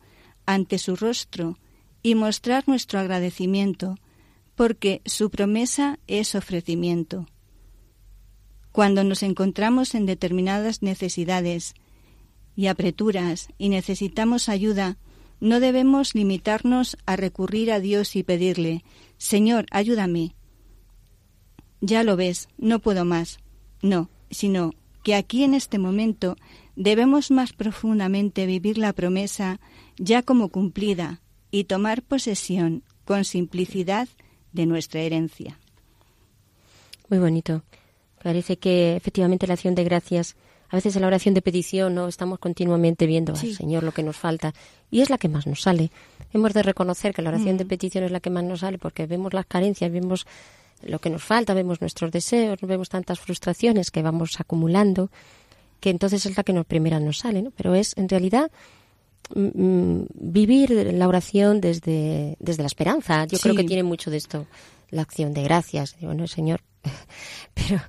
ante 0.45 0.77
su 0.77 0.95
rostro 0.95 1.57
y 2.03 2.13
mostrar 2.13 2.67
nuestro 2.67 2.99
agradecimiento, 2.99 3.95
porque 4.53 5.01
su 5.05 5.31
promesa 5.31 5.97
es 6.05 6.35
ofrecimiento. 6.35 7.25
Cuando 8.71 9.03
nos 9.03 9.23
encontramos 9.23 9.95
en 9.95 10.05
determinadas 10.05 10.83
necesidades 10.83 11.73
y 12.55 12.67
apreturas 12.67 13.47
y 13.57 13.69
necesitamos 13.69 14.49
ayuda, 14.49 14.99
no 15.39 15.59
debemos 15.59 16.13
limitarnos 16.13 16.97
a 17.07 17.15
recurrir 17.15 17.71
a 17.71 17.79
Dios 17.79 18.15
y 18.15 18.21
pedirle, 18.21 18.83
Señor, 19.17 19.65
ayúdame. 19.71 20.35
Ya 21.81 22.03
lo 22.03 22.15
ves, 22.15 22.47
no 22.59 22.77
puedo 22.77 23.05
más. 23.05 23.39
No, 23.81 24.11
sino 24.29 24.75
que 25.03 25.15
aquí 25.15 25.43
en 25.43 25.53
este 25.53 25.77
momento 25.77 26.37
debemos 26.75 27.29
más 27.29 27.53
profundamente 27.53 28.45
vivir 28.45 28.77
la 28.77 28.93
promesa 28.93 29.59
ya 29.97 30.23
como 30.23 30.49
cumplida 30.49 31.21
y 31.51 31.65
tomar 31.65 32.01
posesión 32.01 32.83
con 33.05 33.25
simplicidad 33.25 34.07
de 34.53 34.65
nuestra 34.65 35.01
herencia. 35.01 35.59
Muy 37.09 37.19
bonito. 37.19 37.63
Parece 38.23 38.57
que 38.57 38.95
efectivamente 38.95 39.45
la 39.45 39.53
acción 39.53 39.75
de 39.75 39.83
gracias, 39.83 40.35
a 40.69 40.77
veces 40.77 40.95
en 40.95 41.01
la 41.01 41.07
oración 41.07 41.35
de 41.35 41.41
petición 41.41 41.93
no 41.93 42.07
estamos 42.07 42.39
continuamente 42.39 43.05
viendo 43.05 43.33
al 43.33 43.53
Señor 43.53 43.83
lo 43.83 43.91
que 43.91 44.01
nos 44.01 44.15
falta 44.15 44.53
y 44.89 45.01
es 45.01 45.09
la 45.09 45.17
que 45.17 45.27
más 45.27 45.45
nos 45.45 45.61
sale. 45.61 45.91
Hemos 46.31 46.53
de 46.53 46.63
reconocer 46.63 47.13
que 47.13 47.21
la 47.21 47.29
oración 47.29 47.57
de 47.57 47.65
mm. 47.65 47.67
petición 47.67 48.03
es 48.05 48.11
la 48.11 48.21
que 48.21 48.29
más 48.29 48.43
nos 48.45 48.61
sale 48.61 48.77
porque 48.77 49.05
vemos 49.05 49.33
las 49.33 49.45
carencias, 49.45 49.91
vemos 49.91 50.25
lo 50.85 50.99
que 50.99 51.09
nos 51.09 51.23
falta, 51.23 51.53
vemos 51.53 51.81
nuestros 51.81 52.11
deseos, 52.11 52.59
vemos 52.61 52.89
tantas 52.89 53.19
frustraciones 53.19 53.91
que 53.91 54.01
vamos 54.01 54.39
acumulando, 54.39 55.09
que 55.79 55.89
entonces 55.89 56.25
es 56.25 56.37
la 56.37 56.43
que 56.43 56.53
nos 56.53 56.65
primera 56.65 56.99
nos 56.99 57.19
sale, 57.19 57.41
¿no? 57.41 57.51
Pero 57.51 57.75
es 57.75 57.93
en 57.97 58.07
realidad 58.07 58.51
mm, 59.35 59.63
mm, 59.63 60.07
vivir 60.13 60.71
la 60.93 61.07
oración 61.07 61.61
desde, 61.61 62.37
desde 62.39 62.63
la 62.63 62.67
esperanza. 62.67 63.25
Yo 63.25 63.37
creo 63.39 63.55
que 63.55 63.63
tiene 63.63 63.83
mucho 63.83 64.11
de 64.11 64.17
esto 64.17 64.47
la 64.89 65.01
acción 65.01 65.33
de 65.33 65.43
gracias. 65.43 65.95
Bueno, 65.99 66.27
Señor, 66.27 66.61
pero 67.53 67.81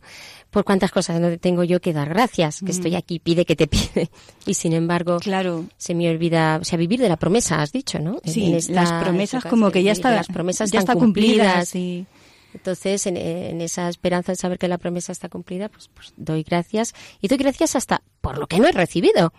por 0.50 0.64
cuántas 0.64 0.92
cosas 0.92 1.20
no 1.20 1.36
tengo 1.38 1.64
yo 1.64 1.80
que 1.80 1.92
dar 1.92 2.08
gracias, 2.08 2.60
que 2.64 2.70
estoy 2.70 2.92
mm. 2.92 2.96
aquí, 2.96 3.18
pide 3.18 3.44
que 3.44 3.56
te 3.56 3.66
pide. 3.66 4.08
Y 4.46 4.54
sin 4.54 4.72
embargo, 4.72 5.18
claro. 5.18 5.64
se 5.76 5.94
me 5.94 6.08
olvida, 6.08 6.58
o 6.60 6.64
sea, 6.64 6.78
vivir 6.78 7.00
de 7.00 7.08
la 7.08 7.16
promesa, 7.16 7.60
has 7.60 7.72
dicho, 7.72 7.98
¿no? 7.98 8.20
Sí, 8.24 8.56
las 8.68 8.92
promesas 8.92 9.44
como 9.44 9.70
que 9.70 9.82
ya 9.82 9.92
están, 9.92 10.14
las 10.14 10.28
promesas 10.28 10.70
ya 10.70 10.78
están 10.78 10.98
cumplidas. 10.98 11.70
cumplidas 11.70 12.06
entonces, 12.54 13.06
en, 13.06 13.16
esa 13.60 13.88
esperanza 13.88 14.32
de 14.32 14.36
saber 14.36 14.58
que 14.58 14.68
la 14.68 14.78
promesa 14.78 15.10
está 15.10 15.28
cumplida, 15.28 15.68
pues, 15.68 15.90
pues, 15.92 16.14
doy 16.16 16.44
gracias. 16.44 16.94
Y 17.20 17.28
doy 17.28 17.36
gracias 17.36 17.74
hasta 17.74 18.02
por 18.20 18.38
lo 18.38 18.46
que 18.46 18.60
no 18.60 18.68
he 18.68 18.72
recibido, 18.72 19.32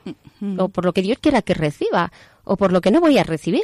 o 0.58 0.70
por 0.70 0.86
lo 0.86 0.94
que 0.94 1.02
Dios 1.02 1.18
quiera 1.20 1.42
que 1.42 1.54
reciba, 1.54 2.12
o 2.44 2.58
por 2.58 2.72
lo 2.74 2.82
que 2.82 2.92
no 2.92 3.00
voy 3.00 3.18
a 3.18 3.24
recibir. 3.24 3.64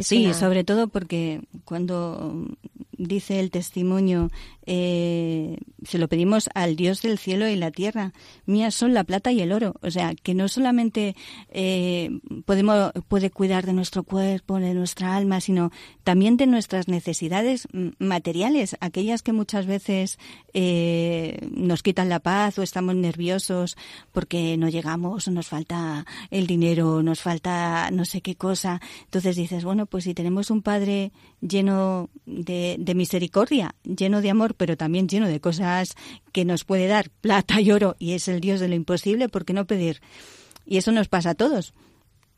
Sí, 0.00 0.32
sobre 0.32 0.62
todo 0.62 0.86
porque 0.86 1.42
cuando 1.64 2.46
dice 2.92 3.40
el 3.40 3.50
testimonio, 3.50 4.30
eh, 4.70 5.56
se 5.82 5.96
lo 5.96 6.08
pedimos 6.08 6.50
al 6.52 6.76
Dios 6.76 7.00
del 7.00 7.16
cielo 7.18 7.48
y 7.48 7.56
la 7.56 7.70
tierra. 7.70 8.12
Mías 8.44 8.74
son 8.74 8.92
la 8.92 9.02
plata 9.02 9.32
y 9.32 9.40
el 9.40 9.52
oro. 9.52 9.74
O 9.80 9.90
sea, 9.90 10.14
que 10.14 10.34
no 10.34 10.46
solamente 10.46 11.16
eh, 11.48 12.10
podemos, 12.44 12.92
puede 13.08 13.30
cuidar 13.30 13.64
de 13.64 13.72
nuestro 13.72 14.02
cuerpo, 14.02 14.58
de 14.58 14.74
nuestra 14.74 15.16
alma, 15.16 15.40
sino 15.40 15.70
también 16.04 16.36
de 16.36 16.46
nuestras 16.46 16.86
necesidades 16.86 17.66
materiales, 17.98 18.76
aquellas 18.80 19.22
que 19.22 19.32
muchas 19.32 19.64
veces 19.64 20.18
eh, 20.52 21.48
nos 21.50 21.82
quitan 21.82 22.10
la 22.10 22.20
paz 22.20 22.58
o 22.58 22.62
estamos 22.62 22.94
nerviosos 22.94 23.74
porque 24.12 24.58
no 24.58 24.68
llegamos, 24.68 25.28
nos 25.28 25.48
falta 25.48 26.04
el 26.30 26.46
dinero, 26.46 27.02
nos 27.02 27.22
falta 27.22 27.90
no 27.90 28.04
sé 28.04 28.20
qué 28.20 28.34
cosa. 28.34 28.82
Entonces 29.04 29.34
dices, 29.34 29.64
bueno, 29.64 29.86
pues 29.86 30.04
si 30.04 30.12
tenemos 30.12 30.50
un 30.50 30.60
Padre 30.60 31.10
lleno 31.40 32.10
de 32.26 32.92
misericordia, 32.94 33.74
lleno 33.84 34.20
de 34.20 34.28
amor, 34.28 34.57
pero 34.58 34.76
también 34.76 35.08
lleno 35.08 35.26
de 35.26 35.40
cosas 35.40 35.94
que 36.32 36.44
nos 36.44 36.64
puede 36.64 36.86
dar 36.86 37.08
plata 37.08 37.60
y 37.62 37.70
oro, 37.70 37.96
y 37.98 38.12
es 38.12 38.28
el 38.28 38.40
Dios 38.40 38.60
de 38.60 38.68
lo 38.68 38.74
imposible, 38.74 39.30
¿por 39.30 39.46
qué 39.46 39.54
no 39.54 39.66
pedir? 39.66 40.02
Y 40.66 40.76
eso 40.76 40.92
nos 40.92 41.08
pasa 41.08 41.30
a 41.30 41.34
todos, 41.34 41.72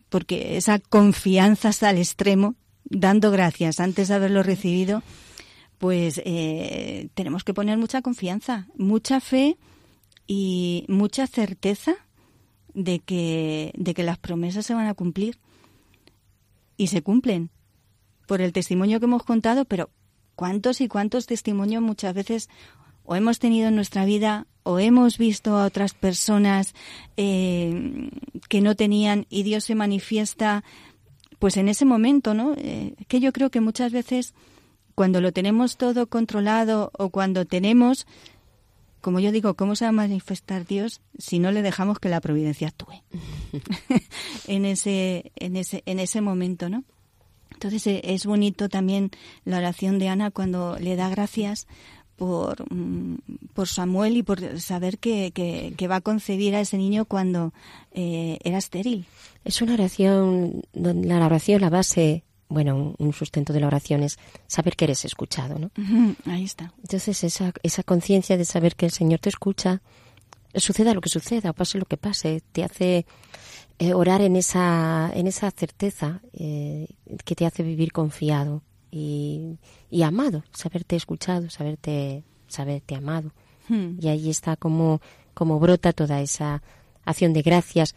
porque 0.08 0.56
esa 0.56 0.78
confianza 0.78 1.70
hasta 1.70 1.90
el 1.90 1.98
extremo, 1.98 2.54
dando 2.84 3.32
gracias 3.32 3.80
antes 3.80 4.06
de 4.06 4.14
haberlo 4.14 4.44
recibido, 4.44 5.02
pues 5.78 6.20
eh, 6.24 7.08
tenemos 7.14 7.42
que 7.42 7.54
poner 7.54 7.78
mucha 7.78 8.02
confianza, 8.02 8.68
mucha 8.76 9.18
fe 9.20 9.56
y 10.26 10.84
mucha 10.88 11.26
certeza 11.26 11.94
de 12.74 13.00
que, 13.00 13.72
de 13.76 13.94
que 13.94 14.02
las 14.02 14.18
promesas 14.18 14.66
se 14.66 14.74
van 14.74 14.86
a 14.86 14.94
cumplir. 14.94 15.38
Y 16.76 16.88
se 16.88 17.02
cumplen 17.02 17.50
por 18.26 18.40
el 18.40 18.52
testimonio 18.52 19.00
que 19.00 19.06
hemos 19.06 19.22
contado, 19.24 19.64
pero 19.64 19.90
cuántos 20.40 20.80
y 20.80 20.88
cuántos 20.88 21.26
testimonios 21.26 21.82
muchas 21.82 22.14
veces 22.14 22.48
o 23.04 23.14
hemos 23.14 23.38
tenido 23.38 23.68
en 23.68 23.74
nuestra 23.74 24.06
vida 24.06 24.46
o 24.62 24.78
hemos 24.78 25.18
visto 25.18 25.54
a 25.58 25.66
otras 25.66 25.92
personas 25.92 26.74
eh, 27.18 28.08
que 28.48 28.62
no 28.62 28.74
tenían 28.74 29.26
y 29.28 29.42
Dios 29.42 29.64
se 29.64 29.74
manifiesta 29.74 30.64
pues 31.38 31.58
en 31.58 31.68
ese 31.68 31.84
momento, 31.84 32.32
¿no? 32.32 32.54
Eh, 32.56 32.94
que 33.06 33.20
yo 33.20 33.34
creo 33.34 33.50
que 33.50 33.60
muchas 33.60 33.92
veces 33.92 34.32
cuando 34.94 35.20
lo 35.20 35.30
tenemos 35.30 35.76
todo 35.76 36.06
controlado 36.06 36.90
o 36.94 37.10
cuando 37.10 37.44
tenemos, 37.44 38.06
como 39.02 39.20
yo 39.20 39.32
digo, 39.32 39.52
¿cómo 39.56 39.76
se 39.76 39.84
va 39.84 39.90
a 39.90 39.92
manifestar 39.92 40.64
Dios 40.64 41.02
si 41.18 41.38
no 41.38 41.52
le 41.52 41.60
dejamos 41.60 41.98
que 41.98 42.08
la 42.08 42.22
providencia 42.22 42.68
actúe 42.68 43.02
en 44.46 44.64
ese 44.64 45.32
en 45.36 45.56
ese 45.56 45.82
en 45.84 45.98
ese 45.98 46.22
momento, 46.22 46.70
¿no? 46.70 46.84
Entonces 47.60 47.86
eh, 47.86 48.00
es 48.04 48.24
bonito 48.24 48.70
también 48.70 49.10
la 49.44 49.58
oración 49.58 49.98
de 49.98 50.08
Ana 50.08 50.30
cuando 50.30 50.78
le 50.78 50.96
da 50.96 51.10
gracias 51.10 51.66
por, 52.16 52.64
mm, 52.72 53.16
por 53.52 53.68
Samuel 53.68 54.16
y 54.16 54.22
por 54.22 54.58
saber 54.58 54.98
que, 54.98 55.30
que, 55.76 55.88
va 55.88 55.96
a 55.96 56.00
concebir 56.00 56.54
a 56.54 56.60
ese 56.60 56.78
niño 56.78 57.04
cuando 57.04 57.52
eh, 57.92 58.38
era 58.44 58.56
estéril. 58.56 59.04
Es 59.44 59.60
una 59.60 59.74
oración, 59.74 60.62
la 60.72 61.26
oración, 61.26 61.60
la 61.60 61.68
base, 61.68 62.24
bueno, 62.48 62.94
un, 62.96 63.12
sustento 63.12 63.52
de 63.52 63.60
la 63.60 63.66
oración 63.66 64.04
es 64.04 64.18
saber 64.46 64.74
que 64.74 64.86
eres 64.86 65.04
escuchado, 65.04 65.58
¿no? 65.58 65.70
ahí 66.24 66.44
está. 66.44 66.72
Entonces 66.80 67.22
esa, 67.24 67.52
esa 67.62 67.82
conciencia 67.82 68.38
de 68.38 68.46
saber 68.46 68.74
que 68.74 68.86
el 68.86 68.92
Señor 68.92 69.20
te 69.20 69.28
escucha, 69.28 69.82
suceda 70.54 70.94
lo 70.94 71.00
que 71.00 71.08
suceda 71.08 71.50
o 71.50 71.54
pase 71.54 71.78
lo 71.78 71.84
que 71.84 71.96
pase, 71.96 72.42
te 72.52 72.64
hace 72.64 73.06
eh, 73.78 73.94
orar 73.94 74.20
en 74.20 74.36
esa, 74.36 75.10
en 75.14 75.26
esa 75.26 75.50
certeza 75.50 76.20
eh, 76.32 76.86
que 77.24 77.34
te 77.34 77.46
hace 77.46 77.62
vivir 77.62 77.92
confiado 77.92 78.62
y, 78.90 79.58
y, 79.88 80.02
amado, 80.02 80.44
saberte 80.52 80.96
escuchado, 80.96 81.48
saberte, 81.48 82.24
saberte 82.48 82.94
amado. 82.96 83.32
Hmm. 83.68 83.96
Y 84.00 84.08
ahí 84.08 84.28
está 84.28 84.56
como, 84.56 85.00
como 85.32 85.60
brota 85.60 85.92
toda 85.92 86.20
esa 86.20 86.62
acción 87.04 87.32
de 87.32 87.42
gracias, 87.42 87.94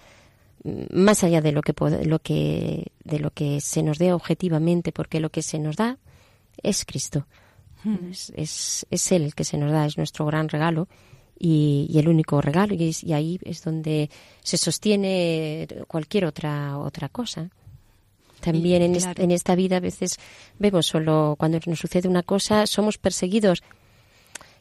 mm, 0.63 0.83
más 0.91 1.23
allá 1.23 1.41
de 1.41 1.51
lo 1.51 1.61
que, 1.61 1.73
lo 2.05 2.19
que, 2.19 2.91
de 3.03 3.19
lo 3.19 3.31
que 3.31 3.59
se 3.59 3.83
nos 3.83 3.97
dé 3.97 4.13
objetivamente, 4.13 4.91
porque 4.91 5.19
lo 5.19 5.31
que 5.31 5.41
se 5.41 5.59
nos 5.59 5.75
da 5.75 5.97
es 6.61 6.85
Cristo. 6.85 7.27
Hmm. 7.83 8.11
Es, 8.11 8.31
es, 8.37 8.85
es 8.89 9.11
Él 9.11 9.23
el 9.23 9.35
que 9.35 9.43
se 9.43 9.57
nos 9.57 9.71
da, 9.71 9.85
es 9.85 9.97
nuestro 9.97 10.25
gran 10.25 10.47
regalo 10.47 10.87
y, 11.37 11.91
el 11.95 12.07
único 12.07 12.41
regalo 12.41 12.75
y, 12.75 13.13
ahí 13.13 13.39
es 13.43 13.63
donde 13.63 14.09
se 14.41 14.57
sostiene 14.57 15.67
cualquier 15.87 16.25
otra 16.25 16.77
otra 16.77 17.09
cosa. 17.09 17.49
También 18.39 18.81
en, 18.81 18.97
en, 19.17 19.31
esta 19.31 19.55
vida 19.55 19.77
a 19.77 19.79
veces 19.79 20.17
vemos 20.59 20.85
solo 20.85 21.35
cuando 21.39 21.59
nos 21.65 21.79
sucede 21.79 22.09
una 22.09 22.23
cosa 22.23 22.67
somos 22.67 22.97
perseguidos 22.97 23.63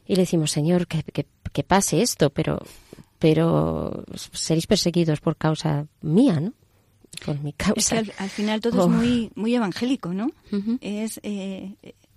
y 0.07 0.15
le 0.15 0.23
decimos 0.23 0.53
Señor 0.53 0.87
que, 0.87 1.03
que, 1.03 1.63
pase 1.65 2.01
esto 2.01 2.31
pero 2.31 2.63
pero 3.19 4.05
seréis 4.35 4.69
perseguidos 4.69 5.21
por 5.21 5.37
causa 5.37 5.87
mía 6.01 6.39
no 6.39 6.53
por 7.25 7.41
mi 7.41 7.53
causa. 7.53 7.99
al, 7.99 8.31
final 8.31 8.61
todo 8.61 8.79
es 8.81 8.85
oh. 8.87 8.89
muy 8.89 9.33
muy 9.35 9.55
evangélico 9.55 10.15
no 10.15 10.31
es 10.81 11.19
eh, 11.25 11.75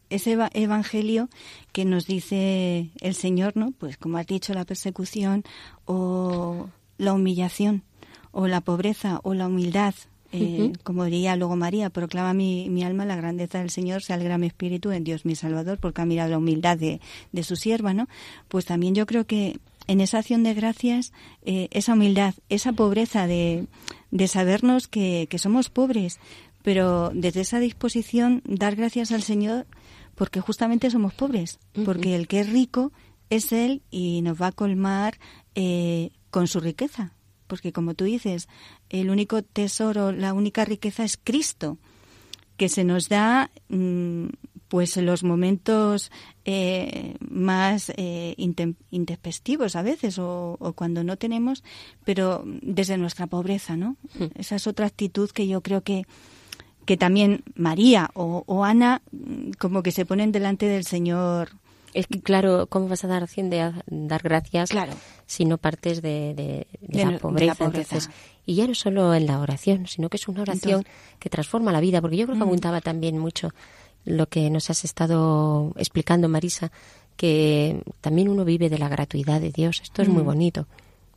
ese 0.10 0.38
evangelio 0.54 1.30
que 1.72 1.86
nos 1.86 2.06
dice 2.06 2.90
el 3.02 3.16
Señor, 3.16 3.56
¿no? 3.58 3.72
Pues 3.72 3.98
como 3.98 4.18
has 4.18 4.28
dicho, 4.28 4.54
la 4.54 4.66
persecución 4.66 5.44
o 5.86 6.70
la 6.98 7.14
humillación 7.14 7.84
o 8.32 8.48
la 8.48 8.62
pobreza 8.62 9.20
o 9.24 9.34
la 9.34 9.48
humildad. 9.48 9.96
Eh, 10.32 10.74
como 10.84 11.06
diría 11.06 11.38
luego 11.38 11.56
María, 11.56 11.90
proclama 11.90 12.34
mi, 12.34 12.70
mi, 12.70 12.84
alma 12.84 13.06
la 13.06 13.16
grandeza 13.16 13.60
del 13.60 13.70
Señor, 13.70 14.04
se 14.04 14.12
alegra 14.12 14.38
mi 14.38 14.48
espíritu 14.48 14.92
en 14.92 15.06
Dios 15.06 15.24
mi 15.24 15.36
Salvador, 15.36 15.78
porque 15.80 16.02
ha 16.02 16.06
mirado 16.06 16.32
la 16.32 16.40
humildad 16.40 16.78
de, 16.78 17.00
de 17.32 17.44
su 17.44 17.56
sierva, 17.56 17.94
¿no? 17.94 18.10
Pues 18.50 18.66
también 18.66 18.96
yo 18.96 19.06
creo 19.06 19.26
que 19.26 19.60
en 19.88 20.02
esa 20.02 20.18
acción 20.20 20.44
de 20.44 20.54
gracias, 20.54 21.14
eh, 21.46 21.70
esa 21.72 21.94
humildad, 21.94 22.34
esa 22.50 22.74
pobreza 22.74 23.28
de, 23.28 23.68
de 24.12 24.28
sabernos 24.28 24.90
que, 24.90 25.28
que 25.30 25.40
somos 25.40 25.70
pobres, 25.70 26.20
pero 26.64 27.12
desde 27.14 27.42
esa 27.42 27.60
disposición 27.60 28.42
dar 28.46 28.76
gracias 28.76 29.12
al 29.12 29.22
Señor 29.22 29.68
porque 30.16 30.42
justamente 30.42 30.90
somos 30.90 31.14
pobres, 31.14 31.60
porque 31.84 32.16
el 32.16 32.28
que 32.28 32.40
es 32.40 32.50
rico 32.50 32.92
es 33.30 33.52
Él 33.52 33.82
y 33.92 34.22
nos 34.22 34.42
va 34.42 34.48
a 34.48 34.52
colmar 34.52 35.20
eh, 35.56 36.12
con 36.30 36.48
su 36.48 36.60
riqueza, 36.60 37.14
porque 37.48 37.72
como 37.72 37.94
tú 37.94 38.06
dices, 38.06 38.48
el 38.90 39.10
único 39.10 39.44
tesoro, 39.44 40.12
la 40.12 40.34
única 40.34 40.66
riqueza 40.66 41.04
es 41.04 41.18
Cristo, 41.22 41.78
que 42.58 42.70
se 42.70 42.84
nos 42.84 43.10
da 43.10 43.52
mm, 43.70 44.28
pues 44.68 44.98
los 44.98 45.24
momentos 45.24 46.12
eh, 46.44 47.16
más 47.20 47.92
eh, 47.98 48.36
intempestivos 48.38 49.76
a 49.76 49.82
veces 49.82 50.18
o, 50.20 50.58
cuando 50.76 51.04
no 51.04 51.18
tenemos, 51.18 51.64
pero 52.04 52.44
desde 52.46 52.98
nuestra 52.98 53.28
pobreza, 53.28 53.78
¿no? 53.78 53.98
Esa 54.36 54.56
es 54.56 54.68
otra 54.68 54.88
actitud 54.88 55.30
que 55.30 55.48
yo 55.48 55.62
creo 55.62 55.82
que, 55.82 56.06
que 56.86 56.98
también 56.98 57.44
María 57.56 58.10
o, 58.14 58.64
Ana 58.64 59.02
mm, 59.12 59.52
como 59.60 59.84
que 59.84 59.92
se 59.92 60.06
ponen 60.06 60.32
delante 60.32 60.68
del 60.68 60.86
Señor. 60.86 61.50
Es 61.94 62.08
que, 62.08 62.20
claro, 62.20 62.68
¿cómo 62.68 62.90
vas 62.90 63.06
a 63.06 63.08
dar 63.08 63.26
de 63.28 63.72
dar 63.88 64.22
gracias 64.22 64.70
claro. 64.70 64.92
si 65.26 65.46
no 65.46 65.58
partes 65.58 66.02
de, 66.02 66.68
la, 66.90 67.18
pobreza? 67.18 68.10
y 68.46 68.56
ya 68.56 68.68
no 68.68 68.76
solo 68.76 69.14
en 69.14 69.28
la 69.28 69.40
oración, 69.40 69.88
sino 69.88 70.10
que 70.10 70.18
es 70.18 70.28
una 70.28 70.42
oración 70.42 70.86
que 71.20 71.30
transforma 71.30 71.72
la 71.72 71.80
vida, 71.80 72.02
porque 72.02 72.18
yo 72.18 72.26
creo 72.26 72.38
que 72.38 72.44
apuntaba 72.44 72.82
también 72.82 73.18
mucho 73.18 73.54
lo 74.04 74.28
que 74.28 74.50
nos 74.50 74.70
has 74.70 74.84
estado 74.84 75.74
explicando, 75.78 76.28
Marisa, 76.28 76.70
que 77.16 77.82
también 78.02 78.28
uno 78.28 78.44
vive 78.44 78.70
de 78.70 78.78
la 78.78 78.90
gratuidad 78.90 79.40
de 79.40 79.52
Dios. 79.52 79.80
Esto 79.82 80.02
es 80.02 80.10
muy 80.10 80.24
mm. 80.24 80.26
bonito. 80.26 80.68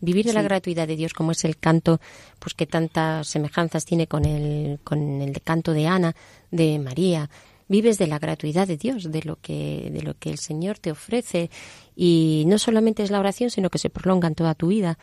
Vivir 0.00 0.26
de 0.26 0.32
la 0.32 0.42
gratuidad 0.42 0.86
de 0.86 0.96
Dios, 0.96 1.12
como 1.12 1.32
es 1.32 1.44
el 1.44 1.56
canto, 1.56 2.00
pues 2.38 2.54
que 2.54 2.66
tantas 2.66 3.26
semejanzas 3.26 3.84
tiene 3.84 4.06
con 4.06 4.24
el, 4.24 4.78
con 4.84 5.20
el 5.20 5.40
canto 5.42 5.72
de 5.72 5.86
Ana, 5.86 6.14
de 6.50 6.78
María. 6.78 7.28
Vives 7.68 7.98
de 7.98 8.06
la 8.06 8.18
gratuidad 8.18 8.66
de 8.66 8.76
Dios, 8.76 9.10
de 9.10 9.22
lo 9.22 9.36
que, 9.36 9.90
de 9.92 10.02
lo 10.02 10.14
que 10.14 10.30
el 10.30 10.38
Señor 10.38 10.78
te 10.78 10.90
ofrece. 10.90 11.50
Y 11.96 12.44
no 12.46 12.58
solamente 12.58 13.02
es 13.02 13.10
la 13.10 13.18
oración, 13.18 13.50
sino 13.50 13.70
que 13.70 13.78
se 13.78 13.90
prolonga 13.90 14.28
en 14.28 14.34
toda 14.34 14.54
tu 14.54 14.68
vida 14.68 14.98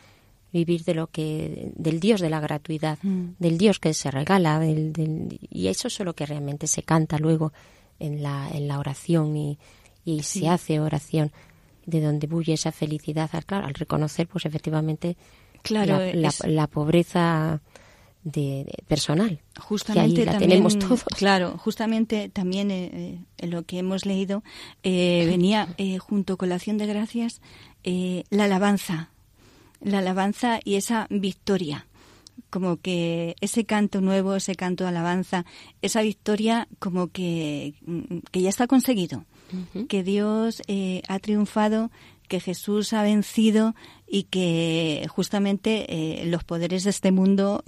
vivir 0.52 0.84
de 0.84 0.94
lo 0.94 1.08
que 1.08 1.72
del 1.76 2.00
Dios 2.00 2.20
de 2.20 2.30
la 2.30 2.40
gratuidad, 2.40 2.98
mm. 3.02 3.32
del 3.38 3.58
Dios 3.58 3.78
que 3.78 3.92
se 3.92 4.10
regala, 4.10 4.58
del, 4.58 5.38
y 5.50 5.66
eso 5.68 5.88
es 5.88 6.00
lo 6.00 6.14
que 6.14 6.24
realmente 6.24 6.66
se 6.66 6.82
canta 6.82 7.18
luego 7.18 7.52
en 7.98 8.22
la, 8.22 8.48
en 8.50 8.66
la 8.66 8.78
oración 8.78 9.36
y, 9.36 9.58
y 10.04 10.22
se 10.22 10.48
hace 10.48 10.80
oración 10.80 11.32
de 11.86 12.00
donde 12.00 12.26
bulle 12.26 12.52
esa 12.52 12.72
felicidad 12.72 13.30
al, 13.32 13.46
claro, 13.46 13.66
al 13.66 13.74
reconocer 13.74 14.26
pues 14.26 14.44
efectivamente 14.44 15.16
claro, 15.62 15.98
la, 16.12 16.66
pobreza 16.66 17.60
de, 18.24 18.66
personal 18.88 19.40
justamente 19.58 20.24
la 20.24 20.38
tenemos 20.38 20.78
todos. 20.78 21.04
claro 21.16 21.56
justamente 21.58 22.28
también 22.28 22.70
eh, 22.70 22.90
eh, 22.92 23.18
en 23.38 23.50
lo 23.50 23.62
que 23.62 23.78
hemos 23.78 24.04
leído 24.04 24.42
eh, 24.82 25.24
venía 25.26 25.68
junto 26.00 26.36
con 26.36 26.48
la 26.48 26.56
acción 26.56 26.76
de 26.76 26.86
gracias 26.86 27.40
la 27.84 28.44
alabanza 28.44 29.10
la 29.80 29.98
alabanza 29.98 30.58
y 30.64 30.74
esa 30.74 31.06
victoria 31.08 31.86
como 32.50 32.76
que 32.78 33.36
ese 33.40 33.64
canto 33.64 34.00
nuevo, 34.00 34.36
ese 34.36 34.54
canto 34.54 34.84
de 34.84 34.88
alabanza, 34.88 35.44
esa 35.82 36.02
victoria 36.02 36.68
como 36.78 37.08
que, 37.08 37.74
que 38.30 38.42
ya 38.42 38.48
está 38.48 38.66
conseguido, 38.66 39.24
que 39.88 40.02
Dios 40.02 40.62
eh, 40.66 41.02
ha 41.08 41.18
triunfado, 41.18 41.90
que 42.28 42.40
Jesús 42.40 42.92
ha 42.92 43.02
vencido 43.02 43.74
y 44.06 44.24
que 44.24 45.06
justamente 45.08 45.86
eh, 45.88 46.26
los 46.26 46.44
poderes 46.44 46.84
de 46.84 46.90
este 46.90 47.12
mundo 47.12 47.62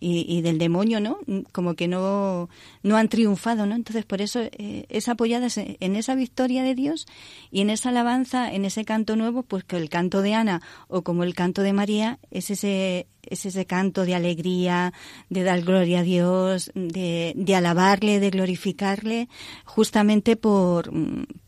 mm, 0.00 0.06
y, 0.06 0.40
del 0.42 0.58
demonio, 0.58 1.00
¿no? 1.00 1.18
Como 1.52 1.74
que 1.74 1.88
no, 1.88 2.48
no 2.82 2.96
han 2.96 3.08
triunfado, 3.08 3.66
¿no? 3.66 3.74
Entonces, 3.74 4.04
por 4.04 4.20
eso 4.20 4.40
eh, 4.40 4.86
es 4.88 5.08
apoyada 5.08 5.48
en 5.56 5.96
esa 5.96 6.14
victoria 6.14 6.62
de 6.62 6.74
Dios 6.74 7.06
y 7.50 7.60
en 7.60 7.70
esa 7.70 7.90
alabanza, 7.90 8.52
en 8.52 8.64
ese 8.64 8.84
canto 8.84 9.16
nuevo, 9.16 9.42
pues 9.42 9.64
que 9.64 9.76
el 9.76 9.88
canto 9.88 10.22
de 10.22 10.34
Ana 10.34 10.62
o 10.88 11.02
como 11.02 11.24
el 11.24 11.34
canto 11.34 11.62
de 11.62 11.72
María 11.72 12.18
es 12.30 12.50
ese 12.50 13.06
es 13.26 13.44
ese 13.44 13.66
canto 13.66 14.04
de 14.04 14.14
alegría, 14.14 14.92
de 15.28 15.42
dar 15.42 15.60
gloria 15.62 16.00
a 16.00 16.02
Dios, 16.02 16.70
de, 16.74 17.32
de 17.36 17.54
alabarle, 17.54 18.20
de 18.20 18.30
glorificarle, 18.30 19.28
justamente 19.64 20.36
por, 20.36 20.90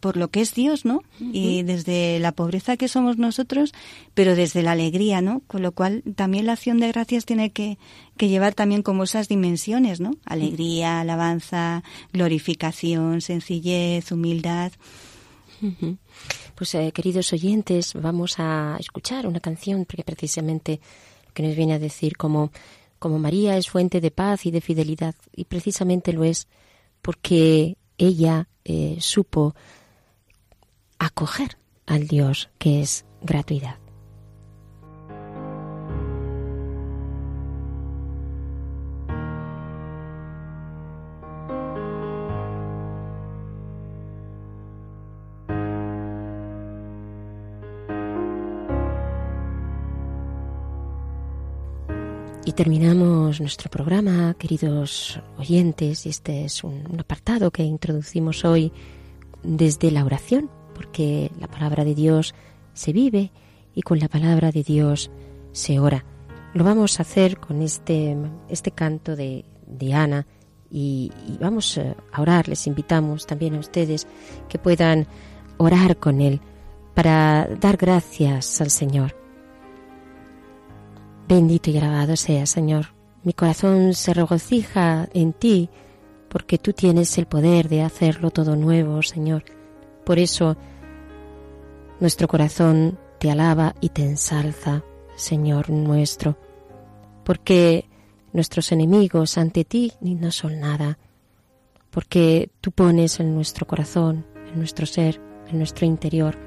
por 0.01 0.17
lo 0.17 0.29
que 0.29 0.41
es 0.41 0.55
Dios, 0.55 0.85
¿no? 0.85 1.03
Y 1.21 1.63
desde 1.63 2.19
la 2.19 2.33
pobreza 2.33 2.77
que 2.77 2.89
somos 2.89 3.19
nosotros, 3.19 3.73
pero 4.19 4.35
desde 4.35 4.64
la 4.64 4.73
alegría, 4.73 5.21
¿no? 5.21 5.43
Con 5.47 5.62
lo 5.62 5.71
cual 5.71 6.03
también 6.16 6.47
la 6.47 6.55
acción 6.55 6.81
de 6.81 6.89
gracias 6.89 7.25
tiene 7.25 7.53
que, 7.53 7.79
llevar 8.19 8.53
también 8.53 8.83
como 8.83 9.05
esas 9.05 9.29
dimensiones, 9.29 10.01
¿no? 10.01 10.11
Alegría, 10.25 10.99
alabanza, 10.99 11.85
glorificación, 12.12 13.21
sencillez, 13.21 14.11
humildad. 14.11 14.73
Pues 16.57 16.75
eh, 16.75 16.91
queridos 16.93 17.33
oyentes, 17.33 17.95
vamos 17.95 18.41
a 18.41 18.77
escuchar 18.81 19.25
una 19.25 19.39
canción 19.39 19.85
porque 19.85 20.03
precisamente 20.03 20.81
que 21.33 21.45
nos 21.45 21.55
viene 21.55 21.75
a 21.75 21.79
decir 21.79 22.16
como, 22.16 22.51
como 22.99 23.21
María 23.21 23.57
es 23.57 23.71
fuente 23.71 24.01
de 24.01 24.11
paz 24.11 24.47
y 24.47 24.51
de 24.51 24.61
fidelidad, 24.61 25.14
y 25.33 25.45
precisamente 25.45 26.12
lo 26.12 26.25
es 26.25 26.49
porque 27.03 27.77
ella 27.99 28.49
eh, 28.64 28.97
supo 28.99 29.55
acoger 30.99 31.57
al 31.87 32.09
Dios 32.09 32.51
que 32.59 32.81
es 32.81 33.05
gratuidad. 33.23 33.79
Terminamos 52.59 53.41
nuestro 53.41 53.71
programa, 53.71 54.35
queridos 54.37 55.21
oyentes, 55.39 56.05
y 56.07 56.09
este 56.09 56.45
es 56.45 56.65
un, 56.65 56.99
apartado 56.99 57.53
que 57.53 57.63
introducimos 57.63 58.45
hoy 58.45 58.73
desde 59.45 59.93
la 59.93 60.05
oración, 60.05 60.51
porque 60.75 61.31
la 61.39 61.47
palabra 61.47 61.85
de 61.85 61.95
Dios 61.95 62.35
se 62.73 62.93
vive 62.93 63.31
y 63.77 63.83
con 63.83 64.01
la 64.01 64.09
palabra 64.09 64.51
de 64.51 64.65
Dios 64.65 65.09
se 65.53 65.79
ora. 65.79 66.05
Lo 66.53 66.65
vamos 66.65 66.99
a 66.99 67.03
hacer 67.03 67.39
con 67.39 67.63
este, 67.63 68.17
este 68.49 68.73
canto 68.73 69.15
de, 69.15 69.45
de 69.69 69.95
Ana 69.95 70.27
y, 70.69 71.13
y, 71.29 71.39
vamos 71.39 71.79
a 71.79 72.21
orar. 72.21 72.49
Les 72.49 72.67
invitamos 72.67 73.25
también 73.25 73.55
a 73.55 73.61
ustedes 73.61 74.09
que 74.49 74.59
puedan 74.59 75.07
orar 75.59 75.97
con 75.99 76.21
Él 76.21 76.41
para 76.93 77.49
dar 77.61 77.77
gracias 77.77 78.61
al 78.61 78.71
Señor 78.71 79.18
Bendito 81.29 81.70
y 81.70 81.76
alabado 81.76 82.16
sea, 82.16 82.47
Señor. 82.47 82.95
Mi 83.22 83.35
corazón 83.35 83.93
se 83.93 84.14
regocija 84.14 85.11
en 85.12 85.35
ti, 85.35 85.68
porque 86.31 86.57
tú 86.57 86.72
tienes 86.72 87.18
el 87.18 87.26
poder 87.26 87.68
de 87.68 87.83
hacerlo 87.83 88.31
todo 88.31 88.57
nuevo, 88.57 89.03
Señor. 89.03 89.45
Por 90.07 90.18
eso 90.18 90.57
nuestro 92.01 92.29
corazón 92.29 92.99
te 93.18 93.31
alaba 93.31 93.74
y 93.83 93.91
te 93.91 94.05
ensalza, 94.05 94.85
Señor 95.16 95.68
nuestro, 95.68 96.39
porque 97.24 97.85
nuestros 98.33 98.72
enemigos 98.72 99.37
ante 99.37 99.66
ti 99.66 99.93
no 100.01 100.31
son 100.31 100.61
nada, 100.61 100.99
porque 101.91 102.51
tú 102.62 102.72
pones 102.72 103.20
en 103.20 103.35
nuestro 103.35 103.66
corazón, 103.66 104.24
en 104.51 104.59
nuestro 104.59 104.87
ser, 104.87 105.20
en 105.47 105.59
nuestro 105.59 105.85
interior, 105.85 106.39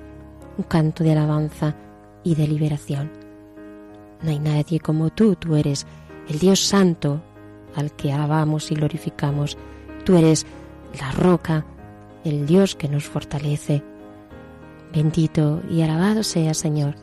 un 0.58 0.64
canto 0.64 1.04
de 1.04 1.12
alabanza 1.12 1.76
y 2.24 2.34
de 2.34 2.48
liberación. 2.48 3.21
No 4.24 4.32
hay 4.32 4.40
nadie 4.40 4.80
como 4.80 5.10
tú, 5.10 5.36
tú 5.36 5.56
eres 5.56 5.86
el 6.30 6.40
Dios 6.40 6.60
Santo 6.60 7.22
al 7.76 7.92
que 7.92 8.12
alabamos 8.12 8.72
y 8.72 8.76
glorificamos. 8.76 9.58
Tú 10.04 10.18
eres 10.18 10.46
la 11.00 11.12
roca, 11.12 11.66
el 12.24 12.46
Dios 12.46 12.76
que 12.76 12.90
nos 12.90 13.06
fortalece. 13.06 13.84
Bendito 14.94 15.62
y 15.70 15.82
alabado 15.82 16.24
sea, 16.24 16.54
Señor, 16.54 16.96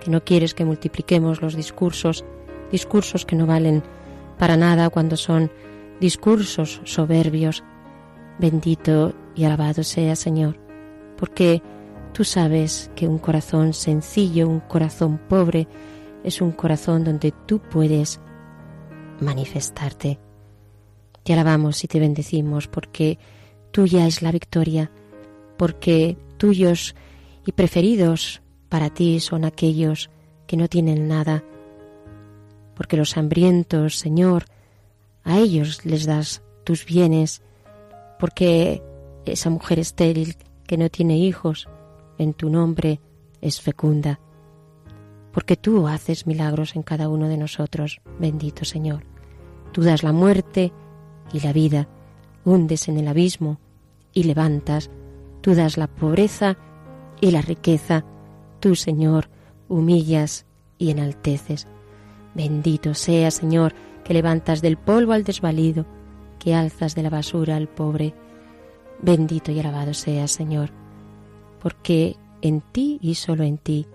que 0.00 0.10
no 0.10 0.22
quieres 0.22 0.54
que 0.54 0.64
multipliquemos 0.64 1.40
los 1.40 1.54
discursos, 1.54 2.24
discursos 2.70 3.24
que 3.24 3.36
no 3.36 3.46
valen 3.46 3.82
para 4.38 4.56
nada 4.56 4.90
cuando 4.90 5.16
son 5.16 5.50
discursos 6.00 6.80
soberbios. 6.84 7.64
Bendito 8.38 9.14
y 9.34 9.44
alabado 9.44 9.84
sea, 9.84 10.16
Señor, 10.16 10.58
porque 11.16 11.62
tú 12.12 12.24
sabes 12.24 12.90
que 12.94 13.06
un 13.06 13.18
corazón 13.18 13.72
sencillo, 13.72 14.48
un 14.48 14.60
corazón 14.60 15.18
pobre, 15.28 15.68
es 16.24 16.40
un 16.40 16.52
corazón 16.52 17.04
donde 17.04 17.32
tú 17.46 17.60
puedes 17.60 18.20
manifestarte. 19.20 20.18
Te 21.22 21.32
alabamos 21.32 21.82
y 21.84 21.88
te 21.88 22.00
bendecimos 22.00 22.68
porque 22.68 23.18
tuya 23.70 24.06
es 24.06 24.22
la 24.22 24.32
victoria, 24.32 24.90
porque 25.56 26.16
tuyos 26.36 26.94
y 27.46 27.52
preferidos 27.52 28.42
para 28.68 28.90
ti 28.90 29.20
son 29.20 29.44
aquellos 29.44 30.10
que 30.46 30.56
no 30.56 30.68
tienen 30.68 31.08
nada, 31.08 31.44
porque 32.74 32.96
los 32.96 33.16
hambrientos, 33.16 33.96
Señor, 33.96 34.44
a 35.22 35.38
ellos 35.38 35.84
les 35.84 36.06
das 36.06 36.42
tus 36.64 36.84
bienes, 36.86 37.42
porque 38.18 38.82
esa 39.26 39.50
mujer 39.50 39.78
estéril 39.78 40.36
que 40.66 40.78
no 40.78 40.88
tiene 40.88 41.18
hijos, 41.18 41.68
en 42.18 42.32
tu 42.32 42.48
nombre 42.50 43.00
es 43.40 43.60
fecunda 43.60 44.20
porque 45.32 45.56
tú 45.56 45.86
haces 45.88 46.26
milagros 46.26 46.76
en 46.76 46.82
cada 46.82 47.08
uno 47.08 47.28
de 47.28 47.36
nosotros, 47.36 48.00
bendito 48.18 48.64
Señor. 48.64 49.04
Tú 49.72 49.82
das 49.82 50.02
la 50.02 50.12
muerte 50.12 50.72
y 51.32 51.40
la 51.40 51.52
vida, 51.52 51.88
hundes 52.44 52.88
en 52.88 52.98
el 52.98 53.08
abismo 53.08 53.60
y 54.12 54.24
levantas, 54.24 54.90
tú 55.40 55.54
das 55.54 55.76
la 55.76 55.86
pobreza 55.86 56.56
y 57.20 57.30
la 57.30 57.42
riqueza, 57.42 58.04
tú, 58.58 58.74
Señor, 58.74 59.28
humillas 59.68 60.46
y 60.78 60.90
enalteces. 60.90 61.66
Bendito 62.34 62.94
sea, 62.94 63.30
Señor, 63.30 63.74
que 64.04 64.14
levantas 64.14 64.62
del 64.62 64.76
polvo 64.76 65.12
al 65.12 65.24
desvalido, 65.24 65.86
que 66.38 66.54
alzas 66.54 66.94
de 66.94 67.02
la 67.02 67.10
basura 67.10 67.56
al 67.56 67.68
pobre. 67.68 68.14
Bendito 69.02 69.52
y 69.52 69.60
alabado 69.60 69.94
sea, 69.94 70.26
Señor, 70.26 70.70
porque 71.60 72.16
en 72.42 72.60
ti 72.60 72.98
y 73.02 73.14
solo 73.14 73.44
en 73.44 73.58
ti 73.58 73.86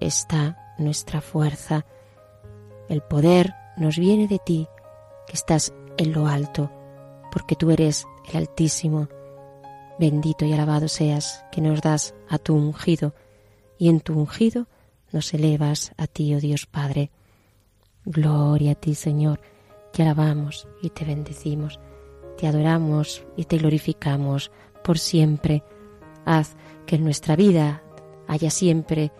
está 0.00 0.67
nuestra 0.78 1.20
fuerza. 1.20 1.84
El 2.88 3.02
poder 3.02 3.54
nos 3.76 3.98
viene 3.98 4.26
de 4.26 4.38
ti, 4.38 4.68
que 5.26 5.34
estás 5.34 5.72
en 5.96 6.12
lo 6.12 6.26
alto, 6.26 6.70
porque 7.30 7.56
tú 7.56 7.70
eres 7.70 8.06
el 8.30 8.36
Altísimo. 8.36 9.08
Bendito 9.98 10.44
y 10.44 10.52
alabado 10.52 10.88
seas 10.88 11.44
que 11.50 11.60
nos 11.60 11.80
das 11.82 12.14
a 12.28 12.38
tu 12.38 12.54
ungido, 12.54 13.14
y 13.78 13.88
en 13.88 14.00
tu 14.00 14.18
ungido 14.18 14.66
nos 15.12 15.32
elevas 15.34 15.92
a 15.96 16.06
ti, 16.06 16.34
oh 16.34 16.40
Dios 16.40 16.66
Padre. 16.66 17.10
Gloria 18.04 18.72
a 18.72 18.74
ti, 18.74 18.94
Señor, 18.94 19.40
te 19.92 20.02
alabamos 20.02 20.68
y 20.82 20.90
te 20.90 21.04
bendecimos, 21.04 21.80
te 22.36 22.46
adoramos 22.46 23.24
y 23.36 23.44
te 23.44 23.58
glorificamos 23.58 24.50
por 24.84 24.98
siempre. 24.98 25.62
Haz 26.24 26.56
que 26.86 26.96
en 26.96 27.04
nuestra 27.04 27.36
vida 27.36 27.82
haya 28.26 28.50
siempre 28.50 29.12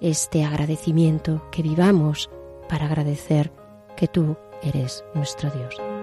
este 0.00 0.44
agradecimiento, 0.44 1.42
que 1.50 1.62
vivamos 1.62 2.30
para 2.68 2.86
agradecer 2.86 3.52
que 3.96 4.08
tú 4.08 4.36
eres 4.62 5.04
nuestro 5.14 5.50
Dios. 5.50 5.95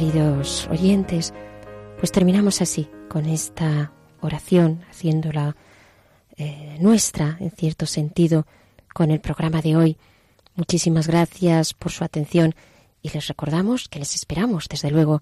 Queridos 0.00 0.66
oyentes, 0.70 1.34
pues 1.98 2.10
terminamos 2.10 2.62
así, 2.62 2.88
con 3.10 3.26
esta 3.26 3.92
oración, 4.22 4.82
haciéndola 4.88 5.56
eh, 6.38 6.78
nuestra, 6.80 7.36
en 7.38 7.50
cierto 7.50 7.84
sentido, 7.84 8.46
con 8.94 9.10
el 9.10 9.20
programa 9.20 9.60
de 9.60 9.76
hoy. 9.76 9.98
Muchísimas 10.54 11.06
gracias 11.06 11.74
por 11.74 11.92
su 11.92 12.02
atención 12.02 12.54
y 13.02 13.10
les 13.10 13.28
recordamos 13.28 13.90
que 13.90 13.98
les 13.98 14.14
esperamos, 14.14 14.68
desde 14.70 14.90
luego, 14.90 15.20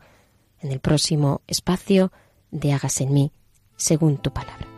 en 0.61 0.70
el 0.70 0.79
próximo 0.79 1.41
espacio 1.49 2.12
de 2.53 2.72
Hagas 2.72 3.01
en 3.01 3.12
mí, 3.12 3.33
según 3.74 4.18
tu 4.18 4.33
palabra. 4.33 4.78